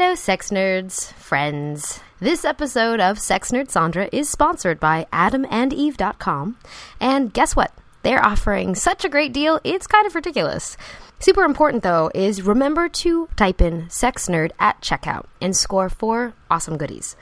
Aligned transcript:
Hello, 0.00 0.14
sex 0.14 0.48
nerds, 0.48 1.12
friends. 1.12 2.00
This 2.20 2.42
episode 2.46 3.00
of 3.00 3.18
Sex 3.18 3.50
Nerd 3.50 3.70
Sandra 3.70 4.08
is 4.10 4.30
sponsored 4.30 4.80
by 4.80 5.06
AdamandEve.com. 5.12 6.56
And 6.98 7.34
guess 7.34 7.54
what? 7.54 7.70
They're 8.02 8.24
offering 8.24 8.74
such 8.74 9.04
a 9.04 9.10
great 9.10 9.34
deal, 9.34 9.60
it's 9.62 9.86
kind 9.86 10.06
of 10.06 10.14
ridiculous. 10.14 10.78
Super 11.18 11.42
important 11.42 11.82
though 11.82 12.10
is 12.14 12.40
remember 12.40 12.88
to 12.88 13.28
type 13.36 13.60
in 13.60 13.90
sex 13.90 14.26
nerd 14.26 14.52
at 14.58 14.80
checkout 14.80 15.26
and 15.38 15.54
score 15.54 15.90
four 15.90 16.32
awesome 16.50 16.78
goodies 16.78 17.14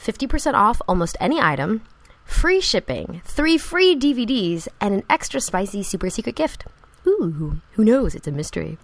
50% 0.00 0.54
off 0.54 0.80
almost 0.88 1.18
any 1.20 1.38
item, 1.38 1.82
free 2.24 2.62
shipping, 2.62 3.20
three 3.26 3.58
free 3.58 3.94
DVDs, 3.94 4.68
and 4.80 4.94
an 4.94 5.02
extra 5.10 5.38
spicy 5.38 5.82
super 5.82 6.08
secret 6.08 6.36
gift. 6.36 6.64
Ooh, 7.06 7.60
who 7.72 7.84
knows? 7.84 8.14
It's 8.14 8.26
a 8.26 8.32
mystery. 8.32 8.78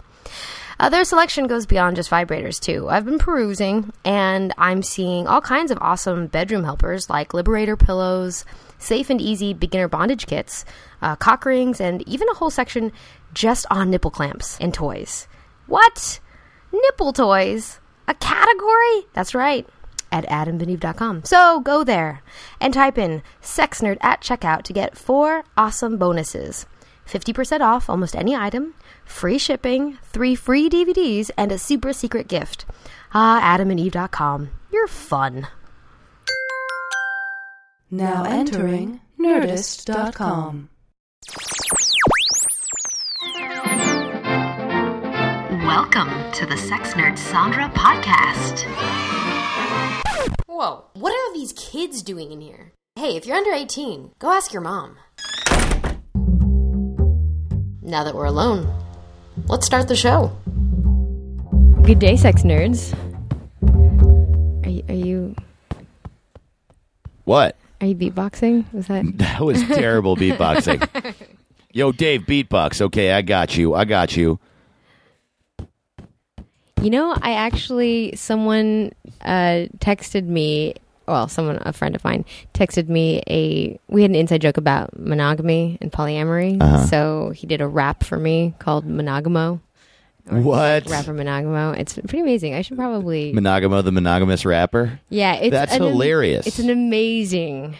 Uh, 0.79 0.87
their 0.87 1.03
selection 1.03 1.45
goes 1.45 1.65
beyond 1.65 1.97
just 1.97 2.09
vibrators, 2.09 2.57
too. 2.57 2.87
I've 2.89 3.03
been 3.03 3.19
perusing, 3.19 3.91
and 4.05 4.53
I'm 4.57 4.81
seeing 4.81 5.27
all 5.27 5.41
kinds 5.41 5.71
of 5.71 5.77
awesome 5.81 6.27
bedroom 6.27 6.63
helpers 6.63 7.09
like 7.09 7.33
Liberator 7.33 7.75
pillows, 7.75 8.45
safe 8.77 9.09
and 9.09 9.19
easy 9.19 9.53
beginner 9.53 9.89
bondage 9.89 10.25
kits, 10.25 10.63
uh, 11.01 11.17
cock 11.17 11.43
rings, 11.43 11.81
and 11.81 12.07
even 12.07 12.29
a 12.29 12.33
whole 12.33 12.49
section 12.49 12.93
just 13.33 13.65
on 13.69 13.89
nipple 13.89 14.09
clamps 14.09 14.57
and 14.61 14.73
toys. 14.73 15.27
What? 15.67 16.21
Nipple 16.71 17.11
toys? 17.11 17.79
A 18.07 18.13
category? 18.13 19.05
That's 19.13 19.35
right. 19.35 19.67
At 20.11 20.25
adamandeve.com. 20.27 21.25
So 21.25 21.59
go 21.59 21.83
there 21.83 22.23
and 22.59 22.73
type 22.73 22.97
in 22.97 23.21
sex 23.41 23.81
nerd 23.81 23.97
at 24.01 24.21
checkout 24.21 24.63
to 24.63 24.73
get 24.73 24.97
four 24.97 25.43
awesome 25.57 25.97
bonuses 25.97 26.65
50% 27.05 27.61
off 27.61 27.89
almost 27.89 28.15
any 28.15 28.35
item, 28.35 28.75
free 29.09 29.37
shipping, 29.37 29.97
three 30.03 30.35
free 30.35 30.69
DVDs, 30.69 31.29
and 31.37 31.51
a 31.51 31.57
super 31.57 31.91
secret 31.91 32.27
gift. 32.27 32.65
Ah, 33.13 33.41
adamandeve.com. 33.57 34.49
You're 34.71 34.87
fun. 34.87 35.47
Now 37.91 38.23
entering 38.23 39.01
Nerdist.com. 39.19 40.69
Welcome 45.65 46.31
to 46.33 46.45
the 46.45 46.55
Sex 46.55 46.93
Nerd 46.93 47.17
Sandra 47.17 47.67
podcast. 47.69 48.63
Whoa, 50.45 50.85
what 50.93 51.11
are 51.11 51.33
these 51.33 51.53
kids 51.53 52.03
doing 52.03 52.31
in 52.31 52.41
here? 52.41 52.73
Hey, 52.95 53.15
if 53.15 53.25
you're 53.25 53.37
under 53.37 53.51
18, 53.51 54.11
go 54.19 54.31
ask 54.31 54.53
your 54.53 54.61
mom. 54.61 54.97
Now 57.81 58.03
that 58.03 58.13
we're 58.13 58.25
alone, 58.25 58.71
let's 59.49 59.65
start 59.65 59.87
the 59.87 59.95
show. 59.95 60.31
Good 61.83 61.99
day, 61.99 62.15
sex 62.15 62.43
nerds. 62.43 62.93
Are 64.65 64.69
you, 64.69 64.83
are 64.87 64.93
you 64.93 65.35
What? 67.25 67.55
are 67.81 67.87
you 67.87 67.95
beatboxing? 67.95 68.71
Was 68.73 68.87
that 68.87 69.05
That 69.17 69.41
was 69.41 69.61
terrible 69.63 70.15
beatboxing. 70.15 71.15
Yo, 71.71 71.91
Dave, 71.91 72.21
beatbox. 72.21 72.81
Okay, 72.81 73.11
I 73.11 73.21
got 73.21 73.57
you. 73.57 73.73
I 73.75 73.85
got 73.85 74.15
you. 74.17 74.39
You 76.81 76.89
know, 76.89 77.15
I 77.21 77.33
actually 77.33 78.15
someone 78.15 78.91
uh, 79.21 79.67
texted 79.79 80.25
me. 80.25 80.75
Well, 81.09 81.27
someone, 81.27 81.57
a 81.61 81.73
friend 81.73 81.95
of 81.95 82.03
mine, 82.03 82.23
texted 82.53 82.87
me 82.87 83.23
a. 83.27 83.79
We 83.87 84.01
had 84.03 84.11
an 84.11 84.15
inside 84.15 84.41
joke 84.41 84.57
about 84.57 84.97
monogamy 84.99 85.77
and 85.81 85.91
polyamory, 85.91 86.61
Uh-huh. 86.61 86.85
so 86.85 87.29
he 87.35 87.47
did 87.47 87.61
a 87.61 87.67
rap 87.67 88.03
for 88.03 88.17
me 88.17 88.53
called 88.59 88.85
Monogamo. 88.85 89.59
What? 90.29 90.85
Rapper 90.87 91.13
Monogamo. 91.13 91.71
It's 91.77 91.95
pretty 91.95 92.19
amazing. 92.19 92.53
I 92.53 92.61
should 92.61 92.77
probably. 92.77 93.33
Monogamo, 93.33 93.81
the 93.83 93.91
monogamous 93.91 94.45
rapper. 94.45 94.99
yeah, 95.09 95.33
it's 95.35 95.51
That's 95.51 95.73
an- 95.73 95.81
hilarious. 95.81 96.45
It's 96.45 96.59
an 96.59 96.69
amazing 96.69 97.75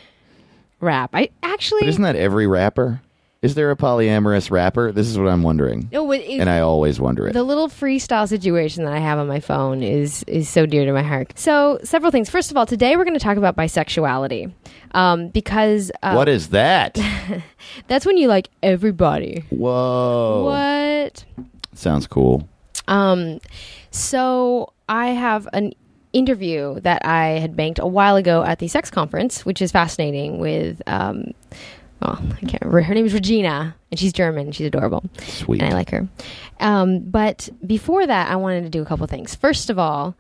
rap. 0.80 1.12
I 1.14 1.30
actually. 1.44 1.82
But 1.82 1.90
isn't 1.90 2.02
that 2.04 2.16
every 2.16 2.48
rapper? 2.48 3.02
Is 3.42 3.56
there 3.56 3.72
a 3.72 3.76
polyamorous 3.78 4.52
rapper? 4.52 4.92
This 4.92 5.08
is 5.08 5.18
what 5.18 5.30
I'm 5.30 5.44
wondering. 5.44 5.88
no, 5.94 6.12
it, 6.12 6.28
And 6.28 6.50
I 6.50 6.60
always 6.60 7.00
wonder 7.00 7.26
it. 7.26 7.32
The 7.32 7.44
little 7.44 7.70
freestyle 7.70 8.28
situation 8.28 8.84
that 8.84 8.92
I 8.92 9.00
have 9.00 9.18
on 9.18 9.28
my 9.28 9.40
phone 9.40 9.82
is 9.82 10.24
is 10.24 10.50
so 10.50 10.66
dear 10.66 10.84
to 10.84 10.92
my 10.92 11.04
heart. 11.04 11.32
So, 11.40 11.80
several 11.86 12.12
things. 12.12 12.30
First 12.30 12.52
of 12.52 12.58
all, 12.58 12.66
today 12.66 12.98
we're 12.98 13.06
going 13.06 13.18
to 13.18 13.24
talk 13.24 13.38
about 13.38 13.56
bisexuality 13.56 14.52
um, 14.92 15.30
because 15.30 15.90
uh, 16.04 16.16
what 16.16 16.28
is 16.28 16.50
that? 16.50 17.00
that's 17.88 18.06
when 18.06 18.18
you 18.18 18.28
like 18.28 18.50
everybody. 18.62 19.46
Whoa. 19.52 20.44
What? 20.44 21.24
Sounds 21.74 22.08
cool. 22.08 22.46
Um, 22.90 23.40
so 23.92 24.74
I 24.90 25.12
have 25.12 25.48
an 25.54 25.72
interview 26.12 26.78
that 26.82 27.06
I 27.06 27.40
had 27.40 27.56
banked 27.56 27.80
a 27.80 27.88
while 27.88 28.18
ago 28.18 28.44
at 28.44 28.60
the 28.60 28.68
sex 28.68 28.92
conference, 28.92 29.46
which 29.46 29.62
is 29.62 29.72
fascinating. 29.72 30.40
With 30.40 30.82
um, 30.88 31.32
well, 32.02 32.18
I 32.32 32.40
can't 32.46 32.62
remember. 32.62 32.82
Her 32.82 32.94
name 32.94 33.06
is 33.06 33.14
Regina, 33.14 33.76
and 33.92 34.00
she's 34.00 34.14
German. 34.14 34.52
She's 34.52 34.68
adorable. 34.68 35.04
Sweet. 35.20 35.62
and 35.62 35.72
I 35.72 35.76
like 35.76 35.90
her. 35.92 36.08
Um, 36.60 37.00
but 37.02 37.50
before 37.66 38.06
that, 38.06 38.32
I 38.32 38.36
wanted 38.38 38.64
to 38.64 38.70
do 38.70 38.82
a 38.82 38.86
couple 38.86 39.06
things. 39.08 39.36
First 39.36 39.70
of 39.70 39.78
all, 39.80 40.16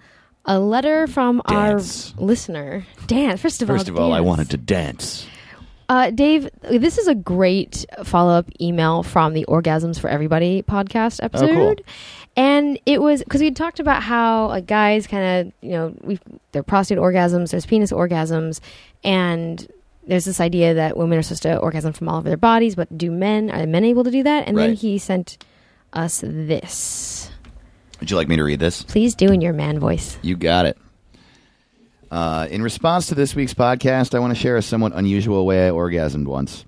a 0.45 0.59
letter 0.59 1.07
from 1.07 1.41
Dance. 1.47 2.13
our 2.17 2.23
listener, 2.25 2.85
Dan. 3.07 3.37
First 3.37 3.61
of 3.61 3.69
all, 3.69 3.77
First 3.77 3.89
of 3.89 3.97
all, 3.97 4.13
I 4.13 4.21
wanted 4.21 4.49
to 4.51 4.57
dance. 4.57 5.27
Uh, 5.89 6.11
Dave, 6.11 6.47
this 6.61 6.97
is 6.99 7.07
a 7.07 7.15
great 7.15 7.83
follow 8.03 8.31
up 8.33 8.45
email 8.61 9.01
from 9.01 9.33
the 9.33 9.45
Orgasms 9.47 9.99
for 9.99 10.07
Everybody 10.07 10.61
podcast 10.61 11.19
episode. 11.23 11.49
cool. 11.49 11.75
And 12.35 12.79
it 12.85 13.01
was 13.01 13.23
because 13.23 13.41
we 13.41 13.49
talked 13.51 13.79
about 13.79 14.03
how 14.03 14.47
like 14.47 14.67
guys 14.67 15.07
kind 15.07 15.47
of, 15.47 15.53
you 15.61 15.71
know, 15.71 15.95
we 16.01 16.19
their 16.51 16.61
prostate 16.63 16.99
orgasms, 16.99 17.49
there's 17.51 17.65
penis 17.65 17.91
orgasms, 17.91 18.59
and 19.03 19.67
there's 20.09 20.25
this 20.25 20.41
idea 20.41 20.73
that 20.73 20.97
women 20.97 21.19
are 21.19 21.21
supposed 21.21 21.43
to 21.43 21.57
orgasm 21.57 21.93
from 21.93 22.09
all 22.09 22.17
over 22.17 22.27
their 22.27 22.37
bodies, 22.37 22.75
but 22.75 22.97
do 22.97 23.11
men 23.11 23.49
are 23.51 23.65
men 23.67 23.85
able 23.85 24.03
to 24.03 24.11
do 24.11 24.23
that? 24.23 24.47
And 24.47 24.57
then 24.57 24.73
he 24.73 24.97
sent 24.97 25.37
us 25.93 26.23
this. 26.25 27.29
Would 27.99 28.09
you 28.09 28.17
like 28.17 28.27
me 28.27 28.35
to 28.35 28.43
read 28.43 28.59
this? 28.59 28.83
Please 28.83 29.13
do 29.13 29.31
in 29.31 29.39
your 29.39 29.53
man 29.53 29.79
voice. 29.79 30.17
You 30.21 30.35
got 30.35 30.65
it. 30.65 30.77
Uh, 32.09 32.47
in 32.49 32.63
response 32.63 33.07
to 33.07 33.15
this 33.15 33.35
week's 33.35 33.53
podcast, 33.53 34.15
I 34.15 34.19
want 34.19 34.33
to 34.33 34.39
share 34.39 34.57
a 34.57 34.61
somewhat 34.63 34.93
unusual 34.95 35.45
way 35.45 35.67
I 35.67 35.71
orgasmed 35.71 36.25
once. 36.25 36.65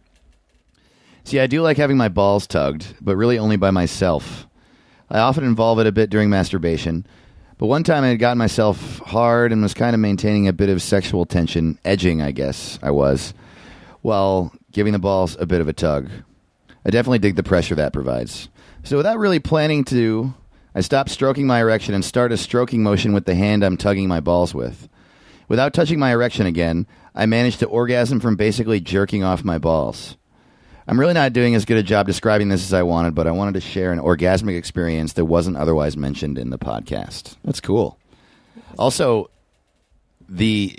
See, 1.23 1.40
I 1.40 1.47
do 1.47 1.62
like 1.62 1.78
having 1.78 1.97
my 1.97 2.09
balls 2.09 2.46
tugged, 2.46 2.96
but 3.02 3.16
really 3.16 3.40
only 3.40 3.56
by 3.56 3.72
myself. 3.72 4.47
I 5.09 5.19
often 5.19 5.44
involve 5.44 5.79
it 5.79 5.88
a 5.88 5.91
bit 5.91 6.09
during 6.09 6.29
masturbation, 6.29 7.08
but 7.61 7.67
one 7.67 7.83
time 7.83 8.03
I 8.03 8.07
had 8.07 8.17
gotten 8.17 8.39
myself 8.39 8.97
hard 9.05 9.51
and 9.51 9.61
was 9.61 9.75
kind 9.75 9.94
of 9.94 9.99
maintaining 9.99 10.47
a 10.47 10.53
bit 10.53 10.69
of 10.69 10.81
sexual 10.81 11.27
tension, 11.27 11.77
edging, 11.85 12.19
I 12.19 12.31
guess 12.31 12.79
I 12.81 12.89
was, 12.89 13.35
while 14.01 14.51
giving 14.72 14.94
the 14.94 14.99
balls 14.99 15.38
a 15.39 15.45
bit 15.45 15.61
of 15.61 15.67
a 15.67 15.73
tug. 15.73 16.09
I 16.83 16.89
definitely 16.89 17.19
dig 17.19 17.35
the 17.35 17.44
pressure 17.44 17.75
that 17.75 17.94
provides. 17.94 18.49
So, 18.81 18.97
without 18.97 19.19
really 19.19 19.38
planning 19.38 19.83
to, 19.85 20.33
I 20.73 20.81
stopped 20.81 21.11
stroking 21.11 21.45
my 21.45 21.59
erection 21.59 21.94
and 21.94 22.03
start 22.03 22.31
a 22.31 22.38
stroking 22.38 22.81
motion 22.81 23.13
with 23.13 23.25
the 23.25 23.35
hand 23.35 23.63
I'm 23.63 23.78
tugging 23.78 24.07
my 24.07 24.22
balls 24.22 24.55
with. 24.55 24.89
Without 25.47 25.72
touching 25.72 25.99
my 25.99 26.13
erection 26.13 26.47
again, 26.47 26.88
I 27.13 27.28
managed 27.28 27.59
to 27.59 27.67
orgasm 27.67 28.19
from 28.19 28.38
basically 28.38 28.79
jerking 28.79 29.23
off 29.23 29.43
my 29.43 29.59
balls. 29.59 30.17
I'm 30.91 31.00
really 31.00 31.13
not 31.13 31.31
doing 31.31 31.56
as 31.56 31.63
good 31.63 31.78
a 31.78 31.84
job 31.84 32.06
describing 32.06 32.50
this 32.50 32.62
as 32.63 32.74
I 32.74 32.84
wanted, 32.84 33.16
but 33.16 33.25
I 33.25 33.31
wanted 33.31 33.53
to 33.53 33.62
share 33.62 33.94
an 33.94 34.00
orgasmic 34.00 34.57
experience 34.57 35.13
that 35.13 35.24
wasn't 35.24 35.56
otherwise 35.56 35.96
mentioned 35.96 36.38
in 36.38 36.50
the 36.50 36.57
podcast. 36.57 37.38
That's 37.46 37.62
cool. 37.62 37.97
Also, 38.78 39.29
the 40.28 40.78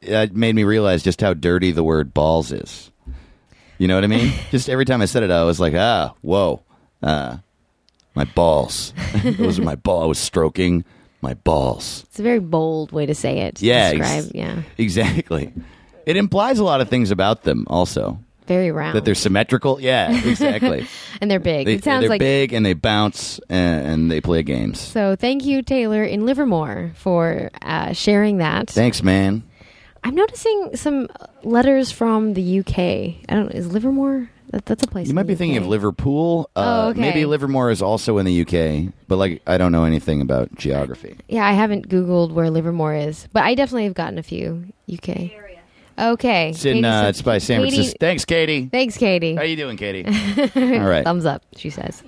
it 0.00 0.36
made 0.36 0.54
me 0.54 0.62
realize 0.62 1.02
just 1.02 1.20
how 1.20 1.34
dirty 1.34 1.72
the 1.72 1.82
word 1.82 2.14
balls 2.14 2.52
is. 2.52 2.92
You 3.76 3.88
know 3.88 3.96
what 3.96 4.04
I 4.04 4.06
mean? 4.06 4.32
just 4.52 4.68
every 4.68 4.84
time 4.84 5.02
I 5.02 5.06
said 5.06 5.24
it, 5.24 5.32
I 5.32 5.42
was 5.42 5.58
like, 5.58 5.74
ah, 5.74 6.14
whoa, 6.20 6.62
uh, 7.02 7.38
my 8.14 8.26
balls. 8.26 8.94
Those 9.24 9.58
are 9.58 9.62
my 9.62 9.74
ball. 9.74 10.04
I 10.04 10.06
was 10.06 10.20
stroking 10.20 10.84
my 11.22 11.34
balls. 11.34 12.04
It's 12.10 12.20
a 12.20 12.22
very 12.22 12.38
bold 12.38 12.92
way 12.92 13.04
to 13.04 13.16
say 13.16 13.38
it. 13.40 13.56
to 13.56 13.66
Yeah, 13.66 13.94
ex- 13.96 14.30
yeah. 14.32 14.62
Exactly. 14.78 15.52
It 16.06 16.16
implies 16.16 16.60
a 16.60 16.64
lot 16.64 16.80
of 16.80 16.88
things 16.88 17.10
about 17.10 17.42
them, 17.42 17.64
also. 17.66 18.20
Very 18.46 18.70
round. 18.72 18.96
That 18.96 19.04
they're 19.04 19.14
symmetrical. 19.14 19.80
Yeah, 19.80 20.10
exactly. 20.26 20.86
and 21.20 21.30
they're 21.30 21.38
big. 21.38 21.66
they, 21.66 21.74
it 21.74 21.84
sounds 21.84 22.02
they're 22.02 22.10
like 22.10 22.18
big 22.20 22.52
and 22.52 22.64
they 22.66 22.72
bounce 22.74 23.38
and, 23.48 23.86
and 23.86 24.10
they 24.10 24.20
play 24.20 24.42
games. 24.42 24.80
So 24.80 25.14
thank 25.16 25.44
you, 25.44 25.62
Taylor 25.62 26.02
in 26.02 26.26
Livermore, 26.26 26.92
for 26.96 27.50
uh, 27.62 27.92
sharing 27.92 28.38
that. 28.38 28.68
Thanks, 28.70 29.02
man. 29.02 29.44
I'm 30.02 30.14
noticing 30.14 30.76
some 30.76 31.08
letters 31.42 31.92
from 31.92 32.34
the 32.34 32.60
UK. 32.60 32.78
I 33.28 33.34
don't. 33.34 33.50
Is 33.52 33.66
Livermore? 33.72 34.30
That, 34.50 34.66
that's 34.66 34.82
a 34.82 34.88
place. 34.88 35.06
You 35.06 35.14
might 35.14 35.28
be 35.28 35.36
thinking 35.36 35.58
of 35.58 35.66
Liverpool. 35.68 36.50
Uh, 36.56 36.86
Oh, 36.86 36.88
okay. 36.90 37.00
Maybe 37.00 37.24
Livermore 37.24 37.70
is 37.70 37.82
also 37.82 38.18
in 38.18 38.26
the 38.26 38.40
UK, 38.40 38.92
but 39.06 39.16
like 39.16 39.42
I 39.46 39.58
don't 39.58 39.70
know 39.70 39.84
anything 39.84 40.20
about 40.22 40.52
geography. 40.56 41.18
Yeah, 41.28 41.46
I 41.46 41.52
haven't 41.52 41.88
Googled 41.88 42.32
where 42.32 42.50
Livermore 42.50 42.94
is, 42.94 43.28
but 43.32 43.44
I 43.44 43.54
definitely 43.54 43.84
have 43.84 43.94
gotten 43.94 44.18
a 44.18 44.24
few 44.24 44.64
UK. 44.92 45.30
Okay. 46.00 46.50
It's 46.50 46.64
in. 46.64 46.84
Uh, 46.84 47.04
it's 47.08 47.22
by 47.22 47.38
San 47.38 47.60
Katie- 47.62 47.76
Francisco. 47.76 47.96
Thanks, 48.00 48.24
Katie. 48.24 48.66
Thanks, 48.66 48.96
Katie. 48.96 49.34
How 49.34 49.42
you 49.42 49.56
doing, 49.56 49.76
Katie? 49.76 50.04
All 50.56 50.88
right. 50.88 51.04
Thumbs 51.04 51.26
up, 51.26 51.42
she 51.56 51.70
says. 51.70 52.02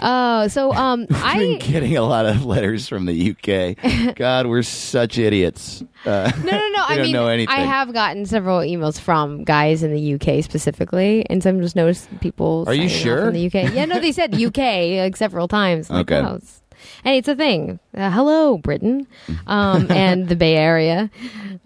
Oh, 0.00 0.46
so 0.46 0.72
um, 0.72 1.06
I've 1.10 1.38
been 1.38 1.54
I 1.56 1.58
getting 1.58 1.96
a 1.96 2.02
lot 2.02 2.24
of 2.26 2.44
letters 2.44 2.86
from 2.88 3.06
the 3.06 3.30
UK. 3.32 4.14
God, 4.16 4.46
we're 4.46 4.62
such 4.62 5.18
idiots. 5.18 5.82
Uh, 6.04 6.30
no, 6.44 6.50
no, 6.52 6.58
no. 6.58 6.68
we 6.68 6.78
I 6.78 6.94
don't 6.96 7.02
mean, 7.06 7.12
know 7.12 7.26
anything. 7.26 7.54
I 7.54 7.60
have 7.62 7.92
gotten 7.92 8.24
several 8.24 8.60
emails 8.60 9.00
from 9.00 9.42
guys 9.42 9.82
in 9.82 9.92
the 9.92 10.14
UK 10.14 10.44
specifically, 10.44 11.26
and 11.28 11.42
some 11.42 11.60
just 11.60 11.74
noticed 11.74 12.08
people. 12.20 12.64
Are 12.68 12.74
you 12.74 12.88
signing 12.88 12.94
off 12.96 13.02
sure? 13.18 13.26
In 13.28 13.34
the 13.34 13.46
UK, 13.46 13.74
yeah, 13.74 13.86
no, 13.86 13.98
they 13.98 14.12
said 14.12 14.34
UK 14.40 14.56
like 15.02 15.16
several 15.16 15.48
times. 15.48 15.90
Like, 15.90 16.10
Okay. 16.10 16.20
it's- 16.34 16.62
Hey, 17.04 17.18
it's 17.18 17.28
a 17.28 17.36
thing. 17.36 17.78
Uh, 17.94 18.10
hello, 18.10 18.58
Britain, 18.58 19.06
um, 19.46 19.86
and 19.90 20.28
the 20.28 20.36
Bay 20.36 20.56
Area. 20.56 21.10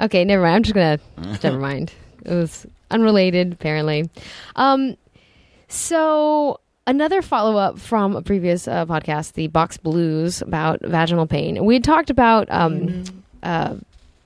Okay, 0.01 0.25
never 0.25 0.43
mind. 0.43 0.57
I'm 0.57 0.63
just 0.63 0.75
gonna. 0.75 1.39
never 1.43 1.59
mind. 1.59 1.93
It 2.25 2.35
was 2.35 2.67
unrelated, 2.91 3.53
apparently. 3.53 4.09
Um, 4.57 4.97
so 5.69 6.61
another 6.87 7.23
follow 7.23 7.57
up 7.57 7.79
from 7.79 8.17
a 8.17 8.23
previous 8.23 8.69
uh, 8.69 8.87
podcast, 8.87 9.33
the 9.35 9.49
Box 9.49 9.77
Blues 9.77 10.43
about 10.43 10.81
vaginal 10.83 11.27
pain. 11.27 11.65
We 11.65 11.75
had 11.75 11.85
talked 11.85 12.11
about 12.11 12.51
um, 12.51 13.05
uh, 13.43 13.77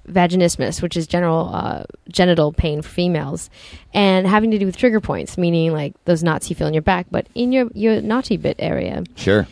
vaginismus, 0.08 0.82
which 0.82 0.96
is 0.96 1.06
general 1.06 1.50
uh, 1.52 1.84
genital 2.08 2.52
pain 2.52 2.82
for 2.82 2.88
females, 2.88 3.50
and 3.94 4.26
having 4.26 4.50
to 4.50 4.58
do 4.58 4.66
with 4.66 4.76
trigger 4.76 5.00
points, 5.00 5.38
meaning 5.38 5.72
like 5.72 5.94
those 6.04 6.22
knots 6.22 6.48
you 6.50 6.56
feel 6.56 6.66
in 6.66 6.74
your 6.74 6.82
back, 6.82 7.06
but 7.10 7.26
in 7.34 7.52
your 7.52 7.68
your 7.74 8.00
naughty 8.00 8.36
bit 8.36 8.56
area. 8.58 9.04
Sure. 9.16 9.46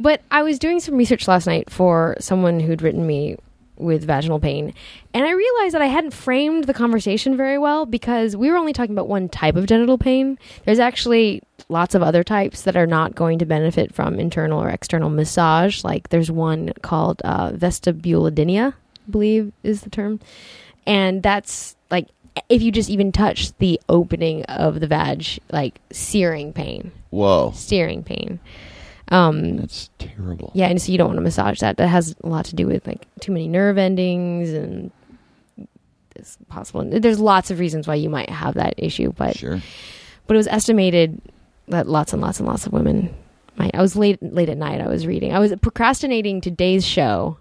But 0.00 0.22
I 0.30 0.42
was 0.42 0.58
doing 0.58 0.80
some 0.80 0.96
research 0.96 1.28
last 1.28 1.46
night 1.46 1.70
for 1.70 2.16
someone 2.18 2.60
who'd 2.60 2.82
written 2.82 3.06
me 3.06 3.36
with 3.76 4.04
vaginal 4.04 4.38
pain, 4.38 4.72
and 5.12 5.24
I 5.24 5.32
realized 5.32 5.74
that 5.74 5.82
I 5.82 5.86
hadn't 5.86 6.12
framed 6.12 6.64
the 6.64 6.74
conversation 6.74 7.36
very 7.36 7.58
well 7.58 7.86
because 7.86 8.36
we 8.36 8.50
were 8.50 8.56
only 8.56 8.72
talking 8.72 8.94
about 8.94 9.08
one 9.08 9.28
type 9.28 9.56
of 9.56 9.66
genital 9.66 9.98
pain. 9.98 10.38
There's 10.64 10.78
actually 10.78 11.42
lots 11.68 11.94
of 11.94 12.02
other 12.02 12.22
types 12.22 12.62
that 12.62 12.76
are 12.76 12.86
not 12.86 13.14
going 13.14 13.38
to 13.40 13.46
benefit 13.46 13.92
from 13.92 14.20
internal 14.20 14.62
or 14.62 14.68
external 14.68 15.10
massage. 15.10 15.82
Like 15.82 16.10
there's 16.10 16.30
one 16.30 16.72
called 16.82 17.20
uh, 17.24 17.50
vestibulodynia, 17.50 18.74
I 18.74 19.10
believe 19.10 19.52
is 19.62 19.82
the 19.82 19.90
term, 19.90 20.20
and 20.86 21.22
that's 21.22 21.74
like 21.90 22.08
if 22.48 22.62
you 22.62 22.72
just 22.72 22.90
even 22.90 23.12
touch 23.12 23.56
the 23.58 23.80
opening 23.88 24.44
of 24.44 24.80
the 24.80 24.86
vag, 24.86 25.26
like 25.50 25.80
searing 25.90 26.52
pain, 26.52 26.92
Whoa. 27.10 27.52
searing 27.54 28.02
pain. 28.02 28.40
Um, 29.08 29.58
That's 29.58 29.90
terrible. 29.98 30.50
yeah, 30.54 30.68
and 30.68 30.80
so 30.80 30.90
you 30.90 30.96
don't 30.98 31.08
want 31.08 31.18
to 31.18 31.22
massage 31.22 31.60
that. 31.60 31.76
That 31.76 31.88
has 31.88 32.16
a 32.24 32.28
lot 32.28 32.46
to 32.46 32.56
do 32.56 32.66
with 32.66 32.86
like 32.86 33.06
too 33.20 33.32
many 33.32 33.48
nerve 33.48 33.76
endings 33.78 34.50
and 34.50 34.90
it's 36.16 36.38
possible. 36.48 36.84
There's 36.88 37.20
lots 37.20 37.50
of 37.50 37.58
reasons 37.58 37.86
why 37.86 37.96
you 37.96 38.08
might 38.08 38.30
have 38.30 38.54
that 38.54 38.74
issue, 38.78 39.12
but 39.12 39.36
Sure. 39.36 39.60
but 40.26 40.34
it 40.34 40.38
was 40.38 40.46
estimated 40.46 41.20
that 41.68 41.86
lots 41.86 42.12
and 42.12 42.22
lots 42.22 42.38
and 42.40 42.48
lots 42.48 42.66
of 42.66 42.72
women 42.72 43.14
might. 43.56 43.74
I 43.74 43.82
was 43.82 43.94
late 43.94 44.22
late 44.22 44.48
at 44.48 44.56
night. 44.56 44.80
I 44.80 44.88
was 44.88 45.06
reading. 45.06 45.34
I 45.34 45.38
was 45.38 45.52
procrastinating 45.60 46.40
today's 46.40 46.84
show 46.86 47.36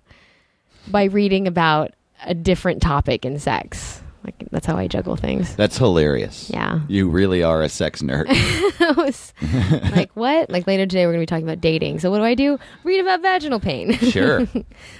by 0.90 1.06
reading 1.06 1.48
about 1.48 1.92
a 2.26 2.34
different 2.34 2.82
topic 2.82 3.24
in 3.26 3.40
sex. 3.40 4.02
Like 4.24 4.48
that's 4.52 4.66
how 4.66 4.78
I 4.78 4.88
juggle 4.88 5.16
things. 5.18 5.56
That's 5.56 5.78
hilarious. 5.78 6.50
Yeah. 6.50 6.80
You 6.88 7.10
really 7.10 7.44
are 7.44 7.62
a 7.62 7.68
sex 7.68 8.02
nerd. 8.02 8.26
I 8.30 8.94
was 8.96 9.34
like, 9.96 10.12
what? 10.16 10.50
Like 10.50 10.66
later 10.66 10.86
today, 10.86 11.06
we're 11.06 11.14
going 11.14 11.26
to 11.26 11.32
be 11.32 11.36
talking 11.36 11.46
about 11.46 11.60
dating. 11.60 12.00
So 12.00 12.10
what 12.10 12.20
do 12.20 12.24
I 12.24 12.34
do? 12.34 12.58
Read 12.84 13.02
about 13.02 13.22
vaginal 13.22 13.60
pain. 13.60 13.94
sure. 13.98 14.48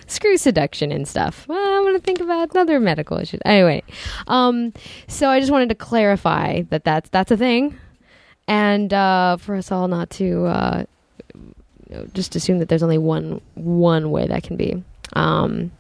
Screw 0.08 0.36
seduction 0.38 0.92
and 0.92 1.08
stuff. 1.08 1.48
Well, 1.48 1.78
I'm 1.78 1.84
going 1.84 1.96
to 1.96 2.02
think 2.02 2.20
about 2.20 2.56
other 2.56 2.80
medical 2.80 3.18
issues. 3.18 3.40
Anyway, 3.46 3.84
um, 4.28 4.74
so 5.08 5.30
I 5.30 5.40
just 5.40 5.52
wanted 5.52 5.70
to 5.70 5.76
clarify 5.76 6.64
that 6.64 6.84
that's 6.84 7.10
that's 7.10 7.32
a 7.32 7.38
thing, 7.38 7.78
and 8.48 8.94
uh, 8.94 9.38
for 9.38 9.56
us 9.56 9.72
all 9.72 9.88
not 9.88 10.10
to 10.12 10.46
uh, 10.46 10.86
just 12.14 12.36
assume 12.36 12.60
that 12.60 12.70
there's 12.70 12.84
only 12.84 12.98
one 12.98 13.40
one 13.56 14.12
way 14.12 14.28
that 14.28 14.44
can 14.44 14.58
be. 14.58 14.84
Um, 15.14 15.72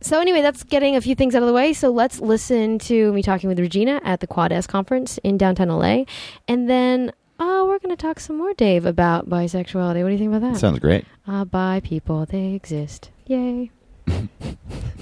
so 0.00 0.20
anyway, 0.20 0.42
that's 0.42 0.62
getting 0.64 0.96
a 0.96 1.00
few 1.00 1.14
things 1.14 1.34
out 1.34 1.42
of 1.42 1.48
the 1.48 1.52
way. 1.54 1.72
So 1.72 1.90
let's 1.90 2.20
listen 2.20 2.78
to 2.80 3.12
me 3.12 3.22
talking 3.22 3.48
with 3.48 3.58
Regina 3.58 4.00
at 4.04 4.20
the 4.20 4.26
Quad 4.26 4.52
S 4.52 4.66
conference 4.66 5.18
in 5.18 5.36
downtown 5.36 5.68
LA, 5.68 6.04
and 6.48 6.68
then 6.68 7.12
uh, 7.38 7.64
we're 7.66 7.78
going 7.78 7.96
to 7.96 8.00
talk 8.00 8.20
some 8.20 8.36
more, 8.36 8.52
Dave, 8.54 8.84
about 8.84 9.28
bisexuality. 9.28 10.02
What 10.02 10.08
do 10.08 10.12
you 10.12 10.18
think 10.18 10.34
about 10.34 10.52
that? 10.52 10.58
Sounds 10.58 10.78
great. 10.78 11.06
Uh, 11.26 11.44
bi 11.44 11.80
people, 11.80 12.26
they 12.26 12.52
exist. 12.54 13.10
Yay. 13.26 13.70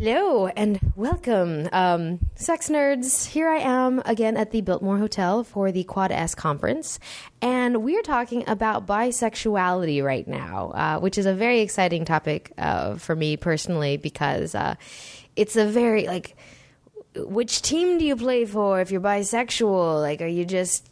Hello 0.00 0.46
and 0.46 0.78
welcome, 0.94 1.68
um, 1.72 2.20
sex 2.36 2.68
nerds. 2.68 3.26
Here 3.26 3.48
I 3.48 3.58
am 3.58 4.00
again 4.04 4.36
at 4.36 4.52
the 4.52 4.60
Biltmore 4.60 4.96
Hotel 4.96 5.42
for 5.42 5.72
the 5.72 5.82
Quad 5.82 6.12
S 6.12 6.36
conference, 6.36 7.00
and 7.42 7.82
we're 7.82 8.02
talking 8.02 8.48
about 8.48 8.86
bisexuality 8.86 10.00
right 10.00 10.28
now, 10.28 10.70
uh, 10.70 11.00
which 11.00 11.18
is 11.18 11.26
a 11.26 11.34
very 11.34 11.62
exciting 11.62 12.04
topic 12.04 12.52
uh, 12.58 12.94
for 12.94 13.16
me 13.16 13.36
personally 13.36 13.96
because 13.96 14.54
uh, 14.54 14.76
it's 15.34 15.56
a 15.56 15.66
very 15.66 16.06
like, 16.06 16.36
which 17.16 17.60
team 17.60 17.98
do 17.98 18.04
you 18.04 18.14
play 18.14 18.44
for 18.44 18.80
if 18.80 18.92
you're 18.92 19.00
bisexual? 19.00 20.00
Like, 20.00 20.22
are 20.22 20.28
you 20.28 20.44
just 20.44 20.88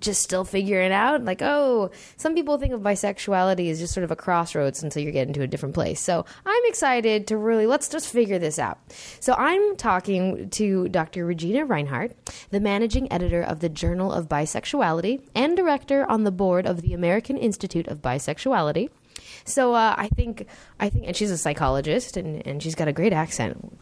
just 0.00 0.22
still 0.22 0.44
figuring 0.44 0.92
out. 0.92 1.24
Like 1.24 1.42
oh 1.42 1.90
some 2.16 2.34
people 2.34 2.58
think 2.58 2.72
of 2.72 2.80
bisexuality 2.80 3.70
as 3.70 3.78
just 3.78 3.94
sort 3.94 4.04
of 4.04 4.10
a 4.10 4.16
crossroads 4.16 4.82
until 4.82 5.02
you 5.02 5.10
get 5.10 5.28
into 5.28 5.42
a 5.42 5.46
different 5.46 5.74
place. 5.74 6.00
So 6.00 6.24
i'm 6.46 6.62
excited 6.64 7.26
to 7.28 7.36
really 7.36 7.66
let's 7.66 7.88
just 7.88 8.10
figure 8.10 8.38
this 8.38 8.58
out. 8.58 8.78
So 9.20 9.34
i'm 9.34 9.76
talking 9.76 10.50
to 10.50 10.88
dr 10.88 11.24
regina 11.24 11.64
reinhardt 11.64 12.16
the 12.50 12.60
managing 12.60 13.12
editor 13.12 13.42
of 13.42 13.60
the 13.60 13.68
journal 13.68 14.12
of 14.12 14.28
bisexuality 14.28 15.22
and 15.34 15.56
director 15.56 16.08
on 16.10 16.24
the 16.24 16.32
board 16.32 16.66
of 16.66 16.82
the 16.82 16.94
american 16.94 17.36
institute 17.36 17.88
of 17.88 18.02
bisexuality. 18.02 18.88
So 19.44 19.74
uh, 19.74 19.94
i 19.98 20.08
think 20.08 20.46
i 20.80 20.88
think 20.88 21.06
and 21.06 21.16
she's 21.16 21.30
a 21.30 21.38
psychologist 21.38 22.16
and, 22.16 22.46
and 22.46 22.62
she's 22.62 22.74
got 22.74 22.88
a 22.88 22.92
great 22.92 23.12
accent. 23.12 23.78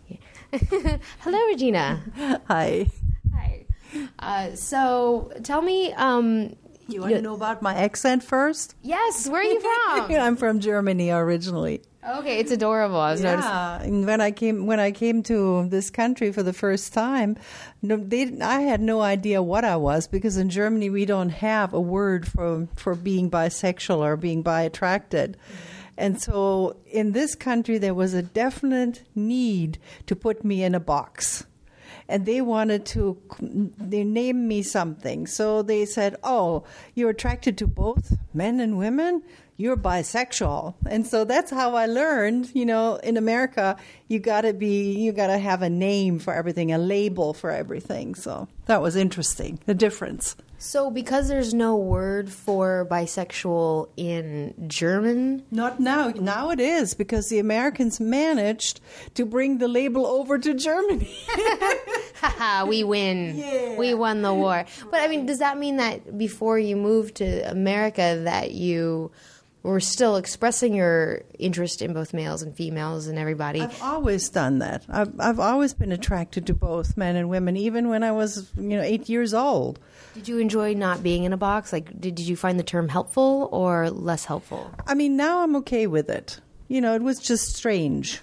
Hello 1.21 1.39
regina. 1.47 2.03
Hi. 2.49 2.87
Uh, 4.19 4.55
so 4.55 5.31
tell 5.43 5.63
me, 5.63 5.93
um, 5.95 6.55
You 6.89 7.01
want 7.01 7.15
to 7.15 7.23
know 7.23 7.35
about 7.35 7.63
my 7.63 7.75
accent 7.75 8.23
first? 8.23 8.75
yes, 8.83 9.29
where 9.29 9.41
are 9.41 9.45
you 9.45 9.61
from? 9.61 10.11
I'm 10.21 10.37
from 10.37 10.61
Germany 10.61 11.11
originally. 11.11 11.83
okay, 12.19 12.39
it's 12.39 12.53
adorable. 12.53 13.01
I 13.01 13.11
was. 13.13 13.23
Yeah, 13.23 13.83
and 13.83 14.07
when 14.07 14.21
I 14.21 14.31
came 14.31 14.67
when 14.67 14.79
I 14.79 14.93
came 14.93 15.23
to 15.25 15.67
this 15.69 15.91
country 15.91 16.31
for 16.33 16.45
the 16.45 16.53
first 16.53 16.93
time, 16.95 17.37
no, 17.83 17.97
they 17.97 18.31
I 18.41 18.61
had 18.63 18.81
no 18.81 19.01
idea 19.03 19.43
what 19.43 19.65
I 19.65 19.75
was 19.77 20.07
because 20.07 20.37
in 20.37 20.49
Germany 20.49 20.89
we 20.91 21.05
don't 21.05 21.31
have 21.31 21.75
a 21.75 21.81
word 21.81 22.29
for 22.29 22.69
for 22.77 22.95
being 22.95 23.29
bisexual 23.31 23.99
or 23.99 24.17
being 24.17 24.43
bi 24.43 24.63
attracted. 24.63 25.37
And 25.99 26.21
so 26.23 26.77
in 26.87 27.11
this 27.13 27.35
country 27.35 27.79
there 27.79 27.95
was 27.95 28.15
a 28.15 28.23
definite 28.23 29.03
need 29.17 29.79
to 30.07 30.15
put 30.15 30.45
me 30.45 30.63
in 30.63 30.75
a 30.77 30.81
box. 30.81 31.45
And 32.09 32.27
they 32.27 32.41
wanted 32.41 32.87
to 32.87 33.21
they 33.41 34.05
named 34.05 34.47
me 34.47 34.63
something. 34.63 35.27
So 35.27 35.63
they 35.63 35.85
said 35.85 36.17
oh 36.23 36.65
you're 36.95 37.11
attracted 37.11 37.59
to 37.59 37.67
both 37.67 38.17
men 38.35 38.61
and 38.61 38.79
women? 38.79 39.23
You're 39.59 39.77
bisexual. 39.77 40.75
And 40.87 41.07
so 41.07 41.25
that's 41.25 41.51
how 41.51 41.75
i 41.75 41.87
learned 41.87 42.51
you 42.55 42.67
know 42.67 42.97
in 42.97 43.17
america 43.17 43.77
you 44.09 44.19
got 44.19 44.43
to 44.43 44.53
be 44.53 44.93
you 44.93 45.13
got 45.13 45.29
to 45.29 45.39
have 45.39 45.63
a 45.63 45.71
name 45.71 46.19
for 46.19 46.35
everything 46.35 46.73
a 46.73 46.79
label 46.79 47.35
for 47.35 47.51
everything. 47.51 48.15
So 48.15 48.49
that 48.67 48.83
was 48.83 48.97
interesting 48.97 49.59
the 49.67 49.75
difference 49.75 50.37
So, 50.67 50.91
because 50.91 51.29
there's 51.29 51.55
no 51.55 51.77
word 51.77 52.29
for 52.29 52.89
bisexual 52.91 53.89
in 53.97 54.53
German, 54.67 55.45
not 55.53 55.79
now 55.79 56.09
now 56.09 56.51
it 56.51 56.59
is 56.59 56.95
because 56.95 57.29
the 57.29 57.39
americans 57.39 58.01
managed 58.01 58.81
to 59.15 59.25
bring 59.25 59.59
the 59.59 59.69
label 59.69 60.07
over 60.07 60.39
to 60.39 60.55
germany 60.55 61.17
haha, 62.17 62.67
we 62.67 62.85
win. 62.85 63.37
Yeah. 63.37 63.77
We 63.77 63.95
won 63.95 64.23
the 64.23 64.35
war. 64.35 64.65
But 64.91 65.01
I 65.01 65.09
mean, 65.09 65.27
does 65.27 65.39
that 65.39 65.59
mean 65.59 65.77
that 65.77 66.17
before 66.19 66.59
you 66.59 66.77
moved 66.77 67.17
to 67.17 67.51
America 67.51 68.21
that 68.25 68.53
you 68.53 69.11
were 69.67 69.81
still 69.81 70.17
expressing 70.17 70.75
your 70.75 71.23
interest 71.39 71.83
in 71.83 71.93
both 71.93 72.15
males 72.15 72.41
and 72.43 72.57
females 72.57 73.09
and 73.09 73.19
everybody? 73.19 73.61
I've 73.61 73.83
always 73.83 74.29
done 74.29 74.61
that. 74.61 74.85
I've 74.89 75.13
I've 75.19 75.41
always 75.41 75.75
been 75.75 75.93
attracted 75.93 76.47
to 76.47 76.55
both 76.55 76.97
men 76.97 77.17
and 77.17 77.29
women, 77.29 77.57
even 77.57 77.89
when 77.89 78.03
I 78.03 78.13
was 78.13 78.51
you 78.57 78.77
know 78.77 78.83
eight 78.83 79.09
years 79.09 79.35
old. 79.35 79.79
Did 80.15 80.29
you 80.29 80.39
enjoy 80.39 80.75
not 80.75 81.03
being 81.03 81.25
in 81.25 81.33
a 81.33 81.37
box? 81.37 81.73
Like, 81.73 81.89
did, 82.01 82.15
did 82.15 82.27
you 82.27 82.37
find 82.37 82.59
the 82.59 82.65
term 82.65 82.89
helpful 82.89 83.49
or 83.53 83.91
less 83.91 84.25
helpful? 84.25 84.71
I 84.87 84.95
mean, 84.95 85.17
now 85.17 85.43
I'm 85.43 85.57
okay 85.57 85.87
with 85.87 86.09
it. 86.09 86.41
You 86.69 86.81
know, 86.81 86.95
it 86.95 87.03
was 87.03 87.19
just 87.19 87.55
strange 87.55 88.23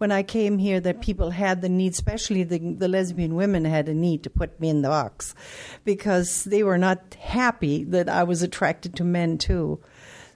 when 0.00 0.10
I 0.10 0.22
came 0.22 0.56
here 0.56 0.80
that 0.80 1.02
people 1.02 1.28
had 1.28 1.60
the 1.60 1.68
need, 1.68 1.92
especially 1.92 2.42
the 2.42 2.58
the 2.58 2.88
lesbian 2.88 3.34
women 3.34 3.66
had 3.66 3.86
a 3.86 3.94
need 3.94 4.22
to 4.22 4.30
put 4.30 4.58
me 4.58 4.70
in 4.70 4.80
the 4.80 4.88
box 4.88 5.34
because 5.84 6.44
they 6.44 6.62
were 6.62 6.78
not 6.78 7.14
happy 7.20 7.84
that 7.84 8.08
I 8.08 8.24
was 8.24 8.42
attracted 8.42 8.96
to 8.96 9.04
men 9.04 9.36
too. 9.36 9.78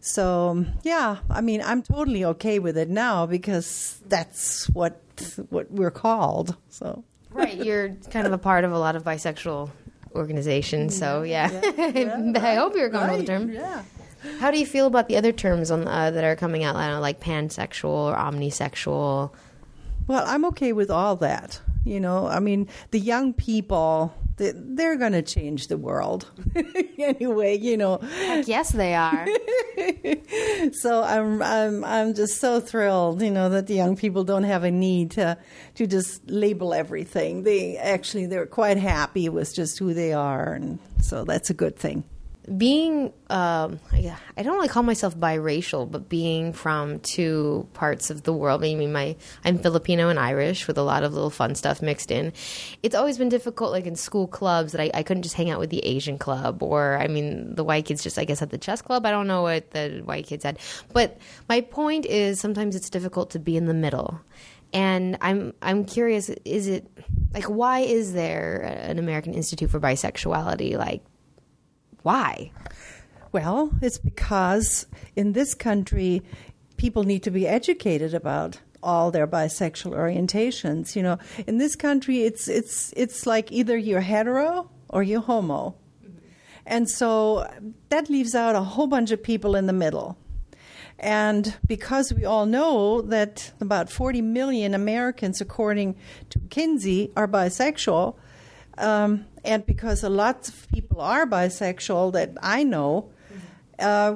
So 0.04 0.50
um, 0.50 0.72
yeah, 0.82 1.16
I 1.30 1.40
mean, 1.40 1.62
I'm 1.62 1.82
totally 1.82 2.26
okay 2.26 2.58
with 2.58 2.76
it 2.76 2.90
now 2.90 3.24
because 3.24 3.98
that's 4.06 4.68
what 4.68 5.00
what 5.48 5.70
we're 5.70 5.90
called. 5.90 6.56
So. 6.68 7.04
Right, 7.30 7.56
you're 7.56 7.96
kind 8.10 8.26
of 8.26 8.32
a 8.32 8.38
part 8.38 8.64
of 8.64 8.70
a 8.70 8.78
lot 8.78 8.94
of 8.94 9.02
bisexual 9.02 9.70
organizations. 10.14 10.96
So 10.96 11.22
mm-hmm. 11.22 12.36
yeah, 12.36 12.38
I 12.42 12.54
hope 12.54 12.76
you're 12.76 12.90
going 12.90 13.10
with 13.10 13.20
the 13.20 13.26
term. 13.26 13.50
Yeah. 13.50 13.82
How 14.40 14.50
do 14.50 14.58
you 14.58 14.66
feel 14.66 14.86
about 14.86 15.08
the 15.08 15.16
other 15.16 15.32
terms 15.32 15.70
on 15.70 15.88
uh, 15.88 16.10
that 16.10 16.22
are 16.22 16.36
coming 16.36 16.64
out, 16.64 16.76
I 16.76 16.98
like 16.98 17.20
pansexual 17.20 18.12
or 18.12 18.14
omnisexual? 18.14 19.32
Well, 20.06 20.24
I'm 20.26 20.44
okay 20.46 20.74
with 20.74 20.90
all 20.90 21.16
that. 21.16 21.60
You 21.84 21.98
know, 21.98 22.26
I 22.26 22.40
mean, 22.40 22.68
the 22.90 23.00
young 23.00 23.32
people, 23.32 24.14
they're 24.36 24.96
going 24.96 25.12
to 25.12 25.22
change 25.22 25.68
the 25.68 25.76
world 25.76 26.30
anyway. 26.98 27.56
You 27.58 27.76
know, 27.76 27.98
Heck, 27.98 28.48
yes, 28.48 28.72
they 28.72 28.94
are. 28.94 29.26
so 30.72 31.02
I'm 31.02 31.42
I'm 31.42 31.84
I'm 31.84 32.14
just 32.14 32.40
so 32.40 32.60
thrilled, 32.60 33.22
you 33.22 33.30
know, 33.30 33.48
that 33.50 33.66
the 33.66 33.74
young 33.74 33.96
people 33.96 34.24
don't 34.24 34.44
have 34.44 34.64
a 34.64 34.70
need 34.70 35.12
to 35.12 35.38
to 35.74 35.86
just 35.86 36.28
label 36.28 36.74
everything. 36.74 37.42
They 37.42 37.76
actually 37.76 38.26
they're 38.26 38.46
quite 38.46 38.78
happy 38.78 39.28
with 39.28 39.54
just 39.54 39.78
who 39.78 39.94
they 39.94 40.12
are, 40.12 40.52
and 40.52 40.78
so 41.00 41.24
that's 41.24 41.50
a 41.50 41.54
good 41.54 41.76
thing. 41.76 42.04
Being 42.56 43.12
um, 43.30 43.80
I 43.92 44.42
don't 44.42 44.54
really 44.54 44.68
call 44.68 44.82
myself 44.82 45.16
biracial, 45.16 45.90
but 45.90 46.08
being 46.08 46.52
from 46.52 47.00
two 47.00 47.66
parts 47.72 48.10
of 48.10 48.22
the 48.22 48.32
world. 48.32 48.62
I 48.64 48.74
mean, 48.74 48.92
my 48.92 49.16
I'm 49.44 49.58
Filipino 49.58 50.08
and 50.08 50.18
Irish 50.18 50.66
with 50.66 50.76
a 50.76 50.82
lot 50.82 51.04
of 51.04 51.14
little 51.14 51.30
fun 51.30 51.54
stuff 51.54 51.80
mixed 51.80 52.10
in. 52.10 52.32
It's 52.82 52.94
always 52.94 53.18
been 53.18 53.28
difficult, 53.28 53.72
like 53.72 53.86
in 53.86 53.96
school 53.96 54.26
clubs, 54.26 54.72
that 54.72 54.80
I, 54.80 54.90
I 54.92 55.02
couldn't 55.02 55.22
just 55.22 55.34
hang 55.34 55.50
out 55.50 55.58
with 55.58 55.70
the 55.70 55.84
Asian 55.84 56.18
club, 56.18 56.62
or 56.62 56.98
I 56.98 57.08
mean, 57.08 57.54
the 57.54 57.64
white 57.64 57.86
kids 57.86 58.02
just 58.02 58.18
I 58.18 58.24
guess 58.24 58.42
at 58.42 58.50
the 58.50 58.58
chess 58.58 58.82
club. 58.82 59.06
I 59.06 59.10
don't 59.10 59.26
know 59.26 59.42
what 59.42 59.70
the 59.70 60.02
white 60.04 60.26
kids 60.26 60.44
had, 60.44 60.58
but 60.92 61.18
my 61.48 61.60
point 61.62 62.04
is 62.06 62.40
sometimes 62.40 62.76
it's 62.76 62.90
difficult 62.90 63.30
to 63.30 63.38
be 63.38 63.56
in 63.56 63.66
the 63.66 63.74
middle. 63.74 64.20
And 64.72 65.16
I'm 65.20 65.54
I'm 65.62 65.84
curious, 65.84 66.28
is 66.44 66.66
it 66.68 66.86
like 67.32 67.44
why 67.44 67.80
is 67.80 68.12
there 68.12 68.60
an 68.62 68.98
American 68.98 69.32
Institute 69.32 69.70
for 69.70 69.80
Bisexuality? 69.80 70.76
Like 70.76 71.04
why? 72.04 72.52
Well, 73.32 73.72
it's 73.80 73.98
because 73.98 74.86
in 75.16 75.32
this 75.32 75.54
country, 75.54 76.22
people 76.76 77.02
need 77.02 77.22
to 77.24 77.30
be 77.30 77.48
educated 77.48 78.14
about 78.14 78.60
all 78.82 79.10
their 79.10 79.26
bisexual 79.26 79.92
orientations. 79.92 80.94
You 80.94 81.02
know, 81.02 81.18
in 81.46 81.56
this 81.56 81.74
country, 81.74 82.24
it's 82.24 82.46
it's 82.46 82.92
it's 82.94 83.26
like 83.26 83.50
either 83.50 83.76
you're 83.76 84.02
hetero 84.02 84.70
or 84.90 85.02
you're 85.02 85.22
homo, 85.22 85.74
and 86.66 86.88
so 86.88 87.50
that 87.88 88.10
leaves 88.10 88.34
out 88.34 88.54
a 88.54 88.60
whole 88.60 88.86
bunch 88.86 89.10
of 89.10 89.22
people 89.22 89.56
in 89.56 89.66
the 89.66 89.72
middle. 89.72 90.18
And 90.98 91.56
because 91.66 92.12
we 92.12 92.26
all 92.26 92.46
know 92.46 93.00
that 93.00 93.50
about 93.60 93.90
40 93.90 94.20
million 94.20 94.74
Americans, 94.74 95.40
according 95.40 95.96
to 96.30 96.38
Kinsey, 96.50 97.10
are 97.16 97.26
bisexual, 97.26 98.16
um, 98.78 99.26
and 99.44 99.64
because 99.66 100.02
a 100.02 100.08
lot 100.08 100.48
of 100.48 100.68
people 100.72 101.00
are 101.00 101.26
bisexual 101.26 102.12
that 102.12 102.32
I 102.42 102.64
know, 102.64 103.10
uh, 103.78 104.14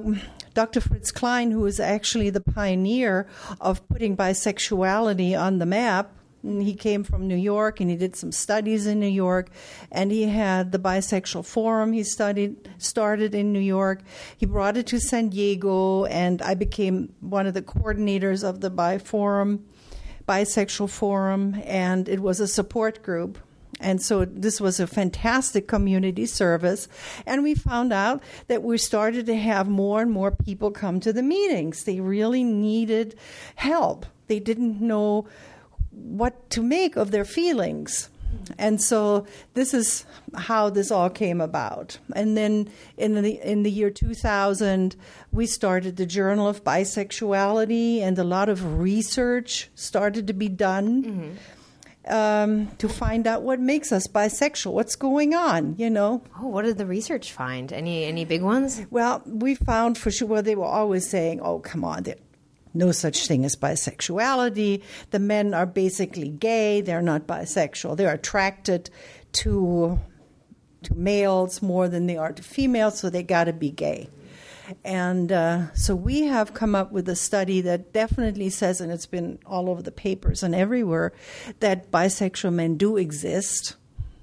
Dr. 0.54 0.80
Fritz 0.80 1.10
Klein, 1.10 1.50
who 1.50 1.66
is 1.66 1.78
actually 1.78 2.30
the 2.30 2.40
pioneer 2.40 3.28
of 3.60 3.86
putting 3.88 4.16
bisexuality 4.16 5.38
on 5.38 5.58
the 5.58 5.66
map, 5.66 6.12
he 6.42 6.74
came 6.74 7.02
from 7.02 7.26
New 7.26 7.36
York 7.36 7.80
and 7.80 7.90
he 7.90 7.96
did 7.96 8.14
some 8.14 8.32
studies 8.32 8.86
in 8.86 9.00
New 9.00 9.06
York, 9.06 9.50
and 9.90 10.12
he 10.12 10.24
had 10.24 10.72
the 10.72 10.78
bisexual 10.78 11.44
forum 11.44 11.92
he 11.92 12.04
studied 12.04 12.70
started 12.78 13.34
in 13.34 13.52
New 13.52 13.60
York. 13.60 14.02
He 14.36 14.46
brought 14.46 14.76
it 14.76 14.86
to 14.88 15.00
San 15.00 15.30
Diego, 15.30 16.04
and 16.04 16.40
I 16.42 16.54
became 16.54 17.12
one 17.20 17.46
of 17.46 17.54
the 17.54 17.62
coordinators 17.62 18.48
of 18.48 18.60
the 18.60 18.70
bi 18.70 18.98
forum, 18.98 19.64
bisexual 20.28 20.90
forum, 20.90 21.60
and 21.64 22.08
it 22.08 22.20
was 22.20 22.38
a 22.40 22.48
support 22.48 23.02
group. 23.02 23.38
And 23.80 24.02
so 24.02 24.24
this 24.24 24.60
was 24.60 24.80
a 24.80 24.86
fantastic 24.86 25.68
community 25.68 26.26
service. 26.26 26.88
And 27.26 27.42
we 27.42 27.54
found 27.54 27.92
out 27.92 28.22
that 28.48 28.62
we 28.62 28.78
started 28.78 29.26
to 29.26 29.36
have 29.36 29.68
more 29.68 30.02
and 30.02 30.10
more 30.10 30.30
people 30.30 30.70
come 30.70 31.00
to 31.00 31.12
the 31.12 31.22
meetings. 31.22 31.84
They 31.84 32.00
really 32.00 32.42
needed 32.42 33.16
help. 33.54 34.06
They 34.26 34.40
didn't 34.40 34.80
know 34.80 35.26
what 35.90 36.50
to 36.50 36.62
make 36.62 36.96
of 36.96 37.10
their 37.10 37.24
feelings. 37.24 38.10
And 38.58 38.80
so 38.80 39.26
this 39.54 39.72
is 39.72 40.04
how 40.34 40.70
this 40.70 40.90
all 40.90 41.10
came 41.10 41.40
about. 41.40 41.98
And 42.14 42.36
then 42.36 42.70
in 42.96 43.14
the 43.14 43.40
in 43.40 43.62
the 43.62 43.70
year 43.70 43.90
2000, 43.90 44.96
we 45.32 45.46
started 45.46 45.96
the 45.96 46.06
Journal 46.06 46.46
of 46.46 46.62
Bisexuality, 46.62 48.00
and 48.00 48.18
a 48.18 48.24
lot 48.24 48.48
of 48.48 48.78
research 48.78 49.70
started 49.74 50.26
to 50.26 50.32
be 50.32 50.48
done 50.48 51.04
mm-hmm. 51.04 51.30
Um, 52.08 52.68
to 52.78 52.88
find 52.88 53.26
out 53.26 53.42
what 53.42 53.60
makes 53.60 53.92
us 53.92 54.06
bisexual, 54.06 54.72
what's 54.72 54.96
going 54.96 55.34
on, 55.34 55.76
you 55.78 55.90
know. 55.90 56.22
Oh, 56.40 56.48
what 56.48 56.64
did 56.64 56.78
the 56.78 56.86
research 56.86 57.32
find? 57.32 57.72
Any 57.72 58.04
any 58.04 58.24
big 58.24 58.42
ones? 58.42 58.82
Well, 58.90 59.22
we 59.26 59.54
found 59.54 59.98
for 59.98 60.10
sure, 60.10 60.28
well, 60.28 60.42
they 60.42 60.54
were 60.54 60.64
always 60.64 61.08
saying, 61.08 61.40
oh, 61.40 61.58
come 61.60 61.84
on, 61.84 62.04
there, 62.04 62.16
no 62.74 62.92
such 62.92 63.26
thing 63.26 63.44
as 63.44 63.56
bisexuality. 63.56 64.82
The 65.10 65.18
men 65.18 65.54
are 65.54 65.66
basically 65.66 66.28
gay, 66.28 66.80
they're 66.80 67.02
not 67.02 67.26
bisexual. 67.26 67.96
They're 67.96 68.14
attracted 68.14 68.90
to, 69.32 69.98
to 70.82 70.94
males 70.94 71.62
more 71.62 71.88
than 71.88 72.06
they 72.06 72.16
are 72.16 72.32
to 72.32 72.42
females, 72.42 72.98
so 72.98 73.10
they 73.10 73.22
got 73.22 73.44
to 73.44 73.52
be 73.52 73.70
gay. 73.70 74.08
And 74.84 75.32
uh, 75.32 75.72
so 75.74 75.94
we 75.94 76.22
have 76.22 76.54
come 76.54 76.74
up 76.74 76.92
with 76.92 77.08
a 77.08 77.16
study 77.16 77.60
that 77.62 77.92
definitely 77.92 78.50
says, 78.50 78.80
and 78.80 78.92
it's 78.92 79.06
been 79.06 79.38
all 79.46 79.68
over 79.70 79.82
the 79.82 79.90
papers 79.92 80.42
and 80.42 80.54
everywhere, 80.54 81.12
that 81.60 81.90
bisexual 81.90 82.52
men 82.52 82.76
do 82.76 82.96
exist. 82.96 83.76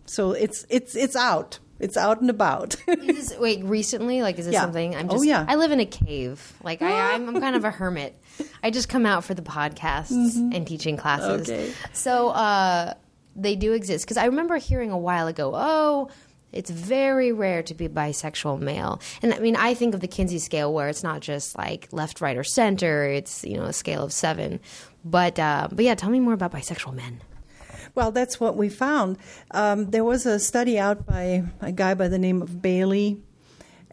So 0.06 0.32
it's 0.32 0.66
it's 0.70 0.96
it's 0.96 1.16
out. 1.16 1.60
It's 1.80 1.98
out 1.98 2.22
and 2.22 2.30
about. 2.30 2.76
Is 2.88 3.36
wait, 3.38 3.64
recently? 3.66 4.22
Like, 4.22 4.40
is 4.40 4.46
this 4.46 4.54
Yeah. 4.54 4.62
something? 4.62 4.96
I'm 4.96 5.08
Oh, 5.10 5.14
just. 5.14 5.26
yeah. 5.26 5.46
I 5.48 5.56
live 5.56 5.72
in 5.72 5.82
a 5.82 5.86
cave. 5.86 6.54
Like, 6.64 6.82
I, 6.82 7.14
I'm, 7.14 7.28
I'm 7.28 7.42
kind 7.42 7.56
of 7.56 7.66
a 7.66 7.72
hermit. 7.72 8.18
I 8.64 8.70
just 8.72 8.88
come 8.88 9.06
out 9.06 9.26
for 9.26 9.34
the 9.34 9.42
podcasts 9.42 10.12
and 10.36 10.66
teaching 10.66 10.96
classes. 10.96 11.50
Okay. 11.50 11.74
So 11.92 12.30
uh, 12.30 12.94
they 13.36 13.58
do 13.58 13.74
exist 13.74 14.06
because 14.06 14.16
I 14.16 14.26
remember 14.28 14.56
hearing 14.58 14.92
a 14.92 14.98
while 14.98 15.28
ago. 15.28 15.52
Oh. 15.54 16.10
It's 16.56 16.70
very 16.70 17.32
rare 17.32 17.62
to 17.64 17.74
be 17.74 17.88
bisexual 17.88 18.60
male. 18.60 19.02
And 19.22 19.34
I 19.34 19.40
mean, 19.40 19.56
I 19.56 19.74
think 19.74 19.94
of 19.94 20.02
the 20.02 20.08
Kinsey 20.08 20.40
scale 20.40 20.74
where 20.74 20.90
it's 20.90 21.04
not 21.04 21.22
just 21.22 21.58
like 21.58 21.88
left, 21.92 22.22
right, 22.22 22.38
or 22.38 22.44
center. 22.44 23.06
It's, 23.06 23.44
you 23.44 23.58
know, 23.58 23.66
a 23.66 23.74
scale 23.74 24.04
of 24.04 24.14
seven. 24.14 24.60
But, 25.04 25.38
uh, 25.38 25.68
but 25.72 25.86
yeah, 25.86 25.96
tell 25.96 26.10
me 26.10 26.20
more 26.20 26.34
about 26.34 26.52
bisexual 26.52 26.94
men. 26.94 27.22
Well, 27.94 28.12
that's 28.12 28.40
what 28.40 28.58
we 28.58 28.70
found. 28.70 29.18
Um, 29.52 29.92
there 29.92 30.04
was 30.04 30.26
a 30.26 30.40
study 30.40 30.78
out 30.78 31.06
by 31.06 31.44
a 31.62 31.72
guy 31.72 31.94
by 31.94 32.10
the 32.10 32.20
name 32.20 32.42
of 32.42 32.62
Bailey, 32.62 33.22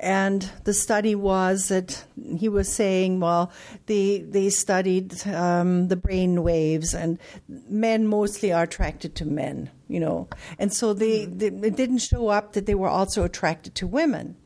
and 0.03 0.51
the 0.65 0.75
study 0.75 1.15
was 1.15 1.69
that 1.69 2.05
he 2.37 2.49
was 2.49 2.71
saying, 2.71 3.21
well, 3.21 3.53
they 3.87 4.19
they 4.19 4.51
studied 4.51 5.27
um, 5.29 5.89
the 5.89 5.97
brain 5.97 6.43
waves, 6.43 6.93
and 6.93 7.19
men 7.49 8.09
mostly 8.09 8.53
are 8.53 8.65
attracted 8.65 9.15
to 9.15 9.25
men, 9.25 9.71
you 9.87 10.01
know, 10.01 10.29
and 10.59 10.75
so 10.75 10.93
they, 10.93 11.27
they 11.27 11.47
it 11.47 11.77
didn't 11.77 11.99
show 11.99 12.29
up 12.29 12.53
that 12.55 12.67
they 12.67 12.75
were 12.75 12.89
also 12.89 13.23
attracted 13.23 13.77
to 13.77 13.87
women, 13.87 14.37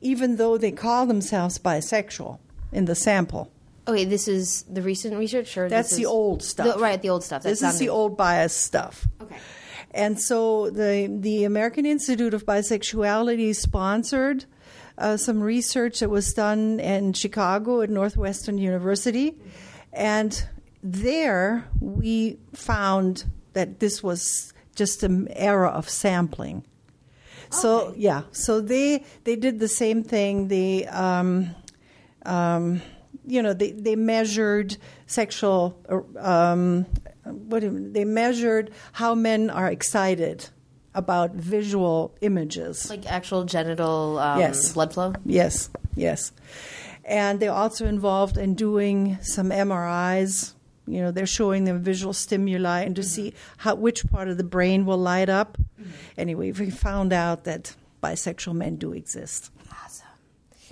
even 0.00 0.36
though 0.36 0.58
they 0.58 0.72
call 0.72 1.06
themselves 1.06 1.56
bisexual 1.58 2.40
in 2.72 2.86
the 2.86 2.96
sample. 2.96 3.52
Okay, 3.88 4.04
this 4.04 4.26
is 4.26 4.64
the 4.68 4.82
recent 4.82 5.16
research, 5.16 5.56
or 5.56 5.68
That's 5.68 5.94
the 5.94 6.06
old 6.06 6.42
stuff. 6.42 6.74
The- 6.74 6.80
right, 6.80 7.00
the 7.00 7.10
old 7.10 7.22
stuff. 7.22 7.44
That's 7.44 7.60
This 7.60 7.74
is 7.74 7.78
the 7.78 7.90
old 7.90 8.16
bias 8.16 8.56
stuff. 8.56 9.06
Okay. 9.22 9.36
And 9.92 10.20
so 10.20 10.68
the 10.68 11.08
the 11.20 11.44
American 11.44 11.86
Institute 11.86 12.34
of 12.34 12.44
Bisexuality 12.44 13.54
sponsored 13.54 14.46
uh, 14.98 15.16
some 15.16 15.40
research 15.42 16.00
that 16.00 16.10
was 16.10 16.32
done 16.32 16.80
in 16.80 17.12
Chicago 17.12 17.80
at 17.82 17.90
Northwestern 17.90 18.58
University, 18.58 19.34
and 19.92 20.46
there 20.82 21.66
we 21.80 22.38
found 22.54 23.24
that 23.52 23.80
this 23.80 24.02
was 24.02 24.52
just 24.74 25.02
an 25.02 25.28
era 25.32 25.68
of 25.68 25.88
sampling. 25.88 26.64
So 27.50 27.94
yeah, 27.96 28.22
so 28.32 28.60
they 28.60 29.04
they 29.24 29.36
did 29.36 29.60
the 29.60 29.68
same 29.68 30.02
thing. 30.02 30.48
They 30.48 30.84
um, 30.86 31.54
um, 32.24 32.82
you 33.24 33.40
know 33.42 33.52
they 33.54 33.70
they 33.70 33.96
measured 33.96 34.76
sexual 35.06 35.78
um, 36.18 36.86
what 37.24 37.60
do 37.60 37.66
you- 37.66 37.92
they 37.92 38.04
measured 38.04 38.72
how 38.92 39.14
men 39.14 39.48
are 39.50 39.70
excited 39.70 40.48
about 40.96 41.32
visual 41.32 42.14
images. 42.20 42.90
Like 42.90 43.06
actual 43.06 43.44
genital 43.44 44.18
um, 44.18 44.40
Yes. 44.40 44.72
blood 44.72 44.92
flow? 44.94 45.12
Yes, 45.24 45.70
yes. 45.94 46.32
And 47.04 47.38
they're 47.38 47.52
also 47.52 47.86
involved 47.86 48.36
in 48.36 48.54
doing 48.54 49.18
some 49.22 49.50
MRIs. 49.50 50.54
You 50.88 51.02
know, 51.02 51.10
they're 51.10 51.26
showing 51.26 51.64
them 51.64 51.82
visual 51.82 52.12
stimuli 52.12 52.80
and 52.82 52.96
to 52.96 53.02
see 53.02 53.34
how 53.58 53.74
which 53.74 54.06
part 54.10 54.28
of 54.28 54.36
the 54.38 54.44
brain 54.44 54.86
will 54.86 54.98
light 54.98 55.28
up. 55.28 55.58
Anyway, 56.16 56.50
we 56.52 56.70
found 56.70 57.12
out 57.12 57.44
that 57.44 57.74
bisexual 58.02 58.54
men 58.54 58.76
do 58.76 58.92
exist. 58.92 59.50
Awesome. 59.84 60.06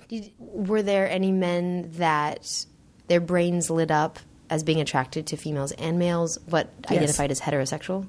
Did, 0.07 0.31
were 0.39 0.81
there 0.81 1.09
any 1.09 1.31
men 1.31 1.91
that 1.97 2.65
their 3.07 3.19
brains 3.21 3.69
lit 3.69 3.91
up 3.91 4.19
as 4.49 4.63
being 4.63 4.79
attracted 4.81 5.27
to 5.27 5.37
females 5.37 5.71
and 5.73 5.99
males, 5.99 6.37
but 6.37 6.69
Yes. 6.89 6.91
identified 6.99 7.31
as 7.31 7.41
heterosexual? 7.41 8.07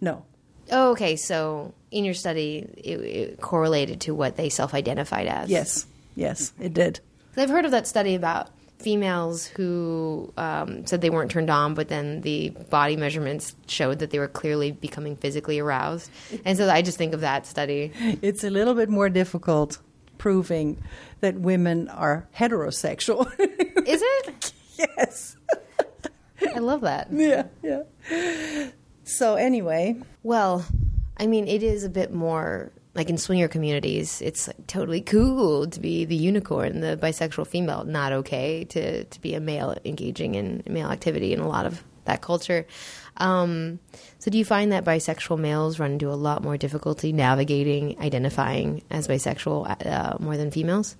No. 0.00 0.24
Oh, 0.72 0.92
okay. 0.92 1.16
So 1.16 1.74
in 1.90 2.04
your 2.04 2.14
study, 2.14 2.66
it, 2.76 3.00
it 3.00 3.40
correlated 3.40 4.00
to 4.02 4.14
what 4.14 4.36
they 4.36 4.48
self-identified 4.48 5.26
as. 5.26 5.50
Yes, 5.50 5.86
yes, 6.16 6.52
it 6.58 6.74
did. 6.74 7.00
I've 7.36 7.50
heard 7.50 7.64
of 7.64 7.70
that 7.70 7.86
study 7.86 8.14
about 8.14 8.50
females 8.78 9.46
who 9.46 10.32
um, 10.36 10.84
said 10.86 11.00
they 11.00 11.10
weren't 11.10 11.30
turned 11.30 11.50
on, 11.50 11.74
but 11.74 11.88
then 11.88 12.20
the 12.22 12.50
body 12.70 12.96
measurements 12.96 13.54
showed 13.66 14.00
that 14.00 14.10
they 14.10 14.18
were 14.18 14.28
clearly 14.28 14.72
becoming 14.72 15.16
physically 15.16 15.58
aroused. 15.58 16.10
And 16.44 16.58
so 16.58 16.68
I 16.68 16.82
just 16.82 16.98
think 16.98 17.14
of 17.14 17.20
that 17.20 17.46
study. 17.46 17.92
It's 18.22 18.44
a 18.44 18.50
little 18.50 18.74
bit 18.74 18.88
more 18.88 19.08
difficult 19.08 19.78
proving 20.18 20.82
that 21.20 21.36
women 21.36 21.88
are 21.88 22.28
heterosexual. 22.36 23.26
Is 23.86 24.02
it? 24.04 24.52
yes. 24.78 25.36
I 26.54 26.58
love 26.58 26.82
that. 26.82 27.08
Yeah, 27.12 27.46
yeah. 27.62 27.82
So 29.04 29.34
anyway, 29.34 29.96
Well, 30.22 30.64
I 31.16 31.26
mean, 31.26 31.46
it 31.48 31.62
is 31.62 31.84
a 31.84 31.90
bit 31.90 32.12
more 32.12 32.72
like 32.94 33.08
in 33.08 33.16
swinger 33.18 33.48
communities. 33.48 34.20
It's 34.20 34.48
like 34.48 34.66
totally 34.66 35.00
cool 35.00 35.66
to 35.66 35.80
be 35.80 36.04
the 36.04 36.16
unicorn, 36.16 36.80
the 36.80 36.96
bisexual 36.96 37.46
female. 37.46 37.84
Not 37.84 38.12
okay 38.12 38.64
to 38.64 39.04
to 39.04 39.20
be 39.20 39.34
a 39.34 39.40
male 39.40 39.76
engaging 39.84 40.34
in 40.34 40.62
male 40.66 40.88
activity 40.90 41.32
in 41.32 41.40
a 41.40 41.48
lot 41.48 41.66
of 41.66 41.82
that 42.04 42.20
culture. 42.20 42.66
Um, 43.18 43.78
so, 44.18 44.30
do 44.30 44.38
you 44.38 44.44
find 44.44 44.72
that 44.72 44.84
bisexual 44.84 45.38
males 45.38 45.78
run 45.78 45.92
into 45.92 46.10
a 46.10 46.14
lot 46.14 46.42
more 46.42 46.56
difficulty 46.56 47.12
navigating, 47.12 47.98
identifying 48.00 48.82
as 48.90 49.06
bisexual 49.08 49.86
uh, 49.86 50.16
more 50.18 50.36
than 50.36 50.50
females? 50.50 50.96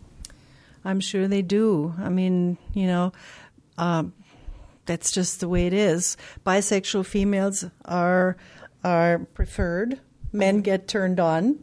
I'm 0.84 1.00
sure 1.00 1.28
they 1.28 1.42
do. 1.42 1.94
I 1.98 2.08
mean, 2.08 2.58
you 2.74 2.86
know, 2.86 3.12
um, 3.78 4.12
that's 4.86 5.10
just 5.10 5.40
the 5.40 5.48
way 5.48 5.66
it 5.66 5.72
is. 5.72 6.16
Bisexual 6.46 7.06
females 7.06 7.64
are 7.84 8.36
are 8.84 9.20
preferred. 9.34 10.00
Men 10.32 10.62
get 10.62 10.88
turned 10.88 11.20
on 11.20 11.58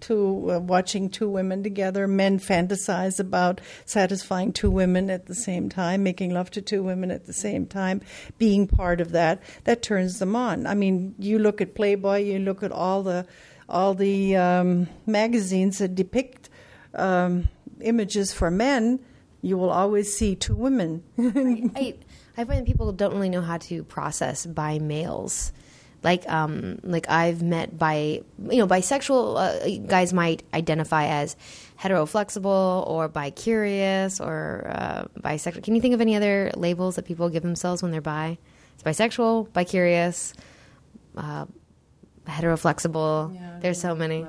to 0.00 0.50
uh, 0.50 0.58
watching 0.58 1.08
two 1.08 1.28
women 1.28 1.62
together. 1.62 2.06
Men 2.06 2.38
fantasize 2.38 3.20
about 3.20 3.60
satisfying 3.84 4.52
two 4.52 4.70
women 4.70 5.10
at 5.10 5.26
the 5.26 5.34
same 5.34 5.68
time, 5.68 6.02
making 6.02 6.30
love 6.30 6.50
to 6.52 6.62
two 6.62 6.82
women 6.82 7.10
at 7.10 7.26
the 7.26 7.32
same 7.32 7.66
time, 7.66 8.00
being 8.38 8.66
part 8.66 9.00
of 9.00 9.12
that. 9.12 9.42
That 9.64 9.82
turns 9.82 10.18
them 10.18 10.34
on. 10.36 10.66
I 10.66 10.74
mean, 10.74 11.14
you 11.18 11.38
look 11.38 11.60
at 11.60 11.74
Playboy, 11.74 12.24
you 12.24 12.38
look 12.38 12.62
at 12.62 12.72
all 12.72 13.02
the 13.02 13.26
all 13.68 13.94
the 13.94 14.36
um, 14.36 14.88
magazines 15.06 15.78
that 15.78 15.94
depict 15.94 16.50
um, 16.94 17.48
images 17.80 18.32
for 18.32 18.50
men. 18.50 19.00
You 19.42 19.56
will 19.56 19.70
always 19.70 20.14
see 20.14 20.34
two 20.34 20.56
women. 20.56 21.02
I 22.40 22.44
find 22.44 22.60
that 22.60 22.66
people 22.66 22.90
don't 22.92 23.12
really 23.12 23.28
know 23.28 23.42
how 23.42 23.58
to 23.58 23.84
process 23.84 24.46
bi 24.46 24.78
males. 24.78 25.52
Like 26.02 26.26
um 26.26 26.78
like 26.82 27.10
I've 27.10 27.42
met 27.42 27.76
by 27.76 28.22
you 28.48 28.58
know 28.58 28.66
bisexual 28.66 29.36
uh, 29.36 29.86
guys 29.86 30.14
might 30.14 30.42
identify 30.54 31.06
as 31.06 31.36
heteroflexible 31.78 32.86
or 32.86 33.08
bi-curious 33.08 34.20
or 34.20 34.66
uh, 34.74 35.04
bisexual. 35.20 35.62
Can 35.62 35.74
you 35.74 35.80
think 35.80 35.94
of 35.94 36.00
any 36.00 36.16
other 36.16 36.50
labels 36.56 36.96
that 36.96 37.04
people 37.04 37.28
give 37.28 37.42
themselves 37.42 37.82
when 37.82 37.92
they're 37.92 38.00
bi? 38.00 38.38
It's 38.74 38.82
bisexual, 38.82 39.52
bi-curious, 39.52 40.34
uh, 41.16 41.46
heteroflexible. 42.26 43.60
There's 43.60 43.80
so 43.80 43.94
many. 43.94 44.26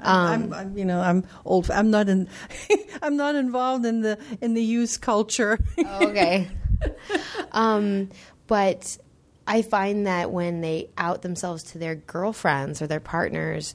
I'm, 0.00 0.52
I'm, 0.52 0.52
I'm, 0.54 0.78
you 0.78 0.84
know, 0.84 1.00
I'm 1.00 1.24
old. 1.44 1.70
I'm 1.70 1.90
not 1.90 2.08
in. 2.08 2.28
I'm 3.02 3.16
not 3.16 3.34
involved 3.34 3.84
in 3.84 4.02
the 4.02 4.18
in 4.40 4.54
the 4.54 4.62
youth 4.62 5.00
culture. 5.00 5.58
okay. 5.78 6.48
um, 7.52 8.10
but 8.46 8.98
I 9.46 9.62
find 9.62 10.06
that 10.06 10.30
when 10.30 10.60
they 10.60 10.90
out 10.98 11.22
themselves 11.22 11.62
to 11.64 11.78
their 11.78 11.94
girlfriends 11.94 12.82
or 12.82 12.86
their 12.86 13.00
partners, 13.00 13.74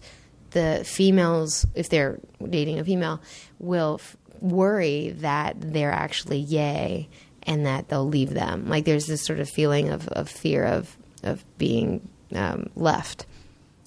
the 0.51 0.83
females, 0.86 1.65
if 1.74 1.89
they're 1.89 2.19
dating 2.48 2.79
a 2.79 2.86
female, 2.86 3.22
will 3.60 3.98
f- 4.00 4.17
worry 4.39 5.10
that 5.17 5.55
they're 5.60 5.91
actually 5.91 6.39
yay 6.39 7.10
and 7.43 7.65
that 7.65 7.89
they'll 7.89 8.07
leave 8.07 8.29
them. 8.29 8.69
Like 8.69 8.86
there's 8.86 9.07
this 9.07 9.24
sort 9.24 9.39
of 9.39 9.50
feeling 9.50 9.89
of, 9.89 10.07
of 10.10 10.29
fear 10.29 10.63
of 10.63 10.98
of 11.24 11.43
being 11.57 12.07
um, 12.35 12.70
left. 12.75 13.25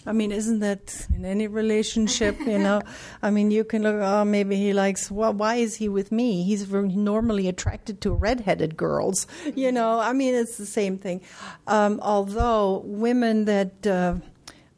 I 0.06 0.12
mean, 0.12 0.30
isn't 0.30 0.60
that 0.60 1.06
in 1.14 1.24
any 1.24 1.48
relationship? 1.48 2.38
You 2.40 2.58
know, 2.58 2.80
I 3.22 3.30
mean, 3.30 3.50
you 3.50 3.64
can 3.64 3.82
look. 3.82 3.96
Oh, 3.96 4.24
maybe 4.24 4.56
he 4.56 4.72
likes. 4.72 5.10
Well, 5.10 5.32
why 5.32 5.56
is 5.56 5.76
he 5.76 5.88
with 5.88 6.12
me? 6.12 6.44
He's 6.44 6.70
normally 6.70 7.48
attracted 7.48 8.00
to 8.02 8.12
redheaded 8.12 8.76
girls. 8.76 9.26
You 9.54 9.72
know, 9.72 9.98
I 9.98 10.12
mean, 10.12 10.34
it's 10.34 10.58
the 10.58 10.66
same 10.66 10.98
thing. 10.98 11.22
Um, 11.66 11.98
although 12.02 12.82
women 12.84 13.46
that 13.46 13.86
uh, 13.86 14.16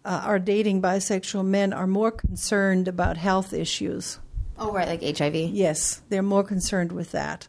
uh, 0.05 0.23
are 0.25 0.39
dating 0.39 0.81
bisexual 0.81 1.45
men 1.45 1.73
are 1.73 1.87
more 1.87 2.11
concerned 2.11 2.89
about 2.89 3.17
health 3.17 3.53
issues. 3.53 4.19
Oh, 4.59 4.73
right, 4.73 4.89
like 4.89 5.19
HIV. 5.19 5.35
Yes, 5.35 6.03
they're 6.09 6.23
more 6.23 6.43
concerned 6.43 6.93
with 6.93 7.13
that. 7.13 7.47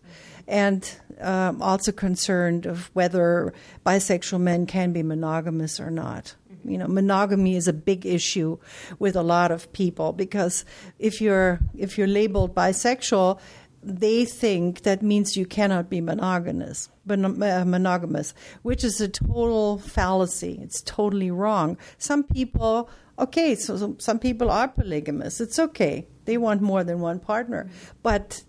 And 0.48 0.90
um, 1.22 1.62
also 1.62 1.92
concerned 1.92 2.66
of 2.66 2.90
whether 2.94 3.54
bisexual 3.86 4.42
men 4.42 4.66
can 4.66 4.92
be 4.94 5.04
monogamous 5.04 5.80
or 5.80 5.90
not. 5.90 6.36
You 6.66 6.78
know, 6.78 6.88
monogamy 6.88 7.56
is 7.56 7.68
a 7.68 7.74
big 7.74 8.06
issue 8.06 8.58
with 9.00 9.16
a 9.16 9.24
lot 9.24 9.52
of 9.52 9.72
people 9.74 10.14
because 10.14 10.66
if 11.00 11.22
you're 11.22 11.60
if 11.78 11.98
you're 11.98 12.08
labeled 12.08 12.54
bisexual, 12.56 13.40
they 13.82 14.26
think 14.26 14.82
that 14.82 15.02
means 15.02 15.38
you 15.38 15.46
cannot 15.46 15.90
be 15.90 16.02
monogamous, 16.02 16.90
mon- 17.06 17.42
uh, 17.42 17.64
monogamous, 17.66 18.34
which 18.64 18.84
is 18.84 19.00
a 19.00 19.08
total 19.08 19.78
fallacy. 19.78 20.60
It's 20.62 20.82
totally 20.82 21.32
wrong. 21.32 21.78
Some 21.98 22.24
people, 22.24 22.90
okay, 23.18 23.56
so 23.56 23.78
so 23.78 23.96
some 24.00 24.20
people 24.20 24.52
are 24.52 24.68
polygamous. 24.68 25.40
It's 25.40 25.60
okay. 25.60 26.08
They 26.26 26.38
want 26.38 26.62
more 26.62 26.84
than 26.84 27.00
one 27.00 27.20
partner, 27.20 27.70
but 28.04 28.44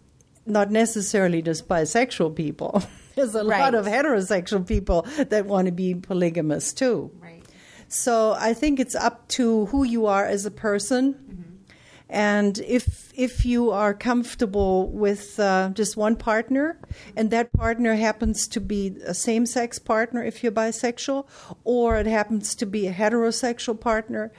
not 0.46 0.70
necessarily 0.72 1.42
just 1.42 1.68
bisexual 1.68 2.34
people. 2.34 2.82
There's 3.14 3.34
a 3.34 3.44
Right. 3.44 3.60
lot 3.60 3.74
of 3.74 3.86
heterosexual 3.86 4.66
people 4.66 5.02
that 5.28 5.44
want 5.46 5.66
to 5.66 5.72
be 5.72 5.94
polygamous 5.94 6.72
too. 6.72 7.10
So 7.92 8.36
I 8.38 8.54
think 8.54 8.78
it's 8.78 8.94
up 8.94 9.26
to 9.30 9.66
who 9.66 9.82
you 9.82 10.06
are 10.06 10.24
as 10.24 10.46
a 10.46 10.50
person, 10.52 11.64
and 12.08 12.56
if 12.60 13.12
if 13.16 13.44
you 13.44 13.72
are 13.72 13.94
comfortable 13.94 14.88
with 14.92 15.40
uh, 15.40 15.70
just 15.74 15.96
one 15.96 16.14
partner, 16.14 16.78
and 17.16 17.32
that 17.32 17.52
partner 17.52 17.96
happens 17.96 18.46
to 18.46 18.60
be 18.60 18.96
a 19.04 19.12
same 19.12 19.44
sex 19.44 19.80
partner, 19.80 20.22
if 20.22 20.40
you're 20.44 20.52
bisexual, 20.52 21.26
or 21.64 21.96
it 21.96 22.06
happens 22.06 22.54
to 22.54 22.64
be 22.64 22.86
a 22.86 22.92
heterosexual 22.92 23.78
partner. 23.78 24.30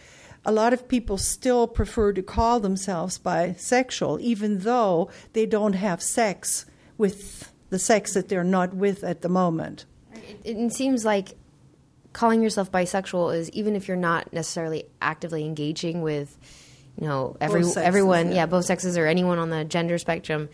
A 0.45 0.51
lot 0.53 0.71
of 0.71 0.87
people 0.87 1.17
still 1.17 1.67
prefer 1.67 2.13
to 2.13 2.23
call 2.23 2.61
themselves 2.61 3.19
bisexual, 3.19 4.21
even 4.21 4.59
though 4.59 5.11
they 5.33 5.45
don't 5.45 5.73
have 5.73 6.01
sex 6.01 6.65
with 6.97 7.51
the 7.69 7.79
sex 7.79 8.13
that 8.13 8.29
they're 8.29 8.45
not 8.45 8.73
with 8.73 9.03
at 9.03 9.21
the 9.21 9.29
moment. 9.29 9.85
It, 10.45 10.55
it 10.57 10.73
seems 10.73 11.03
like 11.03 11.35
calling 12.13 12.41
yourself 12.41 12.71
bisexual 12.71 13.35
is 13.35 13.49
even 13.51 13.75
if 13.75 13.87
you're 13.87 13.97
not 13.97 14.31
necessarily 14.33 14.85
actively 15.01 15.45
engaging 15.45 16.01
with, 16.01 16.37
you 16.99 17.07
know, 17.07 17.37
every 17.39 17.63
sexes, 17.63 17.77
everyone, 17.77 18.29
yeah. 18.29 18.35
yeah. 18.35 18.45
both 18.45 18.65
sexes 18.65 18.97
or 18.97 19.07
anyone 19.07 19.39
on 19.39 19.49
the 19.49 19.63
gender 19.63 19.97
spectrum. 19.97 20.49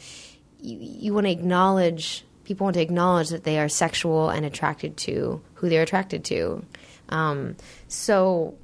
You, 0.59 0.77
you 0.79 1.13
want 1.13 1.25
to 1.25 1.31
acknowledge 1.31 2.25
people 2.47 2.63
want 2.63 2.75
to 2.75 2.81
acknowledge 2.81 3.29
that 3.29 3.43
they 3.43 3.59
are 3.59 3.67
sexual 3.67 4.29
and 4.29 4.45
attracted 4.45 4.95
to 4.95 5.41
who 5.55 5.67
they're 5.67 5.83
attracted 5.83 6.23
to. 6.23 6.63
Um, 7.09 7.57
so, 7.89 8.55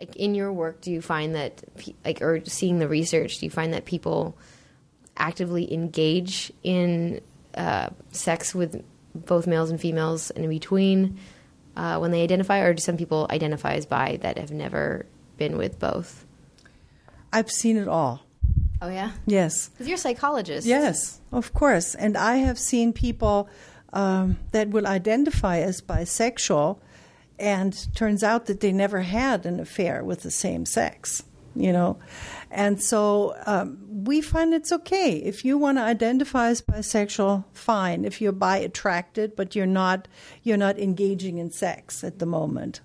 like 0.00 0.16
in 0.16 0.34
your 0.34 0.52
work, 0.52 0.80
do 0.80 0.90
you 0.90 1.00
find 1.00 1.36
that, 1.36 1.62
like, 2.04 2.20
or 2.20 2.44
seeing 2.44 2.80
the 2.80 2.88
research, 2.88 3.38
do 3.38 3.46
you 3.46 3.50
find 3.50 3.72
that 3.72 3.84
people 3.84 4.36
actively 5.16 5.72
engage 5.72 6.52
in 6.64 7.20
uh, 7.54 7.90
sex 8.10 8.52
with 8.52 8.82
both 9.14 9.46
males 9.46 9.70
and 9.70 9.80
females 9.80 10.30
and 10.30 10.44
in 10.44 10.50
between 10.50 11.18
uh, 11.76 11.98
when 11.98 12.10
they 12.10 12.22
identify, 12.22 12.60
or 12.60 12.74
do 12.74 12.80
some 12.80 12.96
people 12.96 13.26
identify 13.30 13.74
as 13.74 13.86
bi 13.86 14.16
that 14.22 14.38
have 14.38 14.50
never 14.50 15.06
been 15.36 15.56
with 15.56 15.78
both? 15.78 16.24
I've 17.32 17.50
seen 17.50 17.76
it 17.76 17.88
all. 17.88 18.22
Oh 18.82 18.88
yeah, 18.88 19.12
Yes. 19.26 19.68
because 19.70 19.88
you're 19.88 19.94
a 19.96 19.98
psychologist. 19.98 20.66
Yes, 20.66 21.20
of 21.32 21.54
course. 21.54 21.94
And 21.94 22.16
I 22.16 22.36
have 22.36 22.58
seen 22.58 22.92
people 22.92 23.48
um, 23.92 24.38
that 24.52 24.68
will 24.68 24.86
identify 24.86 25.58
as 25.58 25.80
bisexual, 25.80 26.78
and 27.38 27.94
turns 27.94 28.22
out 28.22 28.46
that 28.46 28.60
they 28.60 28.72
never 28.72 29.00
had 29.02 29.46
an 29.46 29.60
affair 29.60 30.04
with 30.04 30.22
the 30.22 30.30
same 30.30 30.66
sex. 30.66 31.22
You 31.54 31.72
know, 31.72 31.98
and 32.56 32.82
so 32.82 33.36
um, 33.44 33.78
we 33.86 34.22
find 34.22 34.54
it's 34.54 34.72
okay 34.72 35.12
if 35.12 35.44
you 35.44 35.58
want 35.58 35.76
to 35.76 35.82
identify 35.82 36.48
as 36.48 36.62
bisexual. 36.62 37.44
Fine, 37.52 38.06
if 38.06 38.22
you're 38.22 38.32
bi 38.32 38.56
attracted, 38.56 39.36
but 39.36 39.54
you're 39.54 39.66
not 39.66 40.08
you're 40.42 40.56
not 40.56 40.78
engaging 40.78 41.36
in 41.36 41.50
sex 41.50 42.02
at 42.02 42.18
the 42.18 42.24
moment, 42.24 42.80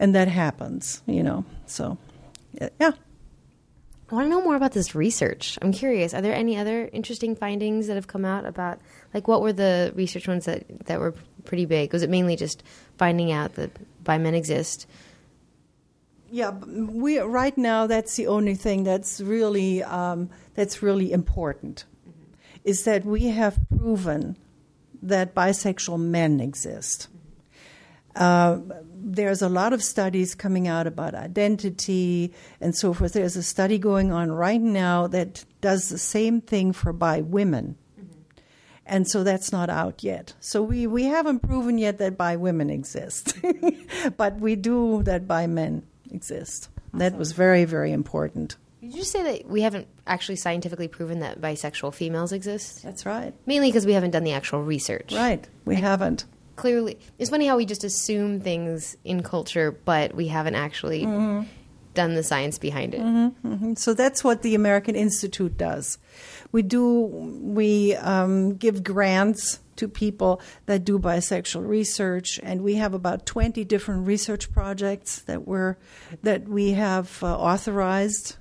and 0.00 0.14
that 0.14 0.28
happens. 0.28 1.02
You 1.06 1.22
know, 1.22 1.44
so 1.66 1.98
yeah. 2.80 2.92
I 4.10 4.14
want 4.14 4.24
to 4.24 4.30
know 4.30 4.42
more 4.42 4.56
about 4.56 4.72
this 4.72 4.94
research. 4.94 5.58
I'm 5.60 5.70
curious. 5.70 6.14
Are 6.14 6.22
there 6.22 6.34
any 6.34 6.56
other 6.56 6.88
interesting 6.90 7.36
findings 7.36 7.88
that 7.88 7.96
have 7.96 8.06
come 8.06 8.24
out 8.24 8.46
about, 8.46 8.80
like, 9.12 9.28
what 9.28 9.42
were 9.42 9.52
the 9.52 9.92
research 9.94 10.26
ones 10.26 10.46
that 10.46 10.64
that 10.86 10.98
were 10.98 11.12
pretty 11.44 11.66
big? 11.66 11.92
Was 11.92 12.02
it 12.02 12.08
mainly 12.08 12.36
just 12.36 12.62
finding 12.96 13.32
out 13.32 13.56
that 13.56 13.70
bi 14.02 14.16
men 14.16 14.34
exist? 14.34 14.86
Yeah, 16.30 16.50
we 16.50 17.18
right 17.20 17.56
now 17.56 17.86
that's 17.86 18.16
the 18.16 18.26
only 18.26 18.54
thing 18.54 18.84
that's 18.84 19.20
really 19.20 19.82
um, 19.82 20.28
that's 20.54 20.82
really 20.82 21.12
important 21.12 21.86
is 22.64 22.84
that 22.84 23.04
we 23.04 23.28
have 23.28 23.58
proven 23.78 24.36
that 25.02 25.34
bisexual 25.34 25.98
men 25.98 26.40
exist. 26.40 27.08
Uh, 28.14 28.58
there's 28.92 29.40
a 29.40 29.48
lot 29.48 29.72
of 29.72 29.82
studies 29.82 30.34
coming 30.34 30.66
out 30.66 30.86
about 30.86 31.14
identity 31.14 32.34
and 32.60 32.74
so 32.74 32.92
forth. 32.92 33.12
There's 33.12 33.36
a 33.36 33.42
study 33.42 33.78
going 33.78 34.12
on 34.12 34.32
right 34.32 34.60
now 34.60 35.06
that 35.06 35.44
does 35.60 35.88
the 35.88 35.98
same 35.98 36.40
thing 36.40 36.72
for 36.72 36.92
bi 36.92 37.20
women. 37.20 37.76
And 38.84 39.08
so 39.08 39.22
that's 39.22 39.52
not 39.52 39.70
out 39.70 40.02
yet. 40.02 40.34
So 40.40 40.62
we, 40.62 40.86
we 40.86 41.04
haven't 41.04 41.40
proven 41.40 41.78
yet 41.78 41.98
that 41.98 42.18
bi 42.18 42.36
women 42.36 42.70
exist, 42.70 43.36
but 44.16 44.40
we 44.40 44.56
do 44.56 45.02
that 45.04 45.28
bi 45.28 45.46
men 45.46 45.84
exist. 46.12 46.68
That 46.94 47.16
was 47.16 47.32
very, 47.32 47.64
very 47.64 47.92
important. 47.92 48.56
Did 48.80 48.94
you 48.94 49.04
say 49.04 49.22
that 49.24 49.48
we 49.48 49.62
haven't 49.62 49.88
actually 50.06 50.36
scientifically 50.36 50.88
proven 50.88 51.20
that 51.20 51.40
bisexual 51.40 51.94
females 51.94 52.32
exist? 52.32 52.82
That's 52.82 53.04
right. 53.04 53.34
Mainly 53.44 53.68
because 53.68 53.84
we 53.84 53.92
haven't 53.92 54.12
done 54.12 54.24
the 54.24 54.32
actual 54.32 54.62
research. 54.62 55.12
Right. 55.12 55.46
We 55.64 55.76
haven't. 55.76 56.24
Clearly, 56.56 56.98
it's 57.18 57.30
funny 57.30 57.46
how 57.46 57.56
we 57.56 57.66
just 57.66 57.84
assume 57.84 58.40
things 58.40 58.96
in 59.04 59.22
culture, 59.22 59.72
but 59.72 60.14
we 60.14 60.28
haven't 60.28 60.56
actually 60.56 61.04
mm-hmm. 61.04 61.46
done 61.94 62.14
the 62.14 62.22
science 62.22 62.58
behind 62.58 62.94
it. 62.94 63.00
Mm-hmm. 63.00 63.48
Mm-hmm. 63.52 63.74
So 63.74 63.94
that's 63.94 64.24
what 64.24 64.42
the 64.42 64.54
American 64.54 64.96
Institute 64.96 65.56
does. 65.56 65.98
We 66.50 66.62
do 66.62 67.00
we 67.02 67.94
um, 67.96 68.56
give 68.56 68.82
grants 68.82 69.60
to 69.78 69.88
people 69.88 70.40
that 70.66 70.84
do 70.84 70.98
bisexual 70.98 71.66
research, 71.66 72.38
and 72.42 72.62
we 72.62 72.74
have 72.76 72.94
about 72.94 73.26
twenty 73.26 73.64
different 73.64 74.06
research 74.06 74.52
projects 74.52 75.20
that 75.22 75.46
we're 75.48 75.76
that 76.22 76.46
we 76.48 76.72
have 76.72 77.22
uh, 77.22 77.36
authorized. 77.36 78.36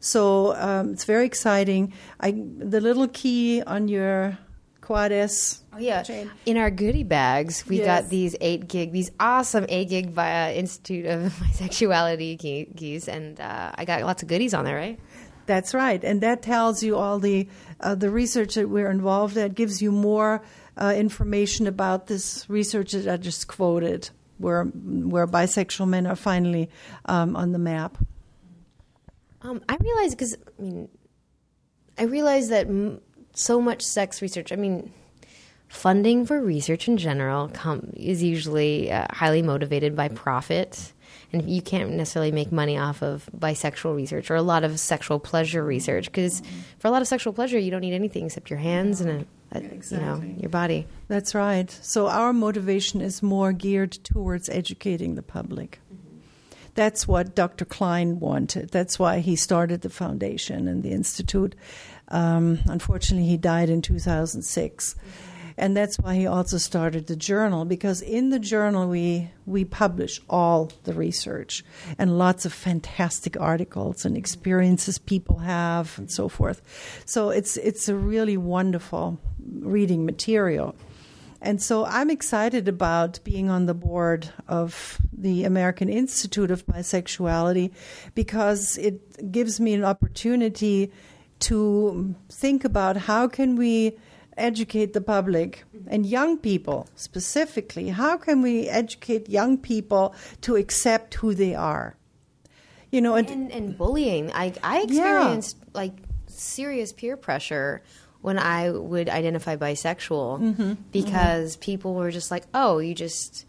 So 0.00 0.54
um, 0.54 0.92
it's 0.92 1.04
very 1.04 1.26
exciting. 1.26 1.92
I, 2.20 2.30
the 2.30 2.80
little 2.80 3.08
key 3.08 3.62
on 3.62 3.88
your 3.88 4.38
Quad 4.80 5.10
S. 5.12 5.62
Oh 5.74 5.78
yeah, 5.78 6.02
Jane. 6.02 6.30
in 6.46 6.56
our 6.56 6.70
goodie 6.70 7.02
bags, 7.04 7.66
we 7.66 7.78
Yes. 7.78 7.86
got 7.86 8.10
these 8.10 8.36
eight 8.40 8.68
gig, 8.68 8.92
these 8.92 9.10
awesome 9.20 9.66
eight 9.68 9.88
gig 9.90 10.14
by 10.14 10.48
uh, 10.50 10.52
Institute 10.52 11.04
of 11.06 11.32
Bisexuality 11.58 12.38
keys, 12.76 13.08
and 13.08 13.40
uh, 13.40 13.72
I 13.74 13.84
got 13.84 14.00
lots 14.02 14.22
of 14.22 14.28
goodies 14.28 14.54
on 14.54 14.64
there, 14.64 14.76
right? 14.76 14.98
That's 15.46 15.72
right, 15.74 16.02
and 16.04 16.20
that 16.22 16.42
tells 16.42 16.82
you 16.82 16.96
all 16.96 17.18
the 17.18 17.48
uh, 17.80 17.94
the 17.96 18.10
research 18.10 18.54
that 18.54 18.68
we're 18.68 18.90
involved 18.90 19.36
in. 19.36 19.52
gives 19.52 19.82
you 19.82 19.90
more 19.90 20.42
uh, 20.78 20.94
information 20.96 21.66
about 21.66 22.06
this 22.06 22.48
research 22.48 22.92
that 22.92 23.08
I 23.08 23.16
just 23.16 23.48
quoted, 23.48 24.10
where 24.38 24.64
where 24.64 25.26
bisexual 25.26 25.88
men 25.88 26.06
are 26.06 26.16
finally 26.16 26.70
um, 27.06 27.36
on 27.36 27.52
the 27.52 27.58
map. 27.58 27.98
Um, 29.42 29.60
I 29.68 29.76
realize 29.76 30.10
because 30.10 30.36
I 30.58 30.62
mean, 30.62 30.88
I 31.98 32.04
realize 32.04 32.48
that 32.48 32.66
m- 32.66 33.00
so 33.34 33.60
much 33.60 33.82
sex 33.82 34.22
research. 34.22 34.52
I 34.52 34.56
mean, 34.56 34.92
funding 35.68 36.26
for 36.26 36.40
research 36.40 36.88
in 36.88 36.96
general 36.96 37.48
com- 37.48 37.92
is 37.94 38.22
usually 38.22 38.90
uh, 38.90 39.06
highly 39.10 39.42
motivated 39.42 39.94
by 39.94 40.08
profit, 40.08 40.92
and 41.32 41.48
you 41.48 41.60
can't 41.60 41.90
necessarily 41.90 42.32
make 42.32 42.50
money 42.50 42.78
off 42.78 43.02
of 43.02 43.28
bisexual 43.36 43.94
research 43.94 44.30
or 44.30 44.36
a 44.36 44.42
lot 44.42 44.64
of 44.64 44.80
sexual 44.80 45.18
pleasure 45.18 45.62
research. 45.62 46.06
Because 46.06 46.42
for 46.78 46.88
a 46.88 46.90
lot 46.90 47.02
of 47.02 47.08
sexual 47.08 47.32
pleasure, 47.32 47.58
you 47.58 47.70
don't 47.70 47.82
need 47.82 47.94
anything 47.94 48.26
except 48.26 48.50
your 48.50 48.58
hands 48.58 49.00
and 49.00 49.26
a, 49.52 49.58
a, 49.58 49.62
you 49.62 49.96
know 49.98 50.22
your 50.38 50.48
body. 50.48 50.86
That's 51.08 51.34
right. 51.34 51.70
So 51.70 52.08
our 52.08 52.32
motivation 52.32 53.00
is 53.00 53.22
more 53.22 53.52
geared 53.52 53.92
towards 53.92 54.48
educating 54.48 55.14
the 55.14 55.22
public. 55.22 55.80
That's 56.74 57.08
what 57.08 57.34
Dr. 57.34 57.64
Klein 57.64 58.20
wanted. 58.20 58.70
That's 58.70 58.98
why 59.00 59.18
he 59.18 59.34
started 59.34 59.80
the 59.80 59.90
foundation 59.90 60.68
and 60.68 60.82
the 60.82 60.92
institute. 60.92 61.56
Um, 62.06 62.60
unfortunately, 62.66 63.28
he 63.28 63.36
died 63.36 63.68
in 63.68 63.82
2006. 63.82 64.94
And 65.58 65.76
that's 65.76 65.98
why 65.98 66.14
he 66.14 66.26
also 66.26 66.56
started 66.56 67.08
the 67.08 67.16
journal 67.16 67.64
because 67.64 68.00
in 68.00 68.30
the 68.30 68.38
journal 68.38 68.88
we 68.88 69.30
we 69.44 69.64
publish 69.64 70.20
all 70.30 70.70
the 70.84 70.94
research 70.94 71.64
and 71.98 72.16
lots 72.16 72.44
of 72.46 72.52
fantastic 72.52 73.38
articles 73.40 74.04
and 74.04 74.16
experiences 74.16 74.98
people 74.98 75.38
have 75.38 75.98
and 75.98 76.10
so 76.10 76.28
forth. 76.28 76.62
So 77.04 77.30
it's 77.30 77.56
it's 77.56 77.88
a 77.88 77.96
really 77.96 78.36
wonderful 78.36 79.18
reading 79.60 80.06
material. 80.06 80.76
And 81.40 81.60
so 81.60 81.84
I'm 81.84 82.10
excited 82.10 82.68
about 82.68 83.18
being 83.24 83.50
on 83.50 83.66
the 83.66 83.74
board 83.74 84.30
of 84.46 84.98
the 85.12 85.44
American 85.44 85.88
Institute 85.88 86.52
of 86.52 86.66
Bisexuality 86.66 87.72
because 88.14 88.78
it 88.78 89.30
gives 89.32 89.58
me 89.58 89.74
an 89.74 89.84
opportunity 89.84 90.92
to 91.40 92.14
think 92.30 92.64
about 92.64 92.96
how 92.96 93.28
can 93.28 93.56
we 93.56 93.96
educate 94.38 94.92
the 94.92 95.00
public 95.00 95.64
and 95.86 96.06
young 96.06 96.38
people 96.38 96.86
specifically 96.96 97.88
how 97.88 98.16
can 98.16 98.42
we 98.42 98.68
educate 98.68 99.28
young 99.28 99.58
people 99.58 100.14
to 100.40 100.56
accept 100.56 101.14
who 101.14 101.34
they 101.34 101.54
are 101.54 101.94
you 102.90 103.00
know 103.00 103.14
and, 103.16 103.28
and, 103.28 103.52
and 103.52 103.76
bullying. 103.76 104.32
I 104.32 104.54
I 104.62 104.80
experienced 104.82 105.56
like 105.74 105.92
serious 106.26 106.92
peer 106.92 107.16
pressure 107.16 107.82
when 108.22 108.38
I 108.38 108.70
would 108.70 109.08
identify 109.08 109.56
bisexual 109.56 110.40
Mm-hmm. 110.40 110.72
because 110.90 111.56
people 111.56 111.94
were 111.94 112.10
just 112.10 112.30
like, 112.30 112.44
"Oh, 112.54 112.78
you 112.78 112.94
just 112.94 113.44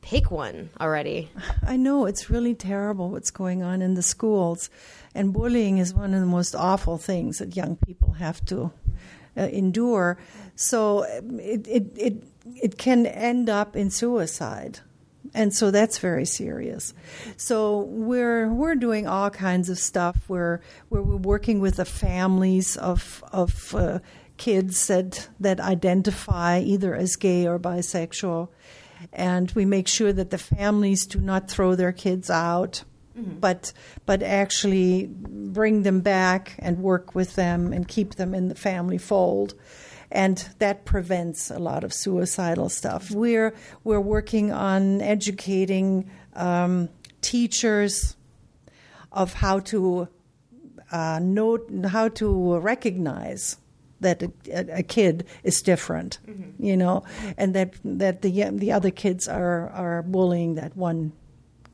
pick 0.00 0.30
one 0.30 0.70
already." 0.80 1.28
I 1.66 1.76
know 1.76 2.06
it's 2.06 2.30
really 2.30 2.54
terrible 2.54 3.10
what's 3.10 3.30
going 3.32 3.62
on 3.64 3.82
in 3.82 3.94
the 3.94 4.02
schools, 4.02 4.70
and 5.14 5.32
bullying 5.32 5.78
is 5.78 5.92
one 5.92 6.14
of 6.14 6.20
the 6.20 6.26
most 6.26 6.54
awful 6.54 6.98
things 6.98 7.38
that 7.38 7.56
young 7.56 7.74
people 7.76 8.12
have 8.12 8.44
to 8.46 8.70
uh, 9.36 9.42
endure. 9.42 10.18
So 10.54 11.02
it, 11.02 11.66
it 11.66 11.92
it 11.96 12.24
it 12.62 12.78
can 12.78 13.06
end 13.06 13.48
up 13.48 13.76
in 13.76 13.90
suicide. 13.90 14.80
And 15.34 15.54
so 15.54 15.70
that's 15.70 15.98
very 15.98 16.26
serious. 16.26 16.92
So 17.36 17.82
we're 17.82 18.52
we're 18.52 18.74
doing 18.74 19.06
all 19.06 19.30
kinds 19.30 19.70
of 19.70 19.78
stuff. 19.78 20.28
We're 20.28 20.60
we're, 20.90 21.02
we're 21.02 21.16
working 21.16 21.60
with 21.60 21.76
the 21.76 21.84
families 21.84 22.76
of 22.76 23.24
of 23.32 23.74
uh, 23.74 24.00
kids 24.36 24.88
that 24.88 25.28
that 25.40 25.60
identify 25.60 26.60
either 26.60 26.94
as 26.94 27.16
gay 27.16 27.46
or 27.46 27.58
bisexual, 27.58 28.48
and 29.12 29.50
we 29.52 29.64
make 29.64 29.88
sure 29.88 30.12
that 30.12 30.30
the 30.30 30.38
families 30.38 31.06
do 31.06 31.20
not 31.20 31.48
throw 31.48 31.76
their 31.76 31.92
kids 31.92 32.28
out, 32.28 32.84
but 33.14 33.72
but 34.06 34.22
actually 34.22 35.06
bring 35.06 35.82
them 35.82 36.00
back 36.00 36.54
and 36.58 36.78
work 36.78 37.14
with 37.14 37.34
them 37.34 37.72
and 37.72 37.86
keep 37.86 38.14
them 38.14 38.34
in 38.34 38.48
the 38.48 38.54
family 38.54 38.98
fold. 38.98 39.54
And 40.10 40.46
that 40.58 40.84
prevents 40.84 41.50
a 41.50 41.58
lot 41.58 41.84
of 41.84 41.92
suicidal 41.92 42.68
stuff. 42.68 43.10
We're 43.10 43.54
we're 43.84 44.00
working 44.00 44.52
on 44.52 45.00
educating 45.00 46.10
um, 46.34 46.88
teachers 47.20 48.16
of 49.10 49.34
how 49.34 49.60
to 49.60 50.08
uh, 50.90 51.18
note 51.22 51.70
how 51.86 52.08
to 52.08 52.58
recognize 52.58 53.56
that 54.00 54.22
a, 54.22 54.32
a 54.52 54.78
a 54.78 54.82
kid 54.82 55.26
is 55.44 55.62
different, 55.62 56.18
you 56.58 56.76
know, 56.76 57.04
and 57.38 57.54
that 57.54 57.74
that 57.84 58.22
the 58.22 58.50
the 58.50 58.72
other 58.72 58.90
kids 58.90 59.28
are 59.28 59.70
are 59.70 60.02
bullying 60.02 60.56
that 60.56 60.76
one 60.76 61.12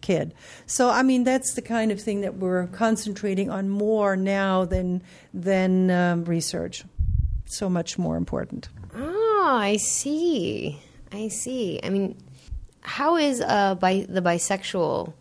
kid. 0.01 0.35
So 0.67 0.91
I 0.91 1.03
mean 1.03 1.25
that's 1.25 1.55
the 1.55 1.63
kind 1.63 1.93
of 1.93 2.01
thing 2.01 2.21
that 2.23 2.37
we're 2.37 2.67
concentrating 2.69 3.51
on 3.51 3.69
more 3.69 4.17
now 4.17 4.65
than 4.65 5.03
than 5.35 5.91
um, 5.91 6.25
research. 6.25 6.85
So 7.47 7.69
much 7.69 7.99
more 7.99 8.17
important. 8.17 8.69
Oh, 8.95 9.49
I 9.51 9.77
see. 9.77 10.81
I 11.13 11.29
see. 11.29 11.81
I 11.83 11.89
mean, 11.89 12.19
how 12.81 13.17
is 13.17 13.41
uh, 13.41 13.75
bi- 13.75 14.07
the 14.09 14.21
bisexual 14.21 15.15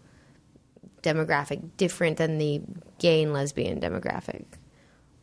demographic 1.02 1.62
different 1.78 2.18
than 2.18 2.38
the 2.38 2.62
gay 3.00 3.24
and 3.24 3.34
lesbian 3.34 3.80
demographic? 3.80 4.46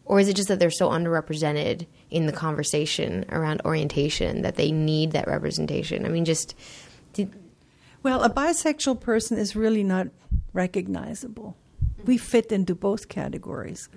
Or 0.07 0.21
is 0.21 0.29
it 0.29 0.37
just 0.37 0.49
that 0.49 0.59
they're 0.59 0.71
so 0.71 0.90
underrepresented 0.90 1.87
in 2.11 2.27
the 2.27 2.33
conversation 2.33 3.25
around 3.31 3.62
orientation 3.64 4.43
that 4.43 4.57
they 4.57 4.71
need 4.71 5.12
that 5.12 5.27
representation? 5.27 6.05
I 6.05 6.09
mean, 6.09 6.25
just 6.25 6.55
Well, 8.05 8.23
a 8.23 8.29
bisexual 8.29 9.01
person 9.01 9.38
is 9.38 9.57
really 9.57 9.83
not 9.83 10.09
recognizable. 10.53 11.57
We 12.05 12.19
fit 12.19 12.53
into 12.53 12.75
both 12.75 13.09
categories. 13.09 13.88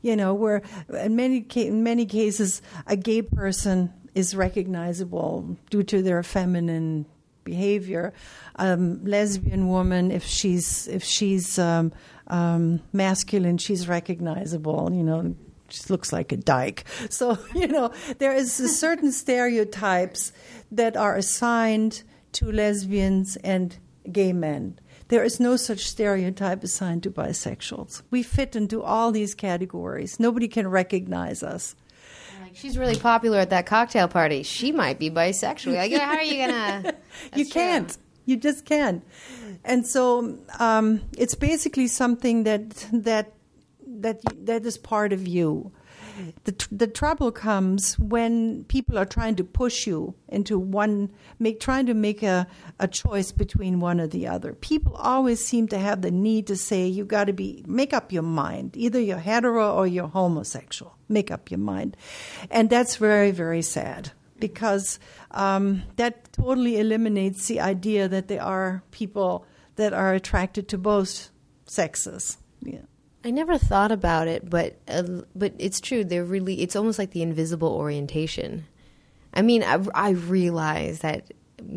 You 0.00 0.14
know, 0.14 0.32
where 0.32 0.62
in 0.94 1.16
many 1.16 1.44
in 1.56 1.82
many 1.82 2.06
cases 2.06 2.62
a 2.86 2.94
gay 2.94 3.20
person 3.20 3.92
is 4.14 4.36
recognizable 4.36 5.56
due 5.70 5.82
to 5.82 6.02
their 6.02 6.22
feminine 6.22 7.04
behavior. 7.42 8.12
Um, 8.56 9.04
lesbian 9.04 9.66
woman, 9.66 10.12
if 10.12 10.24
she's 10.24 10.86
if 10.86 11.02
she's 11.02 11.58
um, 11.58 11.92
um, 12.28 12.80
masculine, 12.92 13.58
she's 13.58 13.88
recognizable. 13.88 14.92
You 14.92 15.02
know, 15.02 15.34
just 15.66 15.90
looks 15.90 16.12
like 16.12 16.30
a 16.30 16.36
dyke. 16.36 16.84
So 17.10 17.36
you 17.56 17.66
know, 17.66 17.90
there 18.18 18.34
is 18.34 18.60
a 18.60 18.68
certain 18.68 19.10
stereotypes 19.10 20.32
that 20.70 20.96
are 20.96 21.16
assigned 21.16 22.04
to 22.38 22.52
lesbians 22.52 23.36
and 23.38 23.76
gay 24.12 24.32
men. 24.32 24.78
There 25.08 25.24
is 25.24 25.40
no 25.40 25.56
such 25.56 25.88
stereotype 25.88 26.62
assigned 26.62 27.02
to 27.02 27.10
bisexuals. 27.10 28.02
We 28.10 28.22
fit 28.22 28.54
into 28.54 28.80
all 28.80 29.10
these 29.10 29.34
categories. 29.34 30.20
Nobody 30.20 30.46
can 30.46 30.68
recognize 30.68 31.42
us. 31.42 31.74
Like, 32.40 32.54
she's 32.54 32.78
really 32.78 32.96
popular 32.96 33.38
at 33.38 33.50
that 33.50 33.66
cocktail 33.66 34.06
party. 34.06 34.44
She 34.44 34.70
might 34.70 35.00
be 35.00 35.10
bisexual. 35.10 35.74
Like, 35.74 35.92
how 35.92 36.16
are 36.16 36.22
you 36.22 36.46
gonna? 36.46 36.94
you 37.34 37.44
can't. 37.44 37.96
You 38.24 38.36
just 38.36 38.64
can't. 38.64 39.02
And 39.64 39.84
so 39.84 40.38
um, 40.60 41.00
it's 41.16 41.34
basically 41.34 41.88
something 41.88 42.44
that 42.44 42.70
that 42.92 43.32
that 43.86 44.20
that 44.46 44.64
is 44.64 44.78
part 44.78 45.12
of 45.12 45.26
you. 45.26 45.72
The, 46.44 46.66
the 46.70 46.86
trouble 46.86 47.30
comes 47.32 47.98
when 47.98 48.64
people 48.64 48.98
are 48.98 49.04
trying 49.04 49.36
to 49.36 49.44
push 49.44 49.86
you 49.86 50.14
into 50.28 50.58
one, 50.58 51.10
make 51.38 51.60
trying 51.60 51.86
to 51.86 51.94
make 51.94 52.22
a, 52.22 52.46
a 52.78 52.88
choice 52.88 53.32
between 53.32 53.80
one 53.80 54.00
or 54.00 54.06
the 54.06 54.26
other. 54.26 54.52
People 54.54 54.94
always 54.96 55.44
seem 55.44 55.68
to 55.68 55.78
have 55.78 56.02
the 56.02 56.10
need 56.10 56.46
to 56.48 56.56
say 56.56 56.86
you 56.86 57.04
got 57.04 57.24
to 57.24 57.32
be 57.32 57.64
make 57.66 57.92
up 57.92 58.12
your 58.12 58.22
mind. 58.22 58.76
Either 58.76 59.00
you're 59.00 59.18
hetero 59.18 59.74
or 59.74 59.86
you're 59.86 60.08
homosexual. 60.08 60.96
Make 61.08 61.30
up 61.30 61.50
your 61.50 61.60
mind, 61.60 61.96
and 62.50 62.68
that's 62.68 62.96
very 62.96 63.30
very 63.30 63.62
sad 63.62 64.12
because 64.38 64.98
um, 65.30 65.82
that 65.96 66.32
totally 66.32 66.78
eliminates 66.78 67.46
the 67.48 67.60
idea 67.60 68.08
that 68.08 68.28
there 68.28 68.42
are 68.42 68.82
people 68.90 69.46
that 69.76 69.92
are 69.92 70.12
attracted 70.14 70.68
to 70.68 70.78
both 70.78 71.30
sexes. 71.66 72.38
Yeah. 72.60 72.82
I 73.24 73.30
never 73.30 73.58
thought 73.58 73.90
about 73.92 74.28
it, 74.28 74.48
but 74.48 74.76
uh, 74.86 75.22
but 75.34 75.54
it's 75.58 75.80
true. 75.80 76.04
They're 76.04 76.24
really. 76.24 76.62
It's 76.62 76.76
almost 76.76 76.98
like 76.98 77.10
the 77.10 77.22
invisible 77.22 77.68
orientation. 77.68 78.66
I 79.34 79.42
mean, 79.42 79.62
I, 79.62 79.84
I 79.94 80.10
realize 80.10 81.00
that 81.00 81.32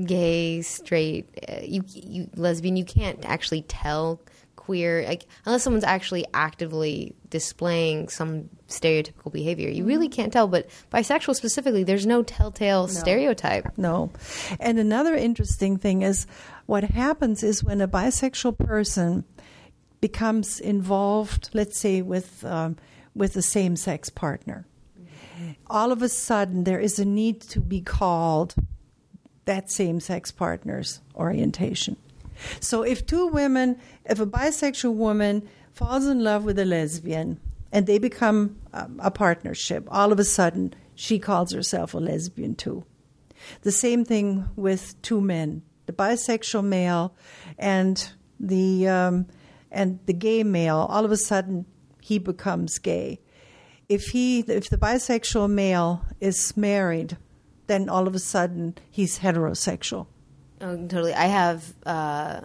gay, 0.05 0.61
straight, 0.61 1.27
uh, 1.49 1.59
you, 1.63 1.83
you 1.87 2.29
lesbian, 2.35 2.77
you 2.77 2.85
can't 2.85 3.25
actually 3.25 3.63
tell 3.63 4.21
queer 4.55 5.03
like 5.07 5.25
unless 5.45 5.63
someone's 5.63 5.83
actually 5.83 6.23
actively 6.35 7.15
displaying 7.31 8.07
some 8.09 8.47
stereotypical 8.67 9.31
behavior. 9.31 9.69
You 9.69 9.85
really 9.85 10.07
can't 10.07 10.31
tell. 10.31 10.47
But 10.47 10.69
bisexual 10.93 11.35
specifically, 11.35 11.83
there's 11.83 12.05
no 12.05 12.21
telltale 12.21 12.87
stereotype. 12.87 13.77
No. 13.77 14.11
And 14.59 14.77
another 14.77 15.15
interesting 15.15 15.77
thing 15.77 16.03
is 16.03 16.27
what 16.67 16.83
happens 16.83 17.43
is 17.43 17.63
when 17.63 17.81
a 17.81 17.87
bisexual 17.87 18.59
person 18.59 19.25
becomes 20.01 20.59
involved, 20.59 21.49
let's 21.53 21.79
say, 21.79 22.01
with, 22.01 22.43
um, 22.43 22.75
with 23.15 23.35
a 23.35 23.41
same 23.41 23.75
sex 23.75 24.09
partner, 24.09 24.65
all 25.67 25.91
of 25.91 26.01
a 26.01 26.09
sudden 26.09 26.63
there 26.63 26.79
is 26.79 26.99
a 26.99 27.05
need 27.05 27.41
to 27.41 27.59
be 27.59 27.81
called 27.81 28.55
that 29.45 29.71
same 29.71 29.99
sex 29.99 30.31
partner's 30.31 31.01
orientation. 31.15 31.97
So 32.59 32.83
if 32.83 33.05
two 33.05 33.27
women, 33.27 33.79
if 34.05 34.19
a 34.19 34.25
bisexual 34.25 34.93
woman 34.93 35.47
falls 35.73 36.05
in 36.05 36.23
love 36.23 36.43
with 36.43 36.59
a 36.59 36.65
lesbian 36.65 37.39
and 37.71 37.87
they 37.87 37.97
become 37.97 38.57
um, 38.73 38.99
a 39.01 39.11
partnership, 39.11 39.87
all 39.89 40.11
of 40.11 40.19
a 40.19 40.23
sudden 40.23 40.73
she 40.95 41.19
calls 41.19 41.51
herself 41.51 41.93
a 41.93 41.97
lesbian 41.97 42.55
too. 42.55 42.83
The 43.61 43.71
same 43.71 44.05
thing 44.05 44.47
with 44.55 45.01
two 45.01 45.21
men, 45.21 45.63
the 45.85 45.93
bisexual 45.93 46.63
male 46.63 47.15
and 47.57 48.11
the 48.39 48.87
um, 48.87 49.27
and 49.71 49.99
the 50.05 50.13
gay 50.13 50.43
male. 50.43 50.87
All 50.89 51.05
of 51.05 51.11
a 51.11 51.17
sudden 51.17 51.65
he 52.01 52.19
becomes 52.19 52.77
gay. 52.77 53.19
If 53.87 54.07
he, 54.07 54.39
if 54.39 54.69
the 54.69 54.77
bisexual 54.77 55.49
male 55.49 56.05
is 56.19 56.55
married, 56.55 57.17
then 57.67 57.89
all 57.89 58.07
of 58.07 58.15
a 58.15 58.19
sudden 58.19 58.77
he's 58.89 59.19
heterosexual. 59.19 60.07
Oh, 60.61 60.75
totally. 60.75 61.13
I 61.13 61.25
have 61.25 61.73
uh, 61.85 62.41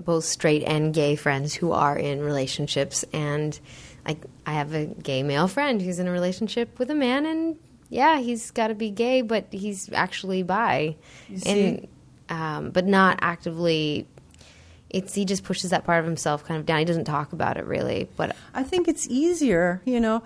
both 0.00 0.24
straight 0.24 0.62
and 0.64 0.92
gay 0.92 1.16
friends 1.16 1.54
who 1.54 1.72
are 1.72 1.96
in 1.96 2.20
relationships, 2.20 3.04
and 3.12 3.58
I 4.04 4.16
I 4.44 4.54
have 4.54 4.74
a 4.74 4.86
gay 4.86 5.22
male 5.22 5.48
friend 5.48 5.80
who's 5.80 5.98
in 5.98 6.06
a 6.06 6.12
relationship 6.12 6.78
with 6.78 6.90
a 6.90 6.94
man, 6.94 7.24
and 7.26 7.56
yeah, 7.88 8.18
he's 8.18 8.50
got 8.50 8.68
to 8.68 8.74
be 8.74 8.90
gay, 8.90 9.22
but 9.22 9.46
he's 9.50 9.92
actually 9.92 10.42
bi, 10.42 10.96
and 11.46 11.86
um, 12.28 12.70
but 12.70 12.86
not 12.86 13.18
actively. 13.22 14.06
It's 14.94 15.12
he 15.12 15.24
just 15.24 15.42
pushes 15.42 15.70
that 15.70 15.84
part 15.84 15.98
of 15.98 16.04
himself 16.04 16.44
kind 16.44 16.60
of 16.60 16.66
down. 16.66 16.78
He 16.78 16.84
doesn't 16.84 17.04
talk 17.04 17.32
about 17.32 17.56
it 17.56 17.64
really, 17.64 18.08
but 18.16 18.36
I 18.54 18.62
think 18.62 18.86
it's 18.86 19.08
easier, 19.08 19.82
you 19.84 19.98
know, 19.98 20.22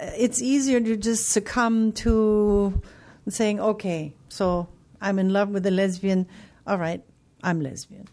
uh, 0.00 0.10
it's 0.16 0.40
easier 0.40 0.80
to 0.80 0.96
just 0.96 1.30
succumb 1.30 1.90
to 2.04 2.80
saying, 3.28 3.58
okay, 3.60 4.14
so 4.28 4.68
I'm 5.00 5.18
in 5.18 5.32
love 5.32 5.48
with 5.48 5.66
a 5.66 5.72
lesbian. 5.72 6.28
All 6.66 6.78
right, 6.78 7.02
I'm 7.42 7.60
lesbian. 7.60 8.06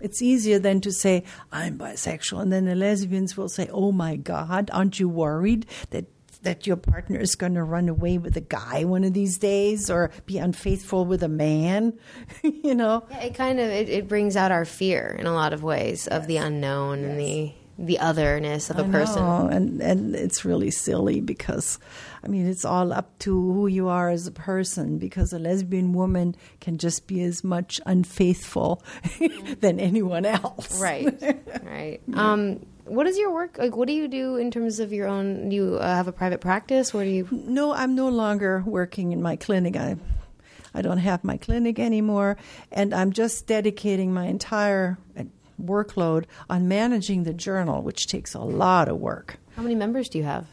It's 0.00 0.20
easier 0.20 0.58
than 0.58 0.82
to 0.82 0.92
say, 0.92 1.24
I'm 1.50 1.78
bisexual. 1.78 2.42
And 2.42 2.52
then 2.52 2.66
the 2.66 2.74
lesbians 2.74 3.38
will 3.38 3.48
say, 3.48 3.68
oh 3.72 3.90
my 3.90 4.16
God, 4.16 4.68
aren't 4.70 5.00
you 5.00 5.08
worried 5.08 5.64
that, 5.90 6.04
that 6.44 6.66
your 6.66 6.76
partner 6.76 7.18
is 7.18 7.34
going 7.34 7.54
to 7.54 7.62
run 7.62 7.88
away 7.88 8.18
with 8.18 8.36
a 8.36 8.40
guy 8.40 8.84
one 8.84 9.04
of 9.04 9.12
these 9.12 9.38
days 9.38 9.90
or 9.90 10.10
be 10.26 10.38
unfaithful 10.38 11.04
with 11.04 11.22
a 11.22 11.28
man? 11.28 11.98
you 12.42 12.74
know? 12.74 13.04
yeah, 13.10 13.20
it 13.20 13.34
kind 13.34 13.60
of 13.60 13.68
it, 13.68 13.88
it 13.88 14.08
brings 14.08 14.36
out 14.36 14.52
our 14.52 14.64
fear 14.64 15.16
in 15.18 15.26
a 15.26 15.34
lot 15.34 15.52
of 15.52 15.62
ways 15.62 16.06
of 16.06 16.26
the 16.26 16.36
unknown 16.36 17.04
and 17.04 17.18
the 17.18 17.52
the 17.78 17.98
otherness 17.98 18.70
of 18.70 18.78
a 18.78 18.84
person. 18.84 19.22
know, 19.22 19.48
and 19.50 19.80
and 19.80 20.14
it's 20.14 20.44
really 20.44 20.70
silly 20.70 21.20
because, 21.20 21.78
I 22.22 22.28
mean, 22.28 22.46
it's 22.46 22.64
all 22.64 22.92
up 22.92 23.18
to 23.20 23.30
who 23.30 23.66
you 23.66 23.88
are 23.88 24.10
as 24.10 24.26
a 24.26 24.32
person. 24.32 24.98
Because 24.98 25.32
a 25.32 25.38
lesbian 25.38 25.92
woman 25.92 26.36
can 26.60 26.78
just 26.78 27.06
be 27.06 27.22
as 27.22 27.42
much 27.42 27.80
unfaithful 27.84 28.82
than 29.60 29.80
anyone 29.80 30.24
else. 30.24 30.80
right 30.80 31.20
right 31.64 32.00
um 32.14 32.60
what 32.84 33.06
is 33.06 33.16
your 33.18 33.32
work 33.32 33.56
like 33.58 33.76
what 33.76 33.88
do 33.88 33.94
you 33.94 34.08
do 34.08 34.36
in 34.36 34.50
terms 34.50 34.78
of 34.80 34.92
your 34.92 35.06
own 35.08 35.48
do 35.48 35.56
you 35.56 35.76
uh, 35.76 35.86
have 35.94 36.08
a 36.08 36.12
private 36.12 36.40
practice 36.40 36.92
where 36.94 37.04
do 37.04 37.10
you 37.10 37.28
No, 37.30 37.72
I'm 37.72 37.94
no 37.94 38.08
longer 38.08 38.62
working 38.66 39.12
in 39.12 39.22
my 39.22 39.36
clinic. 39.36 39.76
I 39.76 39.96
I 40.76 40.82
don't 40.82 40.98
have 40.98 41.22
my 41.22 41.36
clinic 41.36 41.78
anymore, 41.78 42.36
and 42.72 42.92
I'm 42.92 43.12
just 43.12 43.46
dedicating 43.46 44.12
my 44.12 44.26
entire 44.26 44.98
uh, 45.16 45.22
workload 45.62 46.24
on 46.50 46.66
managing 46.66 47.22
the 47.22 47.32
journal, 47.32 47.80
which 47.82 48.08
takes 48.08 48.34
a 48.34 48.40
lot 48.40 48.88
of 48.88 48.98
work. 48.98 49.38
how 49.56 49.62
many 49.62 49.76
members 49.76 50.08
do 50.08 50.18
you 50.18 50.24
have 50.24 50.46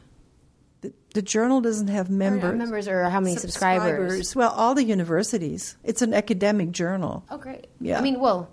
The, 0.82 0.94
the 1.16 1.22
journal 1.24 1.60
doesn't 1.62 1.88
have 1.90 2.08
Or, 2.10 2.14
uh, 2.14 2.18
members. 2.18 2.58
members 2.58 2.88
or 2.88 3.10
how 3.10 3.20
many 3.20 3.36
subscribers, 3.36 4.36
Well, 4.36 4.52
all 4.52 4.76
the 4.76 4.84
universities. 4.86 5.76
It's 5.84 6.02
an 6.04 6.14
academic 6.14 6.72
journal. 6.72 7.24
oh 7.32 7.38
great 7.38 7.66
Yeah. 7.80 7.98
i 7.98 8.02
mean 8.02 8.20
well 8.20 8.48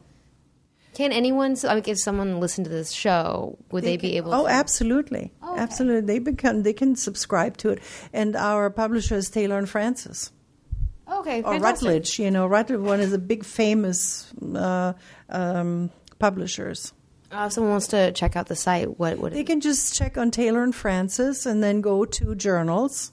can 0.98 1.10
anyone 1.12 1.52
mean, 1.62 1.82
if 1.86 1.98
someone 1.98 2.30
listened 2.44 2.64
to 2.68 2.74
this 2.80 2.90
show 3.04 3.56
would 3.70 3.84
they, 3.84 3.96
be 3.96 4.08
can- 4.08 4.16
able 4.20 4.34
Oh, 4.34 4.44
to 4.46 4.50
absolutely, 4.62 5.24
Oh, 5.42 5.52
okay. 5.52 5.62
absolutely. 5.62 6.04
They 6.12 6.18
become 6.32 6.62
they 6.68 6.72
can 6.82 6.96
subscribe 6.96 7.54
to 7.62 7.66
it, 7.74 7.78
and 8.12 8.30
our 8.36 8.64
publisher 8.82 9.16
is 9.22 9.30
Taylor 9.30 9.58
and 9.62 9.68
Francis 9.76 10.32
okay 11.20 11.38
or 11.42 11.52
fantastic. 11.54 11.86
Routledge. 11.86 12.10
You 12.18 12.30
know, 12.30 12.46
Routledge, 12.46 12.80
one 12.80 13.00
of 13.00 13.10
the 13.10 13.18
big 13.32 13.42
famous 13.44 14.00
uh, 14.54 14.92
um, 15.30 15.90
publishers. 16.18 16.92
uh, 17.32 17.44
if 17.46 17.52
someone 17.54 17.70
wants 17.72 17.88
to 17.88 18.12
check 18.12 18.36
out 18.36 18.46
the 18.48 18.56
site 18.56 18.88
what 18.98 19.18
would 19.18 19.32
They 19.32 19.40
it 19.40 19.46
can 19.46 19.60
just 19.60 19.94
check 19.98 20.18
on 20.18 20.30
Taylor 20.30 20.62
and 20.62 20.74
Francis, 20.74 21.46
and 21.46 21.62
then 21.62 21.80
go 21.80 22.04
to 22.04 22.34
journals. 22.34 23.12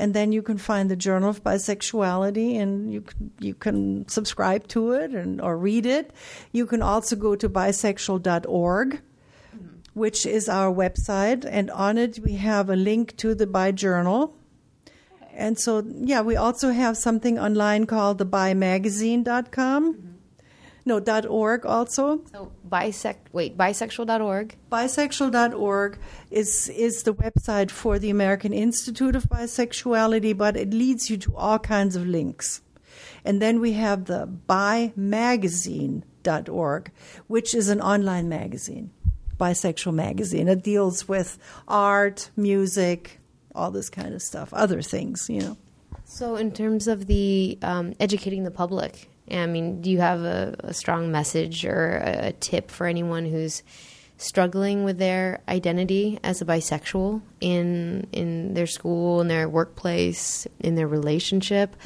And 0.00 0.14
then 0.14 0.32
you 0.32 0.40
can 0.40 0.56
find 0.56 0.90
the 0.90 0.96
Journal 0.96 1.28
of 1.28 1.44
Bisexuality, 1.44 2.58
and 2.58 2.90
you 2.90 3.02
can, 3.02 3.32
you 3.38 3.52
can 3.52 4.08
subscribe 4.08 4.66
to 4.68 4.92
it 4.92 5.10
and 5.10 5.42
or 5.42 5.58
read 5.58 5.84
it. 5.84 6.10
You 6.52 6.64
can 6.64 6.80
also 6.80 7.16
go 7.16 7.36
to 7.36 7.50
bisexual.org, 7.50 8.88
mm-hmm. 8.88 9.66
which 9.92 10.24
is 10.24 10.48
our 10.48 10.72
website, 10.72 11.44
and 11.46 11.70
on 11.70 11.98
it 11.98 12.18
we 12.20 12.32
have 12.36 12.70
a 12.70 12.76
link 12.76 13.14
to 13.18 13.34
the 13.34 13.46
Bi 13.46 13.72
Journal. 13.72 14.34
And 15.34 15.58
so, 15.58 15.84
yeah, 15.86 16.22
we 16.22 16.34
also 16.34 16.70
have 16.70 16.96
something 16.96 17.38
online 17.38 17.84
called 17.84 18.16
the 18.16 18.26
bimagazine.com. 18.26 20.09
No, 20.90 20.98
dot 20.98 21.24
.org 21.24 21.64
also. 21.64 22.20
so 22.32 22.50
bisect 22.68 23.32
wait 23.32 23.56
bisexual.org 23.56 24.56
Bisexual.org 24.72 25.98
is 26.32 26.68
is 26.68 27.04
the 27.04 27.14
website 27.14 27.70
for 27.70 28.00
the 28.00 28.10
American 28.10 28.52
Institute 28.52 29.14
of 29.14 29.28
Bisexuality, 29.28 30.36
but 30.36 30.56
it 30.56 30.74
leads 30.74 31.08
you 31.08 31.16
to 31.18 31.36
all 31.36 31.60
kinds 31.60 31.94
of 31.94 32.08
links. 32.08 32.60
And 33.24 33.40
then 33.40 33.60
we 33.60 33.74
have 33.74 34.06
the 34.06 34.28
bimagazine.org, 34.48 36.90
which 37.28 37.54
is 37.54 37.68
an 37.68 37.80
online 37.80 38.28
magazine, 38.28 38.90
bisexual 39.38 39.94
magazine. 39.94 40.48
It 40.48 40.64
deals 40.64 41.06
with 41.06 41.38
art, 41.68 42.30
music, 42.36 43.20
all 43.54 43.70
this 43.70 43.90
kind 43.90 44.12
of 44.12 44.22
stuff, 44.22 44.52
other 44.52 44.82
things, 44.82 45.30
you 45.30 45.40
know. 45.40 45.56
So, 46.04 46.34
in 46.34 46.50
terms 46.50 46.88
of 46.88 47.06
the 47.06 47.60
um, 47.62 47.94
educating 48.00 48.42
the 48.42 48.50
public, 48.50 49.08
I 49.32 49.46
mean, 49.46 49.80
do 49.80 49.90
you 49.90 50.00
have 50.00 50.20
a, 50.20 50.56
a 50.60 50.74
strong 50.74 51.10
message 51.10 51.64
or 51.64 52.02
a, 52.04 52.28
a 52.28 52.32
tip 52.32 52.70
for 52.70 52.86
anyone 52.86 53.24
who's 53.24 53.62
struggling 54.18 54.84
with 54.84 54.98
their 54.98 55.40
identity 55.48 56.18
as 56.22 56.42
a 56.42 56.44
bisexual 56.44 57.22
in 57.40 58.06
in 58.12 58.54
their 58.54 58.66
school, 58.66 59.20
in 59.20 59.28
their 59.28 59.48
workplace, 59.48 60.46
in 60.60 60.74
their 60.74 60.88
relationship? 60.88 61.76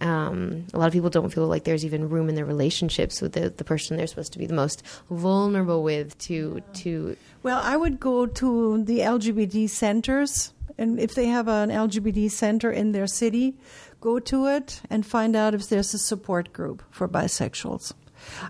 um, 0.00 0.66
a 0.72 0.78
lot 0.78 0.86
of 0.86 0.92
people 0.92 1.10
don't 1.10 1.30
feel 1.30 1.46
like 1.46 1.64
there's 1.64 1.84
even 1.84 2.08
room 2.08 2.28
in 2.28 2.34
their 2.34 2.44
relationships 2.44 3.20
with 3.20 3.32
the, 3.32 3.50
the 3.50 3.64
person 3.64 3.96
they're 3.96 4.06
supposed 4.06 4.32
to 4.32 4.38
be 4.38 4.46
the 4.46 4.54
most 4.54 4.82
vulnerable 5.10 5.82
with 5.82 6.16
to 6.18 6.62
to 6.74 7.16
Well, 7.42 7.60
I 7.62 7.76
would 7.76 7.98
go 7.98 8.26
to 8.26 8.84
the 8.84 9.00
LGBT 9.00 9.68
centers, 9.68 10.52
and 10.76 11.00
if 11.00 11.14
they 11.14 11.26
have 11.26 11.48
an 11.48 11.70
LGBT 11.70 12.30
center 12.30 12.70
in 12.70 12.92
their 12.92 13.06
city, 13.06 13.56
go 14.00 14.18
to 14.18 14.46
it 14.46 14.80
and 14.90 15.04
find 15.04 15.34
out 15.34 15.54
if 15.54 15.68
there's 15.68 15.94
a 15.94 15.98
support 15.98 16.52
group 16.52 16.82
for 16.90 17.08
bisexuals. 17.08 17.92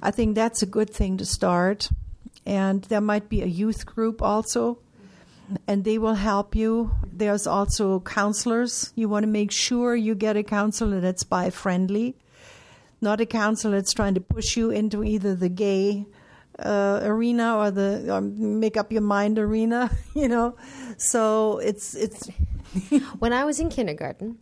I 0.03 0.11
think 0.11 0.35
that's 0.35 0.63
a 0.63 0.67
good 0.67 0.91
thing 0.91 1.17
to 1.19 1.25
start. 1.27 1.91
And 2.47 2.83
there 2.85 3.01
might 3.01 3.29
be 3.29 3.43
a 3.43 3.47
youth 3.47 3.85
group 3.85 4.23
also, 4.23 4.79
and 5.67 5.85
they 5.85 5.99
will 5.99 6.15
help 6.15 6.55
you. 6.55 6.93
There's 7.13 7.47
also 7.47 8.01
counselors. 8.01 8.93
You 8.95 9.09
want 9.09 9.25
to 9.25 9.29
make 9.29 9.53
sure 9.53 9.95
you 9.95 10.15
get 10.15 10.37
a 10.37 10.43
counselor 10.43 11.01
that's 11.01 11.25
bi 11.25 11.51
friendly, 11.51 12.17
not 13.01 13.21
a 13.21 13.27
counselor 13.27 13.77
that's 13.77 13.93
trying 13.93 14.15
to 14.15 14.21
push 14.21 14.57
you 14.57 14.71
into 14.71 15.05
either 15.05 15.35
the 15.35 15.51
gay 15.51 16.07
uh, 16.59 17.01
arena 17.03 17.57
or 17.57 17.71
the 17.71 18.15
um, 18.15 18.59
make 18.59 18.77
up 18.77 18.91
your 18.91 19.03
mind 19.03 19.39
arena, 19.39 19.91
you 20.15 20.29
know. 20.29 20.57
So 20.97 21.59
it's 21.59 21.95
it's 21.95 22.29
when 23.19 23.33
I 23.33 23.45
was 23.45 23.61
in 23.61 23.69
kindergarten, 23.69 24.39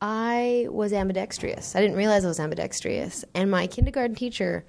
I 0.00 0.66
was 0.70 0.92
ambidextrous. 0.92 1.76
I 1.76 1.80
didn't 1.80 1.96
realize 1.96 2.24
I 2.24 2.28
was 2.28 2.40
ambidextrous, 2.40 3.24
and 3.34 3.50
my 3.50 3.66
kindergarten 3.66 4.14
teacher 4.16 4.64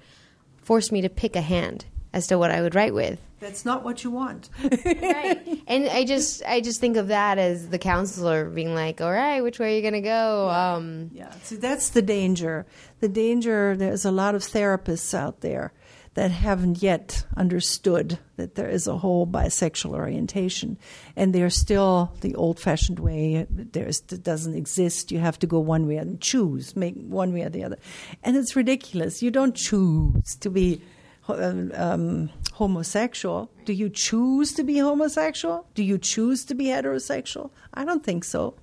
forced 0.58 0.92
me 0.92 1.00
to 1.02 1.08
pick 1.08 1.36
a 1.36 1.40
hand 1.40 1.86
as 2.12 2.26
to 2.26 2.36
what 2.36 2.50
I 2.50 2.60
would 2.60 2.74
write 2.74 2.92
with. 2.92 3.18
that's 3.40 3.64
not 3.64 3.82
what 3.82 4.04
you 4.04 4.10
want. 4.10 4.50
right. 4.62 5.38
And 5.66 5.88
I 5.88 6.04
just 6.04 6.42
I 6.44 6.60
just 6.60 6.80
think 6.80 6.96
of 6.98 7.08
that 7.08 7.38
as 7.38 7.68
the 7.68 7.78
counselor 7.78 8.50
being 8.50 8.74
like, 8.74 9.00
"All 9.00 9.10
right, 9.10 9.40
which 9.40 9.58
way 9.58 9.72
are 9.72 9.76
you 9.76 9.80
going 9.80 9.94
to 9.94 10.00
go?" 10.02 10.50
Um, 10.50 11.10
Yeah, 11.14 11.30
see, 11.42 11.56
that's 11.56 11.88
the 11.90 12.02
danger. 12.02 12.66
The 13.00 13.08
danger, 13.08 13.74
there's 13.76 14.04
a 14.04 14.10
lot 14.10 14.34
of 14.34 14.42
therapists 14.42 15.14
out 15.14 15.40
there 15.40 15.72
that 16.14 16.30
haven't 16.30 16.82
yet 16.82 17.24
understood 17.36 18.18
that 18.36 18.54
there 18.54 18.68
is 18.68 18.86
a 18.86 18.98
whole 18.98 19.26
bisexual 19.26 19.94
orientation. 19.94 20.78
And 21.16 21.34
they're 21.34 21.50
still 21.50 22.12
the 22.20 22.34
old 22.34 22.60
fashioned 22.60 22.98
way. 22.98 23.46
There's, 23.48 24.00
doesn't 24.00 24.54
exist. 24.54 25.10
You 25.10 25.20
have 25.20 25.38
to 25.38 25.46
go 25.46 25.58
one 25.58 25.86
way 25.86 25.96
and 25.96 26.20
choose, 26.20 26.76
make 26.76 26.94
one 26.96 27.32
way 27.32 27.42
or 27.42 27.48
the 27.48 27.64
other. 27.64 27.78
And 28.22 28.36
it's 28.36 28.54
ridiculous. 28.54 29.22
You 29.22 29.30
don't 29.30 29.54
choose 29.54 30.36
to 30.40 30.50
be 30.50 30.82
um, 31.28 31.72
um, 31.74 32.30
homosexual. 32.52 33.50
Do 33.64 33.72
you 33.72 33.88
choose 33.88 34.52
to 34.52 34.64
be 34.64 34.78
homosexual? 34.78 35.66
Do 35.74 35.82
you 35.82 35.96
choose 35.96 36.44
to 36.46 36.54
be 36.54 36.66
heterosexual? 36.66 37.50
I 37.72 37.84
don't 37.84 38.04
think 38.04 38.24
so. 38.24 38.54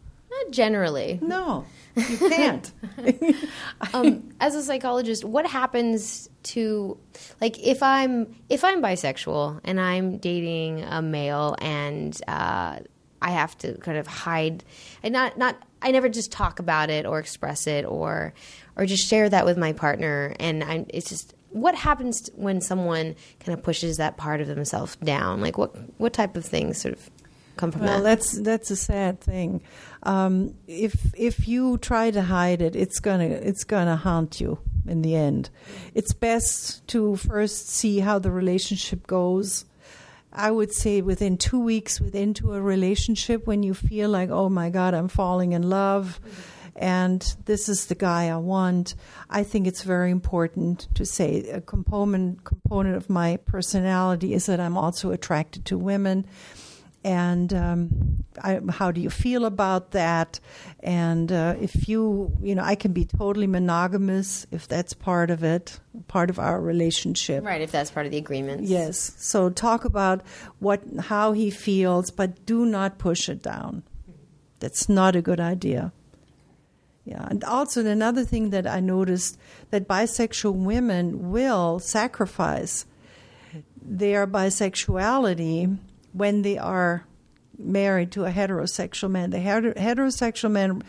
Not 0.43 0.51
generally. 0.51 1.19
No, 1.21 1.65
you 1.95 2.17
can't. 2.17 2.71
um, 3.93 4.29
as 4.39 4.55
a 4.55 4.63
psychologist, 4.63 5.23
what 5.23 5.45
happens 5.45 6.29
to 6.43 6.97
like 7.41 7.59
if 7.59 7.83
I'm 7.83 8.35
if 8.49 8.63
I'm 8.63 8.81
bisexual 8.81 9.61
and 9.63 9.79
I'm 9.79 10.17
dating 10.17 10.83
a 10.83 11.01
male 11.01 11.55
and 11.59 12.19
uh, 12.27 12.79
I 13.21 13.31
have 13.31 13.57
to 13.59 13.73
kind 13.79 13.97
of 13.97 14.07
hide 14.07 14.63
and 15.03 15.13
not 15.13 15.37
not 15.37 15.61
I 15.81 15.91
never 15.91 16.09
just 16.09 16.31
talk 16.31 16.59
about 16.59 16.89
it 16.89 17.05
or 17.05 17.19
express 17.19 17.67
it 17.67 17.85
or 17.85 18.33
or 18.75 18.85
just 18.85 19.07
share 19.07 19.29
that 19.29 19.45
with 19.45 19.57
my 19.57 19.73
partner 19.73 20.35
and 20.39 20.63
I'm 20.63 20.85
it's 20.89 21.09
just 21.09 21.33
what 21.51 21.75
happens 21.75 22.29
when 22.35 22.61
someone 22.61 23.15
kind 23.39 23.57
of 23.57 23.63
pushes 23.63 23.97
that 23.97 24.17
part 24.17 24.39
of 24.39 24.47
themselves 24.47 24.95
down 24.97 25.41
like 25.41 25.57
what 25.57 25.75
what 25.99 26.13
type 26.13 26.37
of 26.37 26.45
things 26.45 26.79
sort 26.79 26.93
of 26.93 27.09
come 27.59 27.71
from 27.71 27.81
Well, 27.81 28.01
that 28.01 28.03
that's 28.03 28.39
that's 28.39 28.71
a 28.71 28.75
sad 28.75 29.19
thing. 29.19 29.61
Um, 30.03 30.55
if 30.67 31.13
if 31.13 31.47
you 31.47 31.77
try 31.77 32.11
to 32.11 32.21
hide 32.21 32.61
it, 32.61 32.75
it's 32.75 32.99
gonna 32.99 33.25
it's 33.25 33.63
gonna 33.63 33.97
haunt 33.97 34.39
you 34.39 34.59
in 34.87 35.01
the 35.01 35.15
end. 35.15 35.49
It's 35.93 36.13
best 36.13 36.87
to 36.87 37.15
first 37.17 37.69
see 37.69 37.99
how 37.99 38.19
the 38.19 38.31
relationship 38.31 39.05
goes. 39.07 39.65
I 40.31 40.51
would 40.51 40.71
say 40.71 41.01
within 41.01 41.37
two 41.37 41.59
weeks, 41.59 41.99
within 41.99 42.33
to 42.35 42.53
a 42.53 42.61
relationship, 42.61 43.47
when 43.47 43.63
you 43.63 43.73
feel 43.73 44.09
like, 44.09 44.29
oh 44.29 44.47
my 44.47 44.69
God, 44.69 44.93
I'm 44.93 45.07
falling 45.07 45.53
in 45.53 45.69
love, 45.69 46.19
and 46.75 47.21
this 47.45 47.67
is 47.67 47.87
the 47.87 47.95
guy 47.95 48.29
I 48.29 48.37
want. 48.37 48.95
I 49.29 49.43
think 49.43 49.67
it's 49.67 49.83
very 49.83 50.11
important 50.11 50.87
to 50.95 51.05
say 51.05 51.49
a 51.49 51.61
component 51.61 52.43
component 52.45 52.95
of 52.95 53.09
my 53.09 53.37
personality 53.37 54.33
is 54.33 54.45
that 54.45 54.59
I'm 54.59 54.77
also 54.77 55.11
attracted 55.11 55.65
to 55.65 55.77
women 55.77 56.25
and 57.03 57.53
um, 57.53 58.25
I, 58.41 58.59
how 58.69 58.91
do 58.91 58.99
you 58.99 59.09
feel 59.09 59.45
about 59.45 59.91
that? 59.91 60.39
And 60.81 61.31
uh, 61.31 61.55
if 61.59 61.87
you, 61.87 62.35
you 62.41 62.55
know, 62.55 62.63
I 62.63 62.75
can 62.75 62.91
be 62.91 63.05
totally 63.05 63.47
monogamous 63.47 64.45
if 64.51 64.67
that's 64.67 64.93
part 64.93 65.31
of 65.31 65.43
it, 65.43 65.79
part 66.07 66.29
of 66.29 66.39
our 66.39 66.59
relationship. 66.59 67.45
right 67.45 67.61
if 67.61 67.71
that's 67.71 67.91
part 67.91 68.05
of 68.05 68.11
the 68.11 68.17
agreement 68.17 68.63
Yes. 68.63 69.13
So 69.17 69.49
talk 69.49 69.85
about 69.85 70.21
what, 70.59 70.81
how 70.99 71.31
he 71.31 71.49
feels, 71.49 72.11
but 72.11 72.45
do 72.45 72.65
not 72.65 72.97
push 72.97 73.29
it 73.29 73.41
down. 73.41 73.83
That's 74.59 74.89
not 74.89 75.15
a 75.15 75.21
good 75.21 75.39
idea. 75.39 75.93
Yeah, 77.05 77.25
and 77.27 77.43
also 77.43 77.83
another 77.83 78.23
thing 78.23 78.51
that 78.51 78.67
I 78.67 78.81
noticed 78.81 79.39
that 79.71 79.87
bisexual 79.87 80.53
women 80.53 81.31
will 81.31 81.79
sacrifice 81.79 82.85
their 83.81 84.27
bisexuality 84.27 85.79
when 86.13 86.41
they 86.41 86.57
are 86.57 87.05
married 87.59 88.11
to 88.13 88.25
a 88.25 88.31
heterosexual 88.31 89.11
man. 89.11 89.31
The 89.31 89.37
heter- 89.37 89.75
heterosexual 89.75 90.51
man 90.51 90.81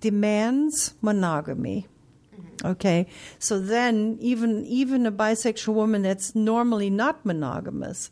demands 0.00 0.94
monogamy. 1.02 1.88
Mm-hmm. 2.34 2.66
Okay, 2.68 3.06
so 3.38 3.58
then 3.58 4.16
even 4.20 4.64
even 4.64 5.04
a 5.04 5.12
bisexual 5.12 5.74
woman 5.74 6.02
that's 6.02 6.34
normally 6.34 6.90
not 6.90 7.26
monogamous 7.26 8.10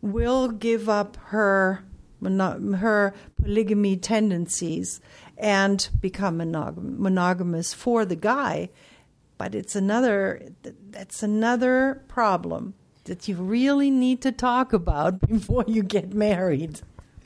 will 0.00 0.48
give 0.48 0.88
up 0.88 1.16
her 1.16 1.84
her 2.22 3.14
polygamy 3.42 3.96
tendencies 3.96 5.00
and 5.36 5.88
become 6.00 6.38
monogam- 6.38 6.98
monogamous 6.98 7.74
for 7.74 8.04
the 8.04 8.14
guy. 8.14 8.68
But 9.38 9.56
it's 9.56 9.74
another 9.74 10.50
that's 10.90 11.22
another 11.22 12.04
problem 12.06 12.74
that 13.04 13.28
you 13.28 13.36
really 13.36 13.90
need 13.90 14.20
to 14.22 14.32
talk 14.32 14.72
about 14.72 15.20
before 15.28 15.64
you 15.66 15.82
get 15.82 16.12
married. 16.12 16.80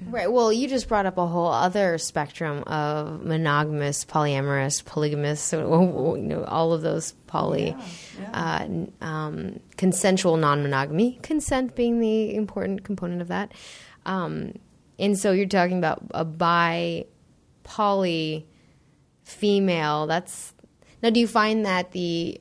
Right. 0.05 0.31
Well, 0.31 0.53
you 0.53 0.69
just 0.69 0.89
brought 0.89 1.07
up 1.07 1.17
a 1.17 1.27
whole 1.27 1.49
other 1.49 1.97
spectrum 1.97 2.63
of 2.65 3.25
monogamous, 3.25 4.05
polyamorous, 4.05 4.85
polygamous, 4.85 5.53
you 5.53 5.59
know, 5.59 6.45
all 6.47 6.75
of 6.75 6.83
those 6.83 7.13
poly, 7.27 7.75
Uh, 8.35 8.67
um, 9.01 9.61
consensual 9.79 10.37
non-monogamy. 10.37 11.19
Consent 11.23 11.75
being 11.75 12.01
the 12.01 12.35
important 12.35 12.85
component 12.85 13.23
of 13.23 13.29
that. 13.29 13.53
Um, 14.05 14.53
and 14.99 15.19
so 15.19 15.33
you're 15.33 15.47
talking 15.47 15.79
about 15.79 16.03
a 16.13 16.25
bi, 16.25 17.07
poly, 17.65 18.47
female. 19.25 20.07
That's 20.07 20.53
now. 21.03 21.11
Do 21.11 21.21
you 21.21 21.27
find 21.27 21.65
that 21.67 21.93
the 21.93 22.41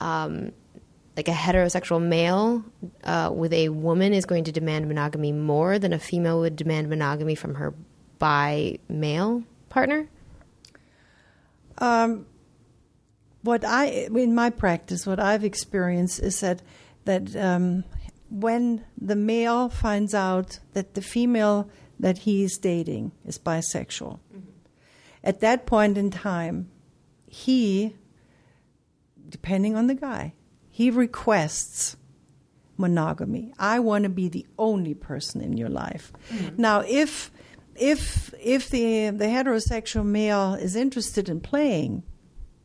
um, 0.00 0.52
like 1.18 1.26
a 1.26 1.32
heterosexual 1.32 2.00
male 2.00 2.64
uh, 3.02 3.28
with 3.34 3.52
a 3.52 3.70
woman 3.70 4.12
is 4.12 4.24
going 4.24 4.44
to 4.44 4.52
demand 4.52 4.86
monogamy 4.86 5.32
more 5.32 5.76
than 5.76 5.92
a 5.92 5.98
female 5.98 6.38
would 6.38 6.54
demand 6.54 6.88
monogamy 6.88 7.34
from 7.34 7.56
her 7.56 7.74
bi 8.20 8.78
male 8.88 9.42
partner? 9.68 10.08
Um, 11.78 12.24
what 13.42 13.64
I 13.64 14.06
in 14.14 14.32
my 14.32 14.50
practice, 14.50 15.08
what 15.08 15.18
I've 15.18 15.42
experienced 15.42 16.20
is 16.20 16.38
that 16.38 16.62
that 17.04 17.34
um, 17.34 17.82
when 18.30 18.84
the 18.96 19.16
male 19.16 19.68
finds 19.70 20.14
out 20.14 20.60
that 20.74 20.94
the 20.94 21.02
female 21.02 21.68
that 21.98 22.18
he's 22.18 22.58
dating 22.58 23.10
is 23.26 23.40
bisexual, 23.40 24.20
at 25.24 25.40
that 25.40 25.66
point 25.66 25.98
in 25.98 26.12
time, 26.12 26.70
he, 27.26 27.96
depending 29.28 29.74
on 29.74 29.88
the 29.88 29.96
guy, 29.96 30.34
he 30.78 30.92
requests 30.92 31.96
monogamy. 32.76 33.52
I 33.58 33.80
want 33.80 34.04
to 34.04 34.08
be 34.08 34.28
the 34.28 34.46
only 34.56 34.94
person 34.94 35.40
in 35.40 35.56
your 35.56 35.68
life. 35.68 36.12
Mm-hmm. 36.30 36.62
Now, 36.62 36.84
if 36.86 37.32
if 37.74 38.32
if 38.40 38.70
the 38.70 39.10
the 39.10 39.24
heterosexual 39.24 40.06
male 40.06 40.54
is 40.54 40.76
interested 40.76 41.28
in 41.28 41.40
playing, 41.40 42.04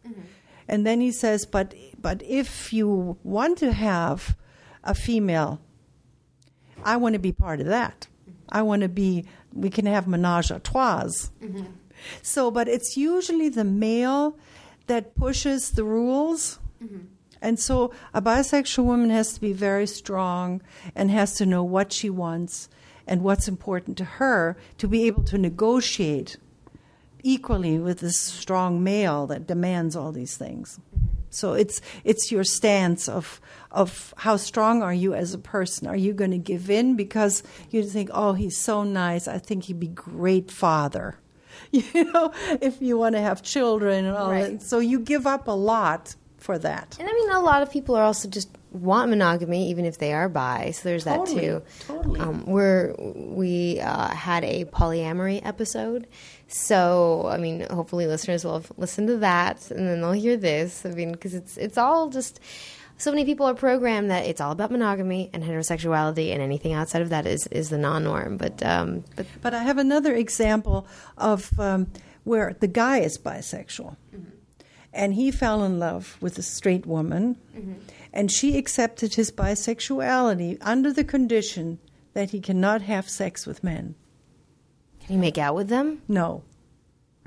mm-hmm. 0.08 0.22
and 0.68 0.86
then 0.86 1.02
he 1.02 1.12
says, 1.12 1.48
"But 1.48 1.74
but 2.00 2.22
if 2.22 2.72
you 2.72 3.18
want 3.24 3.58
to 3.58 3.74
have 3.74 4.38
a 4.84 4.94
female, 4.94 5.60
I 6.84 6.98
want 6.98 7.14
to 7.14 7.20
be 7.20 7.32
part 7.32 7.62
of 7.62 7.66
that. 7.66 8.06
Mm-hmm. 8.30 8.58
I 8.60 8.62
want 8.62 8.84
to 8.84 8.90
be. 8.90 9.26
We 9.54 9.72
can 9.72 9.88
have 9.88 10.08
menage 10.08 10.52
a 10.52 10.60
trois." 10.60 11.10
So, 12.22 12.52
but 12.52 12.68
it's 12.68 12.96
usually 12.96 13.50
the 13.50 13.64
male 13.64 14.38
that 14.86 15.16
pushes 15.16 15.72
the 15.72 15.84
rules. 15.84 16.60
And 17.44 17.60
so 17.60 17.92
a 18.14 18.22
bisexual 18.22 18.86
woman 18.86 19.10
has 19.10 19.34
to 19.34 19.42
be 19.42 19.52
very 19.52 19.86
strong 19.86 20.62
and 20.96 21.12
has 21.12 21.36
to 21.36 21.46
know 21.46 21.64
what 21.64 21.92
she 21.92 22.10
wants 22.10 22.70
and 23.06 23.22
what's 23.22 23.50
important 23.50 23.98
to 23.98 24.06
her 24.06 24.56
to 24.78 24.88
be 24.88 25.06
able 25.08 25.24
to 25.26 25.38
negotiate 25.38 26.38
equally 27.22 27.78
with 27.78 28.00
this 28.00 28.18
strong 28.18 28.82
male 28.82 29.28
that 29.28 29.46
demands 29.46 29.96
all 29.96 30.14
these 30.14 30.38
things. 30.38 30.80
Mm-hmm. 30.96 31.08
So 31.30 31.54
it's 31.54 31.82
it's 32.04 32.32
your 32.32 32.44
stance 32.44 33.10
of 33.10 33.42
of 33.72 34.14
how 34.18 34.38
strong 34.38 34.82
are 34.84 34.94
you 34.94 35.14
as 35.14 35.34
a 35.34 35.38
person? 35.40 35.88
Are 35.88 35.96
you 35.98 36.14
going 36.14 36.32
to 36.32 36.38
give 36.38 36.70
in 36.70 36.96
because 36.96 37.44
you 37.72 37.84
think, 37.84 38.10
oh, 38.14 38.34
he's 38.34 38.58
so 38.58 38.84
nice. 38.84 39.28
I 39.28 39.40
think 39.40 39.66
he'd 39.66 39.80
be 39.80 39.88
great 39.88 40.50
father. 40.50 41.18
You 41.72 42.04
know, 42.14 42.32
if 42.62 42.82
you 42.82 42.98
want 43.00 43.16
to 43.16 43.22
have 43.22 43.42
children 43.42 44.06
and 44.06 44.16
all 44.16 44.30
Right. 44.30 44.60
that. 44.60 44.62
So 44.62 44.78
you 44.80 45.00
give 45.00 45.26
up 45.26 45.48
a 45.48 45.52
lot 45.52 46.16
for 46.44 46.60
that. 46.60 46.98
And 47.00 47.08
I 47.10 47.14
mean, 47.14 47.30
a 47.30 47.40
lot 47.40 47.62
of 47.62 47.72
people 47.72 47.96
are 47.96 48.04
also 48.04 48.28
just 48.28 48.50
want 48.72 49.10
monogamy, 49.10 49.70
even 49.70 49.86
if 49.86 49.98
they 49.98 50.14
are 50.14 50.28
bi. 50.28 50.72
So 50.72 50.90
there's 50.90 51.06
that 51.06 51.26
too. 51.26 51.62
totally. 51.88 52.20
Um, 52.20 52.46
we're 52.46 52.94
we 52.98 53.80
uh, 53.80 54.10
had 54.10 54.44
a 54.44 54.66
polyamory 54.66 55.46
episode, 55.46 56.08
so 56.48 57.28
I 57.32 57.38
mean, 57.38 57.66
hopefully 57.70 58.08
listeners 58.08 58.44
will 58.44 58.64
listen 58.78 59.08
to 59.08 59.18
that, 59.18 59.72
and 59.72 59.88
then 59.88 60.02
they'll 60.02 60.12
hear 60.12 60.36
this. 60.36 60.86
I 60.86 60.90
mean, 60.90 61.14
because 61.14 61.34
it's 61.34 61.58
it's 61.58 61.78
all 61.78 62.10
just. 62.10 62.40
So 62.96 63.12
many 63.12 63.26
people 63.26 63.48
are 63.48 63.56
programmed 63.56 64.12
that 64.12 64.28
it's 64.28 64.40
all 64.40 64.52
about 64.52 64.72
monogamy 64.72 65.30
and 65.34 65.44
heterosexuality, 65.44 66.32
and 66.32 66.42
anything 66.42 66.74
outside 66.74 67.02
of 67.02 67.10
that 67.10 67.26
is, 67.26 67.48
is 67.48 67.70
the 67.70 67.78
non-norm. 67.78 68.38
But 68.38 68.64
um, 68.64 69.04
but 69.16 69.26
But 69.42 69.54
I 69.56 69.64
have 69.64 69.80
another 69.80 70.14
example 70.14 70.86
of 71.18 71.60
um, 71.60 71.88
where 72.24 72.56
the 72.60 72.68
guy 72.68 73.00
is 73.00 73.18
bisexual. 73.18 73.98
And 74.94 75.16
he 75.16 75.32
fell 75.32 75.64
in 75.64 75.80
love 75.80 76.18
with 76.22 76.38
a 76.38 76.44
straight 76.44 76.86
woman, 76.86 77.38
mm-hmm. 77.56 77.74
and 78.14 78.32
she 78.32 78.58
accepted 78.58 79.16
his 79.16 79.32
bisexuality 79.32 80.58
under 80.62 80.94
the 80.94 81.04
condition 81.04 81.80
that 82.14 82.30
he 82.30 82.40
cannot 82.40 82.84
have 82.84 83.10
sex 83.10 83.48
with 83.48 83.64
men. 83.64 83.96
can 85.00 85.16
he 85.16 85.18
make 85.18 85.38
out 85.38 85.56
with 85.56 85.70
them? 85.70 86.04
No. 86.08 86.44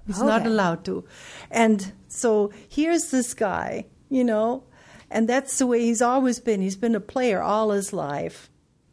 He's 0.06 0.22
not 0.22 0.46
allowed 0.46 0.84
to. 0.84 1.04
And 1.50 1.92
so 2.06 2.52
here's 2.68 3.10
this 3.10 3.34
guy, 3.34 3.86
you 4.08 4.22
know, 4.22 4.62
and 5.10 5.28
that's 5.28 5.58
the 5.58 5.66
way 5.66 5.80
he's 5.80 6.02
always 6.02 6.38
been. 6.38 6.60
He's 6.62 6.76
been 6.76 6.94
a 6.94 7.00
player 7.00 7.42
all 7.42 7.70
his 7.70 7.92
life. 7.92 8.48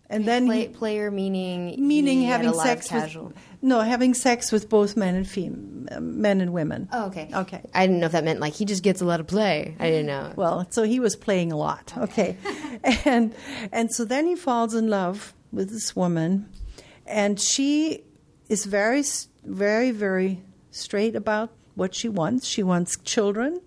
And 0.09 0.25
then 0.27 0.45
Play, 0.45 0.61
he, 0.61 0.67
player 0.67 1.09
meaning 1.09 1.75
meaning 1.87 2.23
having 2.23 2.47
a 2.47 2.51
lot 2.51 2.67
of 2.67 2.83
sex 2.83 2.87
casual. 2.87 3.27
with 3.27 3.37
no 3.61 3.79
having 3.79 4.13
sex 4.13 4.51
with 4.51 4.69
both 4.69 4.95
men 4.97 5.15
and 5.15 5.27
fem- 5.27 5.87
uh, 5.91 5.99
men 5.99 6.41
and 6.41 6.53
women. 6.53 6.87
Oh, 6.91 7.05
okay. 7.07 7.29
Okay. 7.33 7.61
I 7.73 7.87
didn't 7.87 7.99
know 8.01 8.07
if 8.07 8.11
that 8.11 8.23
meant 8.23 8.39
like 8.39 8.53
he 8.53 8.65
just 8.65 8.83
gets 8.83 9.01
a 9.01 9.05
lot 9.05 9.19
of 9.19 9.27
play. 9.27 9.75
I 9.79 9.89
didn't 9.89 10.07
know. 10.07 10.33
Well, 10.35 10.67
so 10.69 10.83
he 10.83 10.99
was 10.99 11.15
playing 11.15 11.51
a 11.51 11.57
lot. 11.57 11.93
Okay. 11.97 12.37
and 13.05 13.33
and 13.71 13.91
so 13.91 14.05
then 14.05 14.27
he 14.27 14.35
falls 14.35 14.73
in 14.75 14.89
love 14.89 15.33
with 15.51 15.69
this 15.69 15.95
woman 15.95 16.49
and 17.07 17.39
she 17.39 18.03
is 18.49 18.65
very 18.65 19.03
very 19.43 19.91
very 19.91 20.41
straight 20.69 21.15
about 21.15 21.49
what 21.75 21.95
she 21.95 22.09
wants. 22.09 22.45
She 22.45 22.61
wants 22.61 22.97
children. 23.03 23.61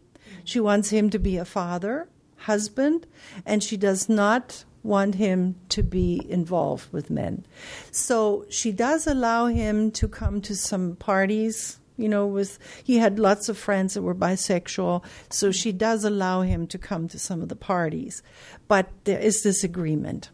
She 0.45 0.61
wants 0.61 0.91
him 0.91 1.11
to 1.11 1.18
be 1.18 1.39
a 1.39 1.45
father, 1.45 2.09
husband, 2.37 3.07
and 3.45 3.64
she 3.64 3.76
does 3.76 4.09
not 4.09 4.64
want 4.87 5.16
him 5.16 5.57
to 5.70 5.82
be 5.82 6.24
involved 6.28 6.93
with 6.93 7.11
men. 7.11 7.45
So 7.91 8.45
she 8.49 8.72
does 8.72 9.07
allow 9.07 9.47
him 9.47 9.91
to 9.93 10.09
come 10.09 10.41
to 10.43 10.55
some 10.57 10.97
parties 10.97 11.78
you 11.99 12.09
know 12.09 12.26
with 12.26 12.59
he 12.84 12.99
had 12.99 13.18
lots 13.18 13.49
of 13.49 13.57
friends 13.57 13.95
that 13.95 14.03
were 14.03 14.14
bisexual 14.14 15.03
so 15.30 15.51
she 15.51 15.72
does 15.72 16.05
allow 16.05 16.43
him 16.43 16.66
to 16.66 16.76
come 16.78 17.09
to 17.09 17.18
some 17.18 17.41
of 17.41 17.49
the 17.49 17.57
parties 17.57 18.22
but 18.68 18.91
there 19.05 19.18
is 19.18 19.43
this 19.43 19.64
agreement 19.64 20.28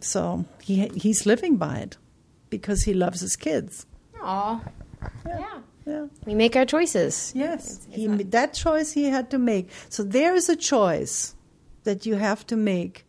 so 0.00 0.44
he 0.60 0.88
he's 0.96 1.24
living 1.24 1.56
by 1.56 1.76
it 1.78 1.96
because 2.50 2.82
he 2.82 2.92
loves 2.94 3.20
his 3.20 3.36
kids 3.36 3.86
Aw. 4.22 4.60
Yeah. 5.24 5.58
yeah 5.86 6.06
We 6.26 6.34
make 6.34 6.56
our 6.56 6.66
choices. 6.66 7.32
yes 7.36 7.86
he 7.90 8.08
that 8.08 8.54
choice 8.54 8.90
he 8.92 9.04
had 9.04 9.30
to 9.30 9.38
make 9.38 9.68
so 9.88 10.02
there 10.02 10.34
is 10.34 10.48
a 10.48 10.56
choice 10.56 11.36
that 11.84 12.06
you 12.06 12.16
have 12.16 12.44
to 12.48 12.56
make 12.56 13.03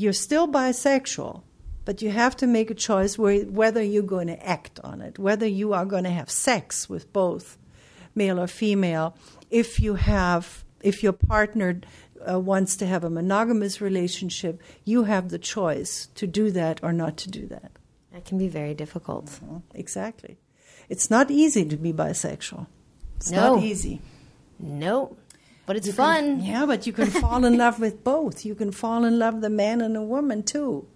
you're 0.00 0.12
still 0.26 0.46
bisexual 0.46 1.42
but 1.86 2.02
you 2.02 2.10
have 2.10 2.36
to 2.36 2.46
make 2.48 2.68
a 2.68 2.74
choice 2.74 3.16
where, 3.16 3.44
whether 3.44 3.80
you're 3.80 4.02
going 4.02 4.26
to 4.26 4.46
act 4.46 4.80
on 4.82 5.00
it, 5.00 5.20
whether 5.20 5.46
you 5.46 5.72
are 5.72 5.86
going 5.86 6.02
to 6.02 6.10
have 6.10 6.28
sex 6.28 6.88
with 6.90 7.10
both 7.12 7.56
male 8.12 8.40
or 8.40 8.48
female. 8.48 9.16
If 9.50 9.78
you 9.78 9.94
have, 9.94 10.64
if 10.82 11.04
your 11.04 11.12
partner 11.12 11.80
uh, 12.28 12.40
wants 12.40 12.76
to 12.78 12.86
have 12.86 13.04
a 13.04 13.08
monogamous 13.08 13.80
relationship, 13.80 14.60
you 14.84 15.04
have 15.04 15.28
the 15.28 15.38
choice 15.38 16.08
to 16.16 16.26
do 16.26 16.50
that 16.50 16.80
or 16.82 16.92
not 16.92 17.16
to 17.18 17.30
do 17.30 17.46
that. 17.46 17.70
That 18.12 18.24
can 18.24 18.36
be 18.36 18.48
very 18.48 18.74
difficult. 18.74 19.38
Exactly. 19.72 20.38
It's 20.88 21.08
not 21.08 21.30
easy 21.30 21.64
to 21.66 21.76
be 21.76 21.92
bisexual. 21.92 22.66
It's 23.16 23.30
No. 23.30 23.54
not 23.54 23.64
easy. 23.64 24.00
Nope. 24.58 25.20
But 25.66 25.76
it's 25.76 25.88
You 25.88 25.92
fun. 25.92 26.38
can- 26.38 26.44
yeah, 26.44 26.64
but 26.64 26.86
you 26.86 26.92
can 26.92 27.06
fall 27.10 27.44
in 27.44 27.58
love 27.58 27.80
with 27.80 28.04
both. 28.04 28.44
You 28.46 28.54
can 28.54 28.70
fall 28.70 29.04
in 29.04 29.18
love 29.18 29.34
with 29.34 29.44
a 29.44 29.50
man 29.50 29.80
and 29.80 29.96
a 29.96 30.02
woman 30.02 30.42
too. 30.44 30.86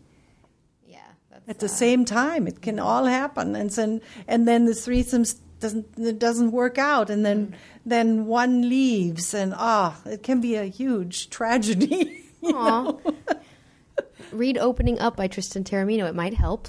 Yeah. 0.87 1.01
That's, 1.31 1.49
at 1.49 1.59
the 1.59 1.66
uh, 1.66 1.68
same 1.68 2.05
time. 2.05 2.47
It 2.47 2.62
can 2.62 2.79
all 2.79 3.05
happen, 3.05 3.57
and 3.57 3.71
then 3.71 4.01
and 4.29 4.47
then 4.47 4.66
the 4.66 4.73
threesomes 4.73 5.41
doesn't 5.59 5.87
it 5.99 6.18
doesn't 6.18 6.53
work 6.53 6.79
out, 6.79 7.11
and 7.11 7.27
then 7.27 7.49
mm. 7.49 7.55
then 7.85 8.27
one 8.27 8.68
leaves, 8.68 9.35
and 9.35 9.53
ah, 9.57 10.01
it 10.07 10.23
can 10.23 10.41
be 10.41 10.55
a 10.55 10.64
huge 10.64 11.31
tragedy. 11.37 12.25
you 12.41 12.53
know? 12.53 13.01
Read 14.33 14.57
Opening 14.59 14.99
Up 15.01 15.16
by 15.16 15.27
Tristan 15.27 15.64
Taormino. 15.64 16.09
It 16.09 16.14
might 16.14 16.35
help. 16.35 16.68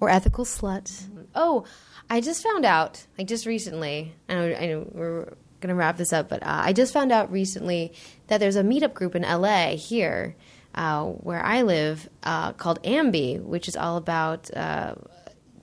Or 0.00 0.10
Ethical 0.10 0.44
Slut. 0.44 0.84
Mm-hmm. 0.84 1.22
Oh, 1.34 1.64
I 2.08 2.20
just 2.20 2.42
found 2.42 2.64
out, 2.64 3.06
like 3.16 3.28
just 3.28 3.46
recently, 3.46 4.14
I 4.28 4.34
know, 4.34 4.54
I 4.54 4.66
know 4.66 4.88
we're 4.92 5.32
to 5.68 5.74
wrap 5.74 5.96
this 5.96 6.12
up, 6.12 6.28
but 6.28 6.42
uh, 6.42 6.62
I 6.64 6.72
just 6.72 6.92
found 6.92 7.12
out 7.12 7.30
recently 7.30 7.92
that 8.28 8.38
there's 8.38 8.56
a 8.56 8.62
meetup 8.62 8.94
group 8.94 9.14
in 9.14 9.22
LA 9.22 9.76
here 9.76 10.34
uh, 10.74 11.04
where 11.04 11.44
I 11.44 11.62
live 11.62 12.08
uh, 12.22 12.52
called 12.52 12.82
Ambi, 12.82 13.40
which 13.42 13.68
is 13.68 13.76
all 13.76 13.96
about. 13.96 14.54
Uh, 14.56 14.94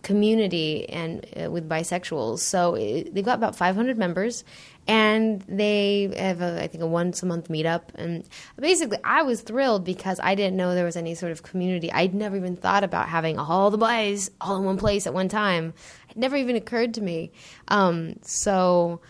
community 0.07 0.87
and 0.87 1.25
uh, 1.35 1.51
with 1.51 1.67
bisexuals. 1.67 2.39
So 2.39 2.75
it, 2.75 3.13
they've 3.13 3.25
got 3.25 3.37
about 3.37 3.57
500 3.57 3.97
members, 3.97 4.45
and 4.87 5.41
they 5.49 6.09
have 6.17 6.41
a, 6.41 6.63
I 6.63 6.67
think 6.67 6.81
a 6.81 6.87
once 6.87 7.21
a 7.21 7.25
month 7.25 7.49
meetup. 7.49 7.93
And 7.95 8.23
basically, 8.57 8.99
I 9.03 9.23
was 9.23 9.41
thrilled 9.41 9.83
because 9.83 10.21
I 10.23 10.33
didn't 10.35 10.55
know 10.55 10.73
there 10.73 10.85
was 10.85 10.95
any 10.95 11.13
sort 11.13 11.33
of 11.33 11.43
community. 11.43 11.91
I'd 11.91 12.13
never 12.13 12.37
even 12.37 12.55
thought 12.55 12.85
about 12.85 13.09
having 13.09 13.37
all 13.37 13.69
the 13.69 13.77
boys 13.77 14.31
all 14.39 14.57
in 14.57 14.63
one 14.63 14.77
place 14.77 15.07
at 15.07 15.13
one 15.13 15.27
time. 15.27 15.73
It 16.09 16.15
never 16.15 16.37
even 16.37 16.55
occurred 16.55 16.93
to 16.93 17.01
me. 17.01 17.33
Um, 17.67 18.15
so 18.21 19.01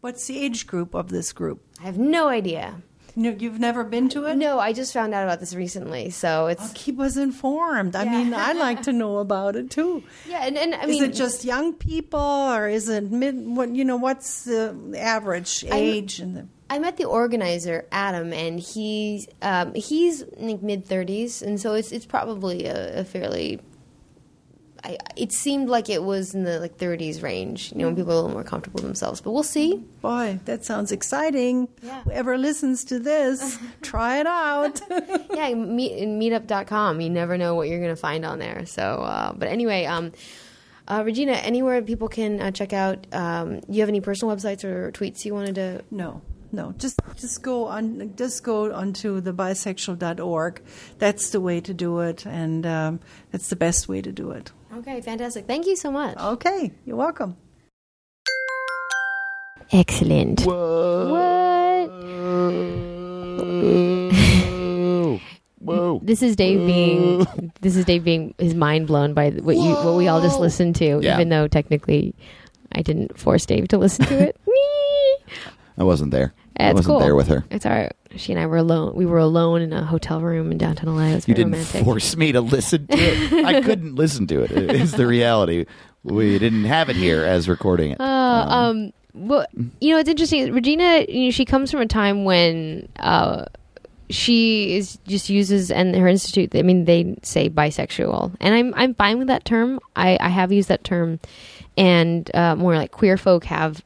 What's 0.00 0.26
the 0.26 0.38
age 0.38 0.66
group 0.66 0.94
of 0.94 1.08
this 1.10 1.32
group? 1.32 1.62
I 1.80 1.84
have 1.84 1.98
no 1.98 2.28
idea. 2.28 2.82
No, 3.16 3.30
you've 3.30 3.58
never 3.58 3.84
been 3.84 4.08
to 4.10 4.26
it. 4.26 4.36
No, 4.36 4.58
I 4.58 4.72
just 4.72 4.92
found 4.92 5.12
out 5.14 5.24
about 5.24 5.40
this 5.40 5.52
recently. 5.54 6.10
So 6.10 6.46
it's 6.46 6.70
Oh, 6.70 6.72
keep 6.74 6.98
us 7.00 7.16
informed. 7.16 7.96
I 7.96 8.04
mean, 8.04 8.32
I'd 8.32 8.56
like 8.56 8.82
to 8.82 8.92
know 8.92 9.18
about 9.18 9.56
it 9.56 9.70
too. 9.70 10.04
yeah, 10.28 10.46
and, 10.46 10.56
and 10.56 10.74
I 10.74 10.86
mean, 10.86 11.02
is 11.02 11.10
it 11.10 11.14
just 11.14 11.44
young 11.44 11.74
people, 11.74 12.20
or 12.20 12.68
is 12.68 12.88
it 12.88 13.10
mid? 13.10 13.34
What 13.46 13.74
you 13.74 13.84
know? 13.84 13.96
What's 13.96 14.44
the 14.44 14.94
average 14.96 15.64
age? 15.70 16.20
And 16.20 16.36
the, 16.36 16.46
I 16.70 16.78
met 16.78 16.98
the 16.98 17.04
organizer, 17.04 17.84
Adam, 17.90 18.32
and 18.32 18.60
he's 18.60 19.26
um, 19.42 19.74
he's 19.74 20.24
like 20.38 20.62
mid 20.62 20.86
thirties, 20.86 21.42
and 21.42 21.60
so 21.60 21.74
it's 21.74 21.90
it's 21.90 22.06
probably 22.06 22.66
a, 22.66 23.00
a 23.00 23.04
fairly. 23.04 23.60
I, 24.82 24.98
it 25.16 25.32
seemed 25.32 25.68
like 25.68 25.88
it 25.88 26.02
was 26.02 26.34
in 26.34 26.44
the 26.44 26.58
like 26.58 26.78
30s 26.78 27.22
range, 27.22 27.72
you 27.72 27.78
know, 27.78 27.86
when 27.86 27.96
people 27.96 28.12
are 28.12 28.14
a 28.14 28.16
little 28.16 28.30
more 28.30 28.44
comfortable 28.44 28.78
with 28.78 28.84
themselves. 28.84 29.20
But 29.20 29.32
we'll 29.32 29.42
see. 29.42 29.76
boy, 30.00 30.40
that 30.46 30.64
sounds 30.64 30.92
exciting. 30.92 31.68
Yeah. 31.82 32.02
Whoever 32.04 32.38
listens 32.38 32.84
to 32.84 32.98
this, 32.98 33.58
try 33.82 34.20
it 34.20 34.26
out. 34.26 34.80
yeah, 35.34 35.52
meet 35.54 35.92
meetup.com. 35.92 37.00
You 37.00 37.10
never 37.10 37.36
know 37.36 37.54
what 37.54 37.68
you're 37.68 37.80
going 37.80 37.94
to 37.94 38.00
find 38.00 38.24
on 38.24 38.38
there. 38.38 38.64
So, 38.66 38.82
uh, 38.82 39.32
but 39.32 39.48
anyway, 39.48 39.84
um, 39.84 40.12
uh, 40.88 41.02
Regina, 41.04 41.32
anywhere 41.32 41.82
people 41.82 42.08
can 42.08 42.40
uh, 42.40 42.50
check 42.50 42.72
out. 42.72 43.06
Um, 43.12 43.60
you 43.68 43.80
have 43.80 43.88
any 43.88 44.00
personal 44.00 44.34
websites 44.34 44.64
or 44.64 44.90
tweets 44.92 45.24
you 45.24 45.34
wanted 45.34 45.54
to? 45.56 45.84
No, 45.90 46.22
no. 46.52 46.74
Just 46.78 46.98
just 47.16 47.42
go 47.42 47.66
on. 47.66 48.16
Just 48.16 48.42
go 48.42 48.72
onto 48.72 49.20
the 49.20 49.32
bisexual.org. 49.32 50.62
That's 50.98 51.30
the 51.30 51.40
way 51.40 51.60
to 51.60 51.72
do 51.72 52.00
it, 52.00 52.26
and 52.26 52.66
um, 52.66 53.00
that's 53.30 53.48
the 53.48 53.56
best 53.56 53.88
way 53.88 54.02
to 54.02 54.10
do 54.10 54.32
it. 54.32 54.50
Okay, 54.76 55.00
fantastic. 55.00 55.46
Thank 55.46 55.66
you 55.66 55.76
so 55.76 55.90
much. 55.90 56.16
Okay, 56.16 56.72
you're 56.86 56.96
welcome. 56.96 57.36
Excellent. 59.72 60.40
Whoa. 60.42 61.08
Whoa. 64.00 65.20
Whoa. 65.60 66.00
This 66.02 66.22
is 66.22 66.34
Dave 66.36 66.66
being 66.66 67.26
this 67.60 67.76
is 67.76 67.84
Dave 67.84 68.02
being 68.04 68.34
his 68.38 68.54
mind 68.54 68.86
blown 68.86 69.12
by 69.14 69.30
what 69.30 69.56
you 69.56 69.74
what 69.74 69.96
we 69.96 70.08
all 70.08 70.20
just 70.22 70.40
listened 70.40 70.74
to, 70.76 71.00
Yeah. 71.02 71.14
even 71.16 71.28
though 71.28 71.46
technically 71.48 72.14
I 72.72 72.82
didn't 72.82 73.18
force 73.18 73.44
Dave 73.46 73.68
to 73.68 73.78
listen 73.78 74.06
to 74.06 74.18
it. 74.28 74.40
I 75.78 75.84
wasn't 75.84 76.10
there. 76.12 76.32
I 76.58 76.68
It's 76.70 76.74
wasn't 76.74 76.92
cool. 76.92 77.00
there 77.00 77.14
with 77.14 77.28
her. 77.28 77.44
It's 77.50 77.66
all 77.66 77.72
right. 77.72 77.92
She 78.16 78.32
and 78.32 78.40
I 78.40 78.46
were 78.46 78.56
alone. 78.56 78.94
We 78.94 79.06
were 79.06 79.18
alone 79.18 79.62
in 79.62 79.72
a 79.72 79.84
hotel 79.84 80.20
room 80.20 80.50
in 80.50 80.58
downtown 80.58 80.94
LA. 80.96 81.02
It 81.06 81.14
was 81.16 81.28
You 81.28 81.34
didn't 81.34 81.52
romantic. 81.52 81.84
force 81.84 82.16
me 82.16 82.32
to 82.32 82.40
listen 82.40 82.86
to 82.88 82.96
it. 82.98 83.44
I 83.44 83.60
couldn't 83.62 83.94
listen 83.94 84.26
to 84.28 84.42
it. 84.42 84.50
it. 84.50 84.70
Is 84.72 84.92
the 84.92 85.06
reality. 85.06 85.66
we 86.02 86.38
didn't 86.38 86.64
have 86.64 86.88
it 86.90 86.96
here 86.96 87.24
as 87.24 87.48
recording 87.48 87.92
it. 87.92 88.00
Uh, 88.00 88.04
um, 88.48 88.92
well, 89.14 89.46
you 89.80 89.92
know, 89.94 89.98
it's 90.00 90.08
interesting. 90.08 90.52
Regina, 90.52 91.04
you 91.08 91.26
know, 91.26 91.30
she 91.30 91.44
comes 91.44 91.70
from 91.70 91.80
a 91.80 91.86
time 91.86 92.24
when 92.24 92.88
uh, 92.98 93.44
she 94.08 94.76
is 94.76 94.98
just 95.06 95.28
uses 95.30 95.70
and 95.70 95.94
her 95.94 96.08
institute. 96.08 96.54
I 96.56 96.62
mean, 96.62 96.84
they 96.86 97.16
say 97.22 97.48
bisexual, 97.48 98.34
and 98.40 98.54
I'm 98.54 98.74
I'm 98.74 98.94
fine 98.94 99.18
with 99.18 99.28
that 99.28 99.44
term. 99.44 99.78
I 99.94 100.16
I 100.20 100.28
have 100.28 100.50
used 100.52 100.68
that 100.68 100.82
term, 100.84 101.20
and 101.76 102.28
uh, 102.34 102.56
more 102.56 102.74
like 102.76 102.90
queer 102.90 103.16
folk 103.16 103.44
have 103.44 103.84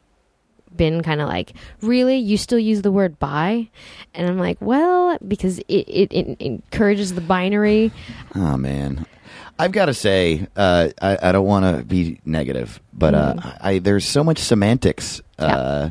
been 0.76 1.02
kind 1.02 1.20
of 1.20 1.28
like, 1.28 1.52
really, 1.80 2.16
you 2.16 2.36
still 2.36 2.58
use 2.58 2.82
the 2.82 2.92
word 2.92 3.18
bi, 3.18 3.68
and 4.14 4.28
I'm 4.28 4.38
like, 4.38 4.58
well, 4.60 5.18
because 5.26 5.58
it 5.60 5.88
it, 5.88 6.12
it 6.12 6.36
encourages 6.40 7.14
the 7.14 7.20
binary. 7.20 7.92
Oh 8.34 8.56
man, 8.56 9.06
I've 9.58 9.72
got 9.72 9.86
to 9.86 9.94
say, 9.94 10.46
uh, 10.56 10.88
I, 11.00 11.18
I 11.22 11.32
don't 11.32 11.46
want 11.46 11.64
to 11.64 11.84
be 11.84 12.20
negative, 12.24 12.80
but 12.92 13.14
uh, 13.14 13.34
I, 13.60 13.78
there's 13.78 14.04
so 14.04 14.24
much 14.24 14.38
semantics 14.38 15.22
uh, 15.38 15.90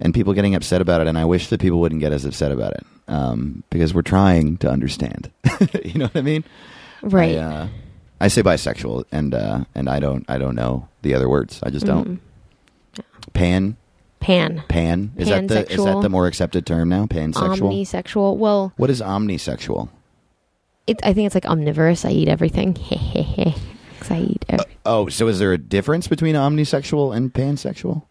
and 0.00 0.12
people 0.12 0.32
getting 0.32 0.54
upset 0.54 0.80
about 0.80 1.00
it, 1.00 1.06
and 1.06 1.16
I 1.16 1.24
wish 1.24 1.48
that 1.48 1.60
people 1.60 1.80
wouldn't 1.80 2.00
get 2.00 2.12
as 2.12 2.24
upset 2.24 2.50
about 2.50 2.72
it 2.72 2.84
um, 3.08 3.62
because 3.70 3.94
we're 3.94 4.02
trying 4.02 4.56
to 4.58 4.70
understand. 4.70 5.30
you 5.84 5.98
know 5.98 6.06
what 6.06 6.16
I 6.16 6.22
mean? 6.22 6.44
Right. 7.02 7.36
I, 7.36 7.38
uh, 7.38 7.68
I 8.20 8.28
say 8.28 8.42
bisexual, 8.42 9.04
and 9.12 9.34
uh, 9.34 9.64
and 9.74 9.88
I 9.88 10.00
don't 10.00 10.24
I 10.28 10.38
don't 10.38 10.54
know 10.54 10.88
the 11.02 11.14
other 11.14 11.28
words. 11.28 11.60
I 11.62 11.70
just 11.70 11.86
don't. 11.86 12.20
Pan, 13.34 13.76
Pan. 14.20 14.64
pan 14.68 15.12
is 15.16 15.28
that 15.28 15.46
the 15.46 15.70
is 15.70 15.84
that 15.84 16.00
the 16.02 16.08
more 16.08 16.26
accepted 16.26 16.66
term 16.66 16.88
now? 16.88 17.06
Pansexual. 17.06 17.70
Omnisexual. 17.70 18.36
Well, 18.36 18.72
what 18.76 18.90
is 18.90 19.00
omnisexual? 19.00 19.88
it, 20.86 21.00
I 21.02 21.12
think 21.12 21.26
it's 21.26 21.34
like 21.34 21.46
omnivorous. 21.46 22.04
I 22.04 22.10
eat 22.10 22.28
everything. 22.28 22.76
I 24.08 24.18
eat 24.20 24.44
everything. 24.48 24.76
Oh, 24.84 25.08
so 25.08 25.26
is 25.26 25.40
there 25.40 25.52
a 25.52 25.58
difference 25.58 26.06
between 26.06 26.36
omnisexual 26.36 27.16
and 27.16 27.32
pansexual? 27.32 28.04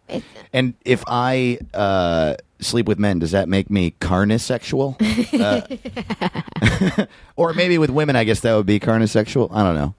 And 0.52 0.74
if 0.84 1.02
I 1.06 1.58
uh, 1.72 2.36
sleep 2.60 2.86
with 2.86 2.98
men, 2.98 3.18
does 3.18 3.30
that 3.30 3.48
make 3.48 3.70
me 3.70 3.94
carnisexual? 4.00 4.96
Uh, 5.36 7.06
or 7.36 7.52
maybe 7.52 7.78
with 7.78 7.90
women, 7.90 8.16
I 8.16 8.24
guess 8.24 8.40
that 8.40 8.54
would 8.54 8.66
be 8.66 8.80
carnisexual. 8.80 9.48
I 9.52 9.62
don't 9.62 9.74
know. 9.74 9.94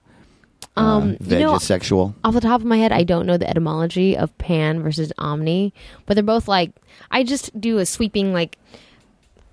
Um, 0.78 1.16
uh, 1.20 1.34
you 1.34 1.38
know, 1.40 1.52
vegisexual. 1.54 2.14
off 2.24 2.34
the 2.34 2.40
top 2.40 2.60
of 2.60 2.66
my 2.66 2.76
head, 2.78 2.92
I 2.92 3.04
don't 3.04 3.26
know 3.26 3.36
the 3.36 3.48
etymology 3.48 4.16
of 4.16 4.36
pan 4.38 4.82
versus 4.82 5.12
omni, 5.18 5.72
but 6.06 6.14
they're 6.14 6.22
both 6.22 6.48
like 6.48 6.72
I 7.10 7.24
just 7.24 7.58
do 7.60 7.78
a 7.78 7.86
sweeping 7.86 8.32
like 8.32 8.58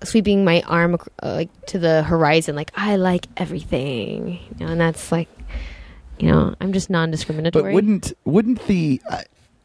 sweeping 0.04 0.44
my 0.44 0.62
arm 0.62 0.96
uh, 1.22 1.32
like 1.32 1.66
to 1.66 1.78
the 1.78 2.02
horizon, 2.02 2.56
like 2.56 2.70
I 2.74 2.96
like 2.96 3.26
everything, 3.36 4.38
you 4.58 4.66
know, 4.66 4.72
and 4.72 4.80
that's 4.80 5.10
like 5.10 5.28
you 6.18 6.30
know 6.30 6.54
I'm 6.60 6.72
just 6.72 6.90
non-discriminatory. 6.90 7.72
But 7.72 7.74
wouldn't 7.74 8.12
wouldn't 8.24 8.66
the? 8.66 9.00
I 9.10 9.24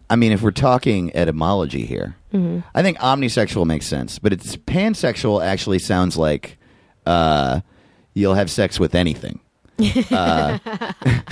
I 0.09 0.17
mean, 0.17 0.33
if 0.33 0.41
we're 0.41 0.51
talking 0.51 1.15
etymology 1.15 1.85
here, 1.85 2.17
Mm-hmm. 2.33 2.59
I 2.73 2.81
think 2.81 2.97
omnisexual 2.99 3.65
makes 3.65 3.85
sense. 3.85 4.19
But 4.19 4.33
it's 4.33 4.55
pansexual 4.55 5.43
actually 5.43 5.79
sounds 5.79 6.17
like 6.17 6.57
uh, 7.05 7.61
you'll 8.13 8.35
have 8.35 8.49
sex 8.49 8.79
with 8.79 8.95
anything. 8.95 9.39
Uh, 10.11 10.59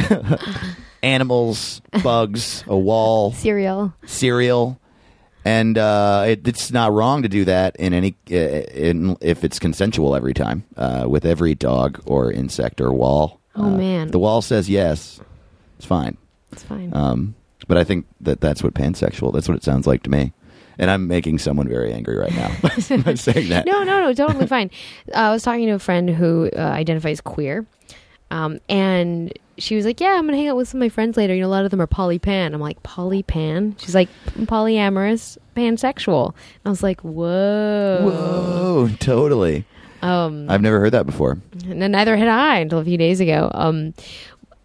animals, 1.03 1.81
bugs, 2.03 2.63
a 2.67 2.77
wall, 2.77 3.31
cereal? 3.33 3.93
cereal, 4.05 4.79
and 5.45 5.77
uh, 5.77 6.25
it, 6.27 6.47
it's 6.47 6.71
not 6.71 6.91
wrong 6.93 7.23
to 7.23 7.29
do 7.29 7.45
that 7.45 7.75
in 7.77 7.93
any 7.93 8.15
uh, 8.31 8.35
in, 8.35 9.17
if 9.21 9.43
it's 9.43 9.59
consensual 9.59 10.15
every 10.15 10.33
time 10.33 10.63
uh, 10.77 11.05
with 11.07 11.25
every 11.25 11.55
dog 11.55 12.01
or 12.05 12.31
insect 12.31 12.81
or 12.81 12.91
wall. 12.93 13.39
Oh, 13.55 13.63
Uh, 13.65 13.69
man. 13.77 14.07
the 14.11 14.19
wall 14.19 14.41
says 14.41 14.69
yes. 14.69 15.19
It's 15.77 15.85
fine. 15.85 16.17
It's 16.51 16.63
fine. 16.63 16.91
Um, 16.93 17.35
but 17.67 17.77
I 17.77 17.83
think 17.83 18.05
that 18.21 18.41
that's 18.41 18.63
what 18.63 18.73
pansexual. 18.73 19.33
That's 19.33 19.47
what 19.47 19.57
it 19.57 19.63
sounds 19.63 19.87
like 19.87 20.03
to 20.03 20.09
me. 20.09 20.33
And 20.77 20.89
I'm 20.89 21.07
making 21.07 21.39
someone 21.39 21.67
very 21.67 21.91
angry 21.91 22.17
right 22.17 22.33
now 22.33 22.51
by 22.61 22.69
saying 23.15 23.49
that. 23.49 23.65
No, 23.69 23.83
no, 23.83 23.99
no, 24.01 24.13
totally 24.13 24.47
fine. 24.47 24.71
Uh, 25.13 25.17
I 25.17 25.31
was 25.31 25.43
talking 25.43 25.65
to 25.67 25.73
a 25.73 25.79
friend 25.79 26.09
who 26.09 26.49
uh, 26.55 26.59
identifies 26.59 27.19
queer, 27.21 27.65
um, 28.31 28.59
and 28.69 29.33
she 29.57 29.75
was 29.75 29.85
like, 29.85 29.99
"Yeah, 29.99 30.13
I'm 30.17 30.25
gonna 30.25 30.37
hang 30.37 30.47
out 30.47 30.55
with 30.55 30.67
some 30.69 30.79
of 30.81 30.85
my 30.85 30.89
friends 30.89 31.17
later. 31.17 31.33
You 31.35 31.41
know, 31.41 31.47
a 31.47 31.49
lot 31.49 31.65
of 31.65 31.71
them 31.71 31.81
are 31.81 31.87
polypan." 31.87 32.53
I'm 32.53 32.61
like, 32.61 32.81
"Polypan?" 32.83 33.75
She's 33.79 33.95
like, 33.95 34.09
"Polyamorous, 34.37 35.37
pansexual." 35.55 36.27
And 36.29 36.61
I 36.65 36.69
was 36.69 36.81
like, 36.83 37.01
"Whoa!" 37.01 37.99
Whoa, 38.03 38.89
totally. 38.99 39.65
Um, 40.01 40.49
I've 40.49 40.61
never 40.61 40.79
heard 40.79 40.91
that 40.93 41.05
before. 41.05 41.37
and 41.67 41.81
then 41.81 41.91
neither 41.91 42.15
had 42.15 42.29
I 42.29 42.59
until 42.59 42.79
a 42.79 42.85
few 42.85 42.97
days 42.97 43.19
ago. 43.19 43.51
Um, 43.53 43.93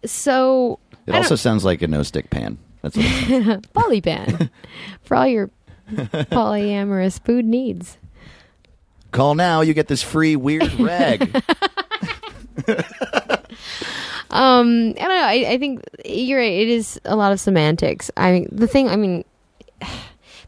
so 0.05 0.79
It 1.07 1.13
I 1.13 1.17
also 1.17 1.35
sounds 1.35 1.65
like 1.65 1.81
a 1.81 1.87
no 1.87 2.03
stick 2.03 2.29
pan. 2.29 2.57
That's 2.81 2.95
what 2.95 3.05
it 3.05 3.61
polypan 3.73 4.49
for 5.03 5.17
all 5.17 5.27
your 5.27 5.49
polyamorous 5.89 7.19
food 7.25 7.43
needs. 7.45 7.97
Call 9.11 9.35
now, 9.35 9.61
you 9.61 9.73
get 9.73 9.87
this 9.87 10.01
free 10.03 10.35
weird 10.37 10.71
rag. 10.79 11.43
Um, 14.35 14.89
I 14.97 14.99
don't 14.99 15.07
know. 15.07 15.23
I, 15.23 15.45
I 15.53 15.57
think 15.57 15.81
you're 16.03 16.39
right. 16.39 16.51
It 16.51 16.67
is 16.67 16.99
a 17.05 17.15
lot 17.15 17.31
of 17.31 17.39
semantics. 17.39 18.11
I 18.17 18.31
mean, 18.31 18.49
the 18.51 18.67
thing. 18.67 18.89
I 18.89 18.95
mean, 18.95 19.23
I 19.81 19.87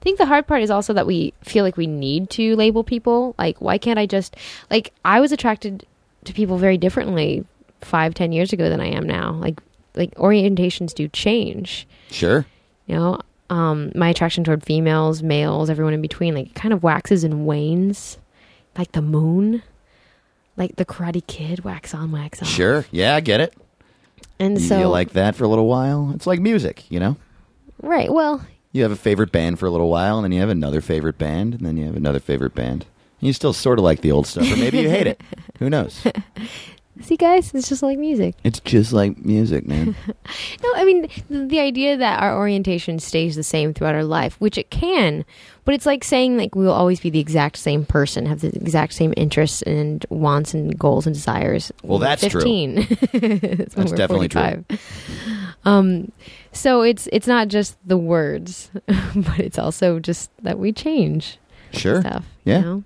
think 0.01 0.17
the 0.17 0.25
hard 0.25 0.45
part 0.45 0.61
is 0.61 0.69
also 0.69 0.93
that 0.93 1.07
we 1.07 1.33
feel 1.43 1.63
like 1.63 1.77
we 1.77 1.87
need 1.87 2.29
to 2.31 2.55
label 2.55 2.83
people. 2.83 3.33
Like, 3.37 3.61
why 3.61 3.77
can't 3.77 3.97
I 3.97 4.05
just 4.05 4.35
like? 4.69 4.93
I 5.05 5.19
was 5.19 5.31
attracted 5.31 5.85
to 6.25 6.33
people 6.33 6.57
very 6.57 6.77
differently 6.77 7.45
five, 7.81 8.13
ten 8.13 8.31
years 8.31 8.53
ago 8.53 8.69
than 8.69 8.81
I 8.81 8.87
am 8.87 9.07
now. 9.07 9.31
Like, 9.33 9.59
like 9.95 10.13
orientations 10.15 10.93
do 10.93 11.07
change. 11.07 11.87
sure. 12.11 12.45
You 12.87 12.95
know, 12.95 13.21
um, 13.49 13.91
my 13.95 14.09
attraction 14.09 14.45
toward 14.45 14.63
females, 14.63 15.21
males, 15.21 15.69
everyone 15.69 15.93
in 15.93 16.01
between, 16.01 16.33
like, 16.33 16.53
kind 16.53 16.73
of 16.73 16.83
waxes 16.83 17.25
and 17.25 17.45
wanes, 17.45 18.17
like 18.77 18.93
the 18.93 19.01
moon. 19.01 19.61
Like 20.55 20.77
the 20.77 20.85
Karate 20.85 21.25
Kid, 21.27 21.63
wax 21.63 21.93
on, 21.93 22.11
wax 22.11 22.41
off. 22.41 22.47
Sure. 22.47 22.85
Yeah, 22.91 23.15
I 23.15 23.19
get 23.19 23.41
it. 23.41 23.53
And 24.39 24.59
You, 24.59 24.67
so, 24.67 24.79
you 24.79 24.87
like 24.87 25.11
that 25.13 25.35
for 25.35 25.43
a 25.43 25.47
little 25.47 25.67
while. 25.67 26.11
It's 26.15 26.27
like 26.27 26.39
music, 26.39 26.89
you 26.91 26.99
know? 26.99 27.17
right? 27.81 28.11
Well, 28.11 28.45
You 28.71 28.83
have 28.83 28.91
a 28.91 28.95
favorite 28.95 29.31
band 29.31 29.59
for 29.59 29.65
a 29.65 29.69
little 29.71 29.89
while, 29.89 30.17
and 30.17 30.23
then 30.25 30.31
you 30.31 30.39
have 30.39 30.49
another 30.49 30.81
favorite 30.81 31.17
band, 31.17 31.53
and 31.55 31.65
then 31.65 31.77
you 31.77 31.85
have 31.85 31.95
another 31.95 32.19
favorite 32.19 32.53
band. 32.55 32.85
And 33.19 33.27
you 33.27 33.33
still 33.33 33.53
sort 33.53 33.79
of 33.79 33.83
like 33.85 34.01
the 34.01 34.11
old 34.11 34.27
stuff, 34.27 34.51
or 34.51 34.55
maybe 34.57 34.77
you 34.79 34.89
hate 34.89 35.07
it. 35.07 35.21
Who 35.59 35.69
knows? 35.69 36.03
See, 37.01 37.15
guys, 37.17 37.53
it's 37.53 37.69
just 37.69 37.83
like 37.83 37.97
music. 37.99 38.35
It's 38.43 38.59
just 38.61 38.93
like 38.93 39.23
music, 39.23 39.67
man. 39.67 39.95
No, 40.63 40.71
I 40.75 40.83
mean, 40.85 41.07
the, 41.29 41.45
the 41.45 41.59
idea 41.59 41.95
that 41.97 42.21
our 42.21 42.35
orientation 42.37 42.99
stays 42.99 43.35
the 43.35 43.43
same 43.43 43.73
throughout 43.73 43.95
our 43.95 44.03
life, 44.03 44.35
which 44.39 44.57
it 44.57 44.69
can, 44.71 45.23
but 45.65 45.73
it's 45.73 45.85
like 45.85 46.03
saying 46.03 46.37
like 46.37 46.55
we 46.55 46.65
will 46.65 46.71
always 46.73 46.99
be 46.99 47.09
the 47.09 47.19
exact 47.19 47.57
same 47.57 47.85
person, 47.85 48.25
have 48.25 48.41
the 48.41 48.47
exact 48.55 48.93
same 48.93 49.13
interests 49.15 49.61
and 49.61 50.05
wants 50.09 50.53
and 50.53 50.77
goals 50.77 51.05
and 51.05 51.13
desires. 51.15 51.71
Well, 51.83 51.99
that's 51.99 52.27
true. 52.27 52.41
15. 52.41 52.75
That's 53.13 53.75
That's 53.75 53.91
definitely 53.91 54.29
true. 54.29 54.65
Um, 55.65 56.11
so 56.51 56.81
it's 56.81 57.07
it's 57.11 57.27
not 57.27 57.47
just 57.49 57.77
the 57.87 57.97
words, 57.97 58.69
but 58.85 59.39
it's 59.39 59.59
also 59.59 59.99
just 59.99 60.31
that 60.43 60.57
we 60.59 60.71
change 60.71 61.37
Sure. 61.71 62.01
stuff. 62.01 62.25
Yeah. 62.45 62.59
You 62.59 62.65
know? 62.65 62.83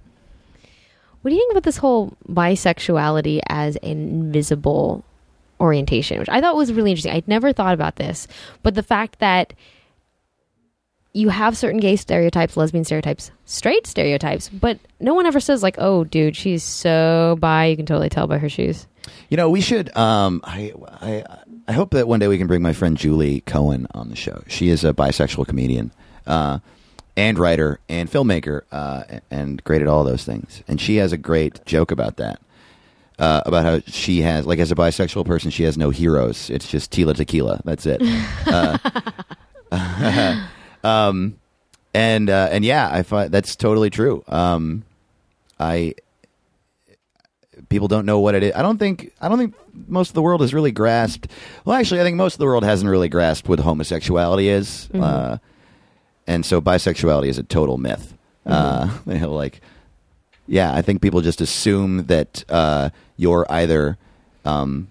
What 1.21 1.29
do 1.29 1.35
you 1.35 1.41
think 1.41 1.51
about 1.51 1.63
this 1.63 1.77
whole 1.77 2.13
bisexuality 2.27 3.41
as 3.47 3.75
an 3.77 3.89
invisible 3.91 5.03
orientation, 5.59 6.19
which 6.19 6.29
I 6.29 6.41
thought 6.41 6.55
was 6.55 6.73
really 6.73 6.91
interesting? 6.91 7.13
I'd 7.13 7.27
never 7.27 7.53
thought 7.53 7.73
about 7.73 7.97
this, 7.97 8.27
but 8.63 8.73
the 8.75 8.83
fact 8.83 9.19
that 9.19 9.53
you 11.13 11.29
have 11.29 11.57
certain 11.57 11.79
gay 11.79 11.95
stereotypes, 11.95 12.55
lesbian 12.55 12.85
stereotypes, 12.85 13.31
straight 13.45 13.85
stereotypes, 13.85 14.49
but 14.49 14.79
no 14.99 15.13
one 15.13 15.25
ever 15.25 15.39
says 15.39 15.61
like, 15.61 15.75
"Oh, 15.77 16.03
dude, 16.05 16.35
she's 16.35 16.63
so 16.63 17.37
bi." 17.39 17.65
You 17.65 17.75
can 17.75 17.85
totally 17.85 18.09
tell 18.09 18.27
by 18.27 18.37
her 18.37 18.49
shoes. 18.49 18.87
You 19.29 19.37
know, 19.37 19.49
we 19.49 19.61
should. 19.61 19.95
Um, 19.95 20.41
I, 20.43 20.73
I, 20.87 21.23
I 21.67 21.73
hope 21.73 21.91
that 21.91 22.07
one 22.07 22.19
day 22.19 22.27
we 22.27 22.37
can 22.37 22.47
bring 22.47 22.61
my 22.61 22.73
friend 22.73 22.97
Julie 22.97 23.41
Cohen 23.41 23.87
on 23.93 24.09
the 24.09 24.15
show. 24.15 24.43
She 24.47 24.69
is 24.69 24.83
a 24.83 24.93
bisexual 24.93 25.47
comedian, 25.47 25.91
uh, 26.27 26.59
and 27.21 27.37
writer 27.37 27.79
and 27.87 28.09
filmmaker, 28.11 28.61
uh, 28.71 29.03
and 29.29 29.63
great 29.63 29.83
at 29.83 29.87
all 29.87 30.03
those 30.03 30.23
things. 30.23 30.63
And 30.67 30.81
she 30.81 30.95
has 30.95 31.11
a 31.11 31.17
great 31.17 31.63
joke 31.65 31.91
about 31.91 32.17
that. 32.17 32.41
Uh, 33.19 33.43
about 33.45 33.63
how 33.63 33.79
she 33.85 34.21
has, 34.21 34.47
like, 34.47 34.57
as 34.57 34.71
a 34.71 34.75
bisexual 34.75 35.23
person, 35.27 35.51
she 35.51 35.61
has 35.61 35.77
no 35.77 35.91
heroes. 35.91 36.49
It's 36.49 36.67
just 36.67 36.89
Tila 36.91 37.15
Tequila. 37.15 37.61
That's 37.63 37.85
it. 37.85 38.01
Uh, 39.73 40.45
um, 40.83 41.37
and 41.93 42.29
uh, 42.29 42.49
and 42.51 42.65
yeah, 42.65 42.89
I 42.91 43.03
find 43.03 43.31
that's 43.31 43.55
totally 43.55 43.89
true. 43.89 44.21
Um, 44.27 44.83
I 45.57 45.93
people 47.69 47.87
don't 47.87 48.05
know 48.05 48.19
what 48.19 48.35
it 48.35 48.43
is. 48.43 48.51
I 48.53 48.61
don't 48.63 48.77
think 48.77 49.13
I 49.21 49.29
don't 49.29 49.37
think 49.37 49.55
most 49.87 50.09
of 50.09 50.15
the 50.15 50.21
world 50.21 50.41
has 50.41 50.53
really 50.53 50.73
grasped. 50.73 51.27
Well, 51.63 51.77
actually, 51.77 52.01
I 52.01 52.03
think 52.03 52.17
most 52.17 52.33
of 52.33 52.39
the 52.39 52.45
world 52.45 52.65
hasn't 52.65 52.89
really 52.89 53.07
grasped 53.07 53.47
what 53.47 53.59
homosexuality 53.59 54.49
is, 54.49 54.89
uh, 54.93 55.37
and 56.27 56.45
so 56.45 56.61
bisexuality 56.61 57.27
is 57.27 57.37
a 57.37 57.43
total 57.43 57.77
myth. 57.77 58.17
Uh, 58.45 58.97
you 59.05 59.19
know, 59.19 59.33
like, 59.33 59.61
yeah, 60.47 60.73
I 60.73 60.81
think 60.81 61.01
people 61.01 61.21
just 61.21 61.41
assume 61.41 62.05
that 62.07 62.43
uh, 62.49 62.89
you're 63.17 63.45
either 63.49 63.97
um, 64.45 64.89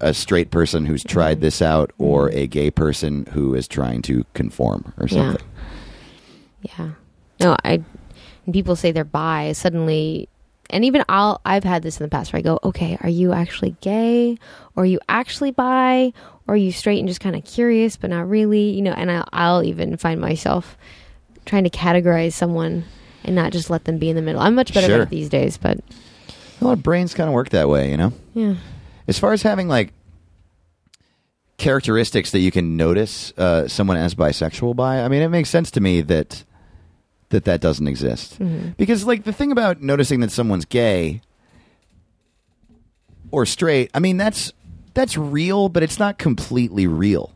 a 0.00 0.14
straight 0.14 0.50
person 0.50 0.86
who's 0.86 1.04
tried 1.04 1.40
this 1.40 1.60
out 1.60 1.92
or 1.98 2.30
a 2.32 2.46
gay 2.46 2.70
person 2.70 3.26
who 3.26 3.54
is 3.54 3.68
trying 3.68 4.02
to 4.02 4.24
conform 4.34 4.92
or 4.98 5.08
something. 5.08 5.44
Yeah. 6.62 6.72
yeah. 6.78 6.90
No, 7.40 7.56
I. 7.64 7.82
People 8.50 8.74
say 8.74 8.90
they're 8.90 9.04
bi, 9.04 9.52
suddenly, 9.52 10.28
and 10.70 10.84
even 10.84 11.04
I'll. 11.08 11.40
I've 11.44 11.64
had 11.64 11.82
this 11.82 12.00
in 12.00 12.04
the 12.04 12.10
past 12.10 12.32
where 12.32 12.38
I 12.38 12.42
go, 12.42 12.58
"Okay, 12.64 12.98
are 13.00 13.08
you 13.08 13.32
actually 13.32 13.76
gay, 13.80 14.38
or 14.74 14.82
are 14.82 14.86
you 14.86 14.98
actually 15.08 15.52
bi, 15.52 16.12
or 16.39 16.39
are 16.52 16.56
you 16.56 16.72
straight 16.72 16.98
and 16.98 17.08
just 17.08 17.20
kind 17.20 17.36
of 17.36 17.44
curious 17.44 17.96
but 17.96 18.10
not 18.10 18.28
really?" 18.28 18.70
You 18.70 18.82
know, 18.82 18.92
and 18.92 19.10
I'll, 19.10 19.28
I'll 19.32 19.62
even 19.64 19.96
find 19.96 20.20
myself 20.20 20.76
trying 21.46 21.64
to 21.64 21.70
categorize 21.70 22.32
someone 22.32 22.84
and 23.24 23.34
not 23.34 23.52
just 23.52 23.70
let 23.70 23.84
them 23.84 23.98
be 23.98 24.08
in 24.10 24.16
the 24.16 24.22
middle. 24.22 24.40
I'm 24.40 24.54
much 24.54 24.72
better 24.74 24.86
Sure. 24.86 24.96
at 24.96 25.02
it 25.02 25.10
these 25.10 25.28
days, 25.28 25.56
but 25.58 25.78
A 26.60 26.64
lot 26.64 26.72
of 26.72 26.82
brains 26.82 27.14
kind 27.14 27.28
of 27.28 27.34
work 27.34 27.48
that 27.50 27.68
way, 27.68 27.90
you 27.90 27.96
know? 27.96 28.12
yeah, 28.34 28.54
As 29.08 29.18
far 29.18 29.32
as 29.32 29.42
having 29.42 29.66
like 29.68 29.92
characteristics 31.58 32.30
that 32.30 32.38
you 32.40 32.50
can 32.50 32.76
notice 32.76 33.32
uh, 33.36 33.68
someone 33.68 33.96
as 33.98 34.14
bisexual 34.14 34.74
by, 34.76 35.00
I 35.02 35.08
mean, 35.08 35.20
it 35.22 35.28
makes 35.28 35.50
sense 35.50 35.70
to 35.72 35.80
me 35.80 36.00
that 36.02 36.44
that 37.30 37.44
that 37.44 37.60
doesn't 37.60 37.86
exist. 37.86 38.38
Because 38.76 39.04
like 39.06 39.24
the 39.24 39.32
thing 39.32 39.52
about 39.52 39.80
noticing 39.82 40.20
that 40.20 40.32
someone's 40.32 40.64
gay 40.64 41.20
or 43.30 43.46
straight, 43.46 43.90
I 43.94 44.00
mean, 44.00 44.16
that's 44.16 44.52
that's 44.94 45.16
real, 45.16 45.68
but 45.68 45.82
it's 45.82 45.98
not 45.98 46.18
completely 46.18 46.86
real. 46.86 47.32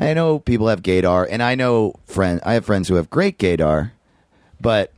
I 0.00 0.14
know 0.14 0.38
people 0.38 0.68
have 0.68 0.80
gaydar, 0.82 1.26
and 1.28 1.42
I 1.42 1.54
know 1.54 1.94
friend 2.06 2.40
I 2.44 2.54
have 2.54 2.64
friends 2.64 2.88
who 2.88 2.94
have 2.94 3.10
great 3.10 3.38
gaydar, 3.38 3.90
but 4.60 4.92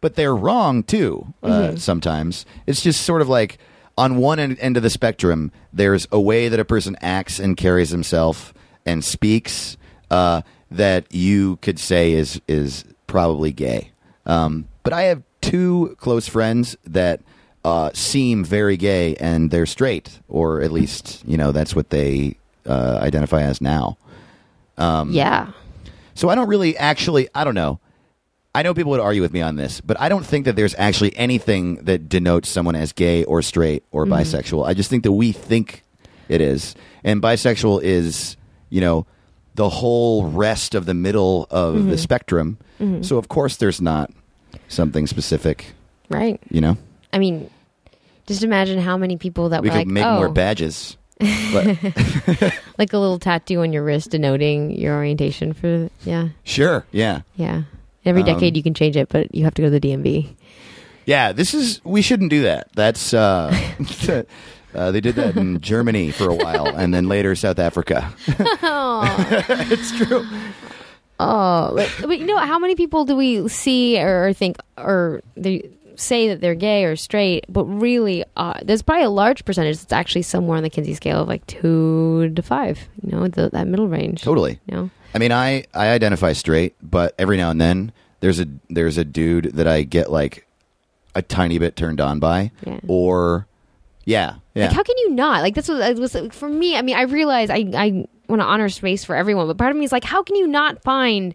but 0.00 0.16
they're 0.16 0.34
wrong 0.34 0.82
too 0.82 1.32
uh, 1.42 1.76
sometimes. 1.76 2.44
It's 2.66 2.82
just 2.82 3.02
sort 3.02 3.22
of 3.22 3.28
like 3.28 3.58
on 3.96 4.16
one 4.16 4.40
end, 4.40 4.58
end 4.58 4.76
of 4.76 4.82
the 4.82 4.90
spectrum 4.90 5.52
there's 5.72 6.08
a 6.10 6.20
way 6.20 6.48
that 6.48 6.58
a 6.58 6.64
person 6.64 6.96
acts 7.00 7.38
and 7.38 7.56
carries 7.56 7.90
himself 7.90 8.52
and 8.84 9.04
speaks 9.04 9.76
uh, 10.10 10.42
that 10.70 11.06
you 11.14 11.56
could 11.62 11.78
say 11.78 12.12
is 12.12 12.40
is 12.48 12.84
probably 13.06 13.52
gay. 13.52 13.92
Um, 14.26 14.66
but 14.82 14.92
i 14.92 15.02
have 15.02 15.22
two 15.40 15.96
close 15.98 16.28
friends 16.28 16.76
that 16.84 17.20
uh, 17.64 17.90
seem 17.94 18.44
very 18.44 18.76
gay 18.76 19.14
and 19.16 19.50
they're 19.50 19.66
straight 19.66 20.20
or 20.28 20.60
at 20.62 20.72
least 20.72 21.22
you 21.26 21.36
know 21.36 21.52
that's 21.52 21.76
what 21.76 21.90
they 21.90 22.36
uh, 22.66 22.98
identify 23.00 23.42
as 23.42 23.60
now 23.60 23.96
Um, 24.78 25.12
yeah, 25.12 25.52
so 26.14 26.28
I 26.28 26.34
don't 26.34 26.48
really 26.48 26.76
actually, 26.76 27.28
I 27.34 27.44
don't 27.44 27.54
know. 27.54 27.78
I 28.54 28.62
know 28.62 28.74
people 28.74 28.90
would 28.90 29.00
argue 29.00 29.22
with 29.22 29.32
me 29.32 29.40
on 29.40 29.56
this, 29.56 29.80
but 29.80 29.98
I 29.98 30.08
don't 30.08 30.26
think 30.26 30.44
that 30.44 30.56
there's 30.56 30.74
actually 30.76 31.16
anything 31.16 31.76
that 31.84 32.08
denotes 32.08 32.50
someone 32.50 32.74
as 32.74 32.92
gay 32.92 33.24
or 33.24 33.40
straight 33.40 33.82
or 33.92 34.04
bisexual. 34.04 34.66
I 34.66 34.74
just 34.74 34.90
think 34.90 35.04
that 35.04 35.12
we 35.12 35.32
think 35.32 35.82
it 36.28 36.40
is. 36.42 36.74
And 37.02 37.22
bisexual 37.22 37.82
is, 37.82 38.36
you 38.68 38.82
know, 38.82 39.06
the 39.54 39.68
whole 39.70 40.26
rest 40.28 40.74
of 40.74 40.84
the 40.84 40.94
middle 40.94 41.46
of 41.50 41.86
the 41.86 41.96
spectrum. 41.98 42.58
So 43.02 43.16
of 43.16 43.28
course 43.28 43.56
there's 43.56 43.80
not 43.80 44.10
something 44.68 45.06
specific, 45.06 45.72
right. 46.10 46.40
you 46.50 46.60
know. 46.60 46.76
I 47.12 47.18
mean, 47.18 47.50
just 48.26 48.42
imagine 48.42 48.78
how 48.80 48.96
many 48.96 49.16
people 49.16 49.50
that 49.50 49.62
We 49.62 49.68
were 49.68 49.72
could 49.72 49.78
like, 49.78 49.86
make 49.88 50.04
"Oh, 50.04 50.16
more 50.16 50.28
badges. 50.28 50.96
But 51.20 51.66
like 52.78 52.92
a 52.92 52.98
little 52.98 53.18
tattoo 53.18 53.60
on 53.60 53.72
your 53.72 53.84
wrist 53.84 54.10
denoting 54.10 54.72
your 54.72 54.94
orientation 54.96 55.52
for 55.52 55.88
yeah 56.04 56.30
sure, 56.42 56.84
yeah. 56.90 57.20
yeah 57.36 57.62
every 58.04 58.22
Um, 58.22 58.26
decade 58.26 58.56
you 58.56 58.62
can 58.64 58.74
change 58.74 58.96
it 58.96 59.08
but 59.08 59.32
you 59.32 59.44
have 59.44 59.54
to 59.54 59.62
go 59.62 59.70
to 59.70 59.78
the 59.78 59.80
dmv 59.80 60.34
Yeah, 61.06 61.30
this 61.30 61.54
is 61.54 61.80
we 61.84 62.02
shouldn't 62.02 62.30
do 62.30 62.42
that. 62.42 62.68
That's 62.74 63.14
uh, 63.14 63.54
uh 64.74 64.90
they 64.90 65.00
did 65.00 65.14
that 65.14 65.36
in 65.36 65.60
Germany 65.60 66.10
for 66.10 66.28
a 66.28 66.34
while 66.34 66.66
and 66.66 66.92
then 66.92 67.06
later 67.08 67.36
South 67.36 67.60
Africa. 67.60 68.12
it's 68.26 69.96
true. 69.96 70.26
oh 71.20 71.72
but, 71.76 71.88
but 72.00 72.18
you 72.18 72.26
know 72.26 72.38
how 72.38 72.58
many 72.58 72.74
people 72.74 73.04
do 73.04 73.14
we 73.14 73.46
see 73.48 73.98
or 74.00 74.32
think 74.32 74.56
or 74.76 75.22
they 75.36 75.70
say 76.02 76.28
that 76.28 76.40
they're 76.40 76.54
gay 76.54 76.84
or 76.84 76.96
straight 76.96 77.44
but 77.48 77.64
really 77.64 78.24
uh, 78.36 78.54
there's 78.62 78.82
probably 78.82 79.04
a 79.04 79.10
large 79.10 79.44
percentage 79.44 79.78
that's 79.78 79.92
actually 79.92 80.22
somewhere 80.22 80.56
on 80.56 80.62
the 80.62 80.70
kinsey 80.70 80.94
scale 80.94 81.22
of 81.22 81.28
like 81.28 81.46
two 81.46 82.30
to 82.34 82.42
five 82.42 82.78
you 83.02 83.12
know 83.12 83.28
the, 83.28 83.48
that 83.50 83.66
middle 83.66 83.88
range 83.88 84.22
Totally. 84.22 84.58
you 84.66 84.74
know 84.76 84.90
I 85.14 85.18
mean, 85.18 85.30
I 85.30 85.64
I 85.74 85.88
identify 85.88 86.32
straight, 86.32 86.74
but 86.82 87.14
every 87.18 87.36
now 87.36 87.50
and 87.50 87.60
then 87.60 87.92
there's 88.20 88.40
a 88.40 88.46
there's 88.70 88.96
a 88.96 89.04
dude 89.04 89.44
that 89.56 89.66
I 89.68 89.82
get 89.82 90.10
like 90.10 90.46
a 91.14 91.20
tiny 91.20 91.58
bit 91.58 91.76
turned 91.76 92.00
on 92.00 92.18
by 92.18 92.50
Yeah. 92.66 92.78
or 92.88 93.46
yeah, 94.06 94.36
yeah. 94.54 94.68
Like, 94.68 94.72
how 94.74 94.82
can 94.82 94.96
you 94.96 95.10
not? 95.10 95.42
Like, 95.42 95.54
that's 95.54 95.68
what 95.68 95.82
it 95.82 95.98
was 95.98 96.16
for 96.30 96.48
me. 96.48 96.76
I 96.78 96.80
mean, 96.82 96.96
I 96.96 97.02
realize 97.02 97.50
I, 97.50 97.56
I 97.76 98.06
want 98.26 98.40
to 98.40 98.46
honor 98.46 98.70
space 98.70 99.04
for 99.04 99.14
everyone, 99.14 99.46
but 99.48 99.58
part 99.58 99.70
of 99.70 99.76
me 99.76 99.84
is 99.84 99.92
like, 99.92 100.02
how 100.04 100.22
can 100.22 100.34
you 100.36 100.46
not 100.48 100.82
find 100.82 101.34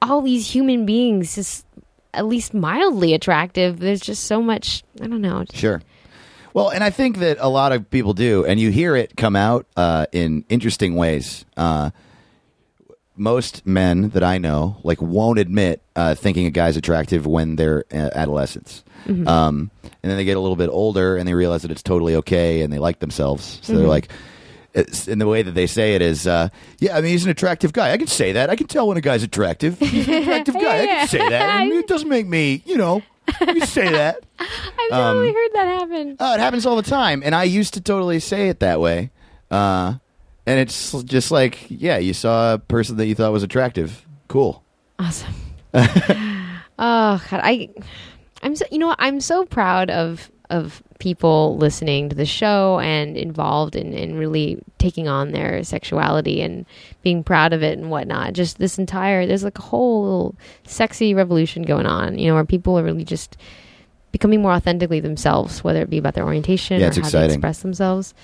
all 0.00 0.22
these 0.22 0.48
human 0.48 0.86
beings 0.86 1.34
just 1.34 1.66
at 2.14 2.26
least 2.26 2.54
mildly 2.54 3.14
attractive? 3.14 3.78
There's 3.78 4.00
just 4.00 4.24
so 4.24 4.42
much, 4.42 4.82
I 5.00 5.06
don't 5.06 5.20
know. 5.20 5.44
Sure. 5.52 5.82
Well, 6.54 6.70
and 6.70 6.82
I 6.82 6.90
think 6.90 7.18
that 7.18 7.38
a 7.40 7.48
lot 7.48 7.72
of 7.72 7.88
people 7.90 8.14
do, 8.14 8.44
and 8.44 8.58
you 8.58 8.70
hear 8.70 8.96
it 8.96 9.16
come 9.16 9.36
out 9.36 9.66
uh, 9.76 10.06
in 10.12 10.44
interesting 10.48 10.96
ways. 10.96 11.44
Uh, 11.56 11.90
most 13.16 13.66
men 13.66 14.10
that 14.10 14.22
I 14.22 14.38
know 14.38 14.76
like 14.84 15.02
won't 15.02 15.38
admit 15.38 15.82
uh, 15.96 16.14
thinking 16.14 16.46
a 16.46 16.50
guy's 16.50 16.76
attractive 16.76 17.26
when 17.26 17.56
they're 17.56 17.84
uh, 17.92 18.10
adolescents, 18.14 18.84
um, 19.06 19.70
and 19.82 20.10
then 20.10 20.16
they 20.16 20.24
get 20.24 20.36
a 20.36 20.40
little 20.40 20.56
bit 20.56 20.68
older 20.68 21.16
and 21.16 21.28
they 21.28 21.34
realize 21.34 21.62
that 21.62 21.70
it's 21.70 21.82
totally 21.82 22.14
okay 22.16 22.62
and 22.62 22.72
they 22.72 22.78
like 22.78 23.00
themselves. 23.00 23.58
So 23.62 23.76
they're 23.76 23.86
like, 23.86 24.10
and 24.78 25.20
the 25.20 25.26
way 25.26 25.42
that 25.42 25.52
they 25.52 25.66
say 25.66 25.94
it 25.94 26.02
is, 26.02 26.26
uh, 26.26 26.48
yeah, 26.78 26.96
I 26.96 27.00
mean, 27.00 27.12
he's 27.12 27.24
an 27.24 27.30
attractive 27.30 27.72
guy. 27.72 27.92
I 27.92 27.96
can 27.96 28.06
say 28.06 28.32
that. 28.32 28.50
I 28.50 28.56
can 28.56 28.66
tell 28.66 28.88
when 28.88 28.96
a 28.96 29.00
guy's 29.00 29.22
attractive. 29.22 29.78
He's 29.78 30.06
an 30.08 30.14
attractive 30.22 30.54
guy. 30.54 30.82
I 30.82 30.86
can 30.86 31.08
say 31.08 31.28
that. 31.28 31.60
I 31.60 31.64
mean, 31.64 31.78
it 31.78 31.88
doesn't 31.88 32.08
make 32.08 32.26
me, 32.26 32.62
you 32.64 32.76
know, 32.76 33.02
you 33.46 33.60
say 33.66 33.90
that. 33.90 34.22
I've 34.38 34.90
totally 34.90 35.32
heard 35.32 35.50
that 35.54 35.66
happen. 35.80 36.16
Oh, 36.20 36.34
it 36.34 36.40
happens 36.40 36.66
all 36.66 36.76
the 36.76 36.82
time, 36.82 37.22
and 37.24 37.34
I 37.34 37.44
used 37.44 37.74
to 37.74 37.80
totally 37.80 38.20
say 38.20 38.48
it 38.48 38.60
that 38.60 38.80
way. 38.80 39.10
Uh, 39.50 39.94
and 40.46 40.58
it's 40.58 41.02
just 41.02 41.30
like, 41.30 41.66
yeah, 41.68 41.98
you 41.98 42.14
saw 42.14 42.54
a 42.54 42.58
person 42.58 42.96
that 42.96 43.06
you 43.06 43.14
thought 43.14 43.32
was 43.32 43.42
attractive. 43.42 44.06
Cool. 44.28 44.62
Awesome. 44.98 45.34
oh 45.74 46.64
God, 46.78 47.24
I, 47.32 47.68
I'm 48.42 48.56
so 48.56 48.64
you 48.70 48.78
know 48.78 48.88
what? 48.88 48.98
I'm 48.98 49.20
so 49.20 49.44
proud 49.44 49.90
of 49.90 50.30
of 50.50 50.82
people 50.98 51.56
listening 51.58 52.08
to 52.08 52.16
the 52.16 52.24
show 52.26 52.80
and 52.80 53.16
involved 53.16 53.76
in, 53.76 53.92
in 53.92 54.16
really 54.16 54.58
taking 54.78 55.06
on 55.06 55.32
their 55.32 55.62
sexuality 55.62 56.40
and 56.40 56.64
being 57.02 57.22
proud 57.22 57.52
of 57.52 57.62
it 57.62 57.78
and 57.78 57.90
whatnot. 57.90 58.32
Just 58.32 58.58
this 58.58 58.78
entire 58.78 59.26
there's 59.26 59.44
like 59.44 59.58
a 59.58 59.62
whole 59.62 60.02
little 60.02 60.34
sexy 60.64 61.12
revolution 61.14 61.62
going 61.62 61.86
on. 61.86 62.18
You 62.18 62.28
know, 62.28 62.34
where 62.34 62.44
people 62.44 62.78
are 62.78 62.82
really 62.84 63.04
just 63.04 63.36
becoming 64.10 64.40
more 64.40 64.52
authentically 64.52 65.00
themselves, 65.00 65.62
whether 65.62 65.82
it 65.82 65.90
be 65.90 65.98
about 65.98 66.14
their 66.14 66.24
orientation 66.24 66.80
Yeah, 66.80 66.86
or 66.86 66.88
how 66.88 66.94
they 66.94 67.00
exciting. 67.00 67.30
express 67.34 67.60
themselves. 67.60 68.14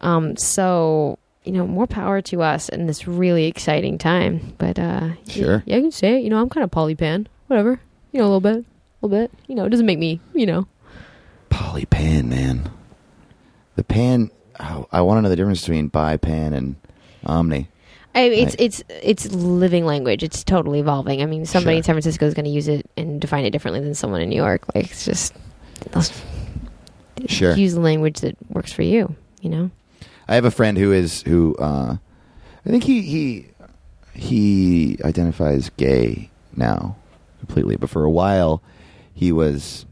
Um, 0.00 0.36
so 0.36 1.18
you 1.44 1.52
know, 1.52 1.66
more 1.66 1.86
power 1.86 2.20
to 2.20 2.42
us 2.42 2.68
in 2.68 2.86
this 2.86 3.08
really 3.08 3.46
exciting 3.46 3.96
time. 3.96 4.54
But 4.58 4.78
uh, 4.78 5.10
Sure. 5.28 5.62
yeah, 5.66 5.76
you 5.76 5.82
can 5.82 5.90
say 5.92 6.16
it. 6.18 6.22
You 6.24 6.28
know, 6.30 6.38
I'm 6.38 6.50
kind 6.50 6.64
of 6.64 6.70
polypan, 6.70 7.26
whatever. 7.46 7.80
You 8.12 8.18
know, 8.18 8.24
a 8.24 8.30
little 8.34 8.40
bit, 8.40 8.56
a 8.56 9.06
little 9.06 9.16
bit. 9.18 9.30
You 9.46 9.54
know, 9.54 9.64
it 9.64 9.70
doesn't 9.70 9.86
make 9.86 9.98
me. 9.98 10.20
You 10.34 10.44
know, 10.46 10.66
Poly 11.50 11.84
pan, 11.84 12.28
man. 12.28 12.70
The 13.76 13.84
pan. 13.84 14.30
Oh, 14.58 14.86
I 14.92 15.00
want 15.02 15.18
to 15.18 15.22
know 15.22 15.28
the 15.28 15.36
difference 15.36 15.60
between 15.60 15.88
bi 15.88 16.16
pan 16.16 16.52
and 16.54 16.76
omni. 17.24 17.68
I, 18.14 18.22
it's 18.22 18.56
it's 18.58 18.82
it's 18.88 19.30
living 19.32 19.84
language. 19.86 20.22
It's 20.22 20.42
totally 20.42 20.80
evolving. 20.80 21.22
I 21.22 21.26
mean, 21.26 21.46
somebody 21.46 21.74
Sure. 21.74 21.78
in 21.78 21.82
San 21.84 21.94
Francisco 21.94 22.26
is 22.26 22.34
going 22.34 22.44
to 22.44 22.50
use 22.50 22.66
it 22.66 22.90
and 22.96 23.20
define 23.20 23.44
it 23.44 23.50
differently 23.50 23.80
than 23.80 23.94
someone 23.94 24.20
in 24.20 24.28
New 24.28 24.36
York. 24.36 24.62
Like 24.74 24.86
it's 24.90 25.04
just 25.04 25.34
let's 25.94 26.12
Sure. 27.26 27.54
use 27.54 27.74
the 27.74 27.80
language 27.80 28.20
that 28.20 28.36
works 28.48 28.72
for 28.72 28.82
you. 28.82 29.14
You 29.40 29.50
know. 29.50 29.70
I 30.28 30.34
have 30.34 30.44
a 30.44 30.50
friend 30.50 30.76
who 30.76 30.92
is 30.92 31.22
who. 31.22 31.54
Uh, 31.56 31.96
I 32.66 32.68
think 32.68 32.84
he 32.84 33.02
he 33.02 33.46
he 34.14 34.98
identifies 35.04 35.70
gay 35.76 36.30
now 36.56 36.96
completely, 37.38 37.76
but 37.76 37.90
for 37.90 38.04
a 38.04 38.10
while 38.10 38.60
he 39.14 39.30
was 39.32 39.86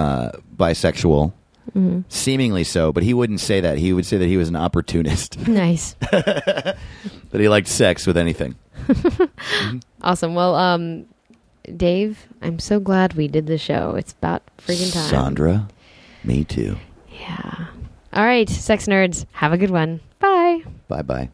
uh, 0.00 0.30
bisexual, 0.56 1.32
Mhm. 1.76 2.04
seemingly 2.08 2.64
so. 2.64 2.92
But 2.92 3.02
he 3.02 3.12
wouldn't 3.14 3.40
say 3.40 3.60
that. 3.60 3.78
He 3.78 3.92
would 3.92 4.06
say 4.06 4.16
that 4.18 4.26
he 4.26 4.36
was 4.36 4.48
an 4.48 4.56
opportunist, 4.56 5.38
Nice. 5.48 5.94
that 6.10 6.76
he 7.32 7.48
liked 7.48 7.68
sex 7.68 8.06
with 8.06 8.16
anything. 8.16 8.54
Awesome. 10.02 10.34
Well, 10.34 10.54
um, 10.54 11.04
Dave, 11.76 12.26
I'm 12.40 12.58
so 12.58 12.80
glad 12.80 13.12
we 13.14 13.28
did 13.28 13.46
the 13.46 13.58
show. 13.58 13.94
It's 13.96 14.12
about 14.12 14.42
friggin' 14.56 14.92
time. 14.94 15.08
Sandra, 15.10 15.68
me 16.24 16.42
too. 16.44 16.76
Yeah. 17.20 17.66
All 18.14 18.24
right, 18.24 18.48
sex 18.48 18.86
nerds, 18.86 19.26
have 19.32 19.52
a 19.52 19.58
good 19.58 19.70
one. 19.70 20.00
Bye. 20.20 20.62
Bye 20.88 21.02
bye. 21.02 21.28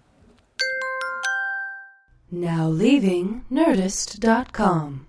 Now 2.32 2.66
leaving 2.68 3.44
Nerdist.com. 3.52 5.06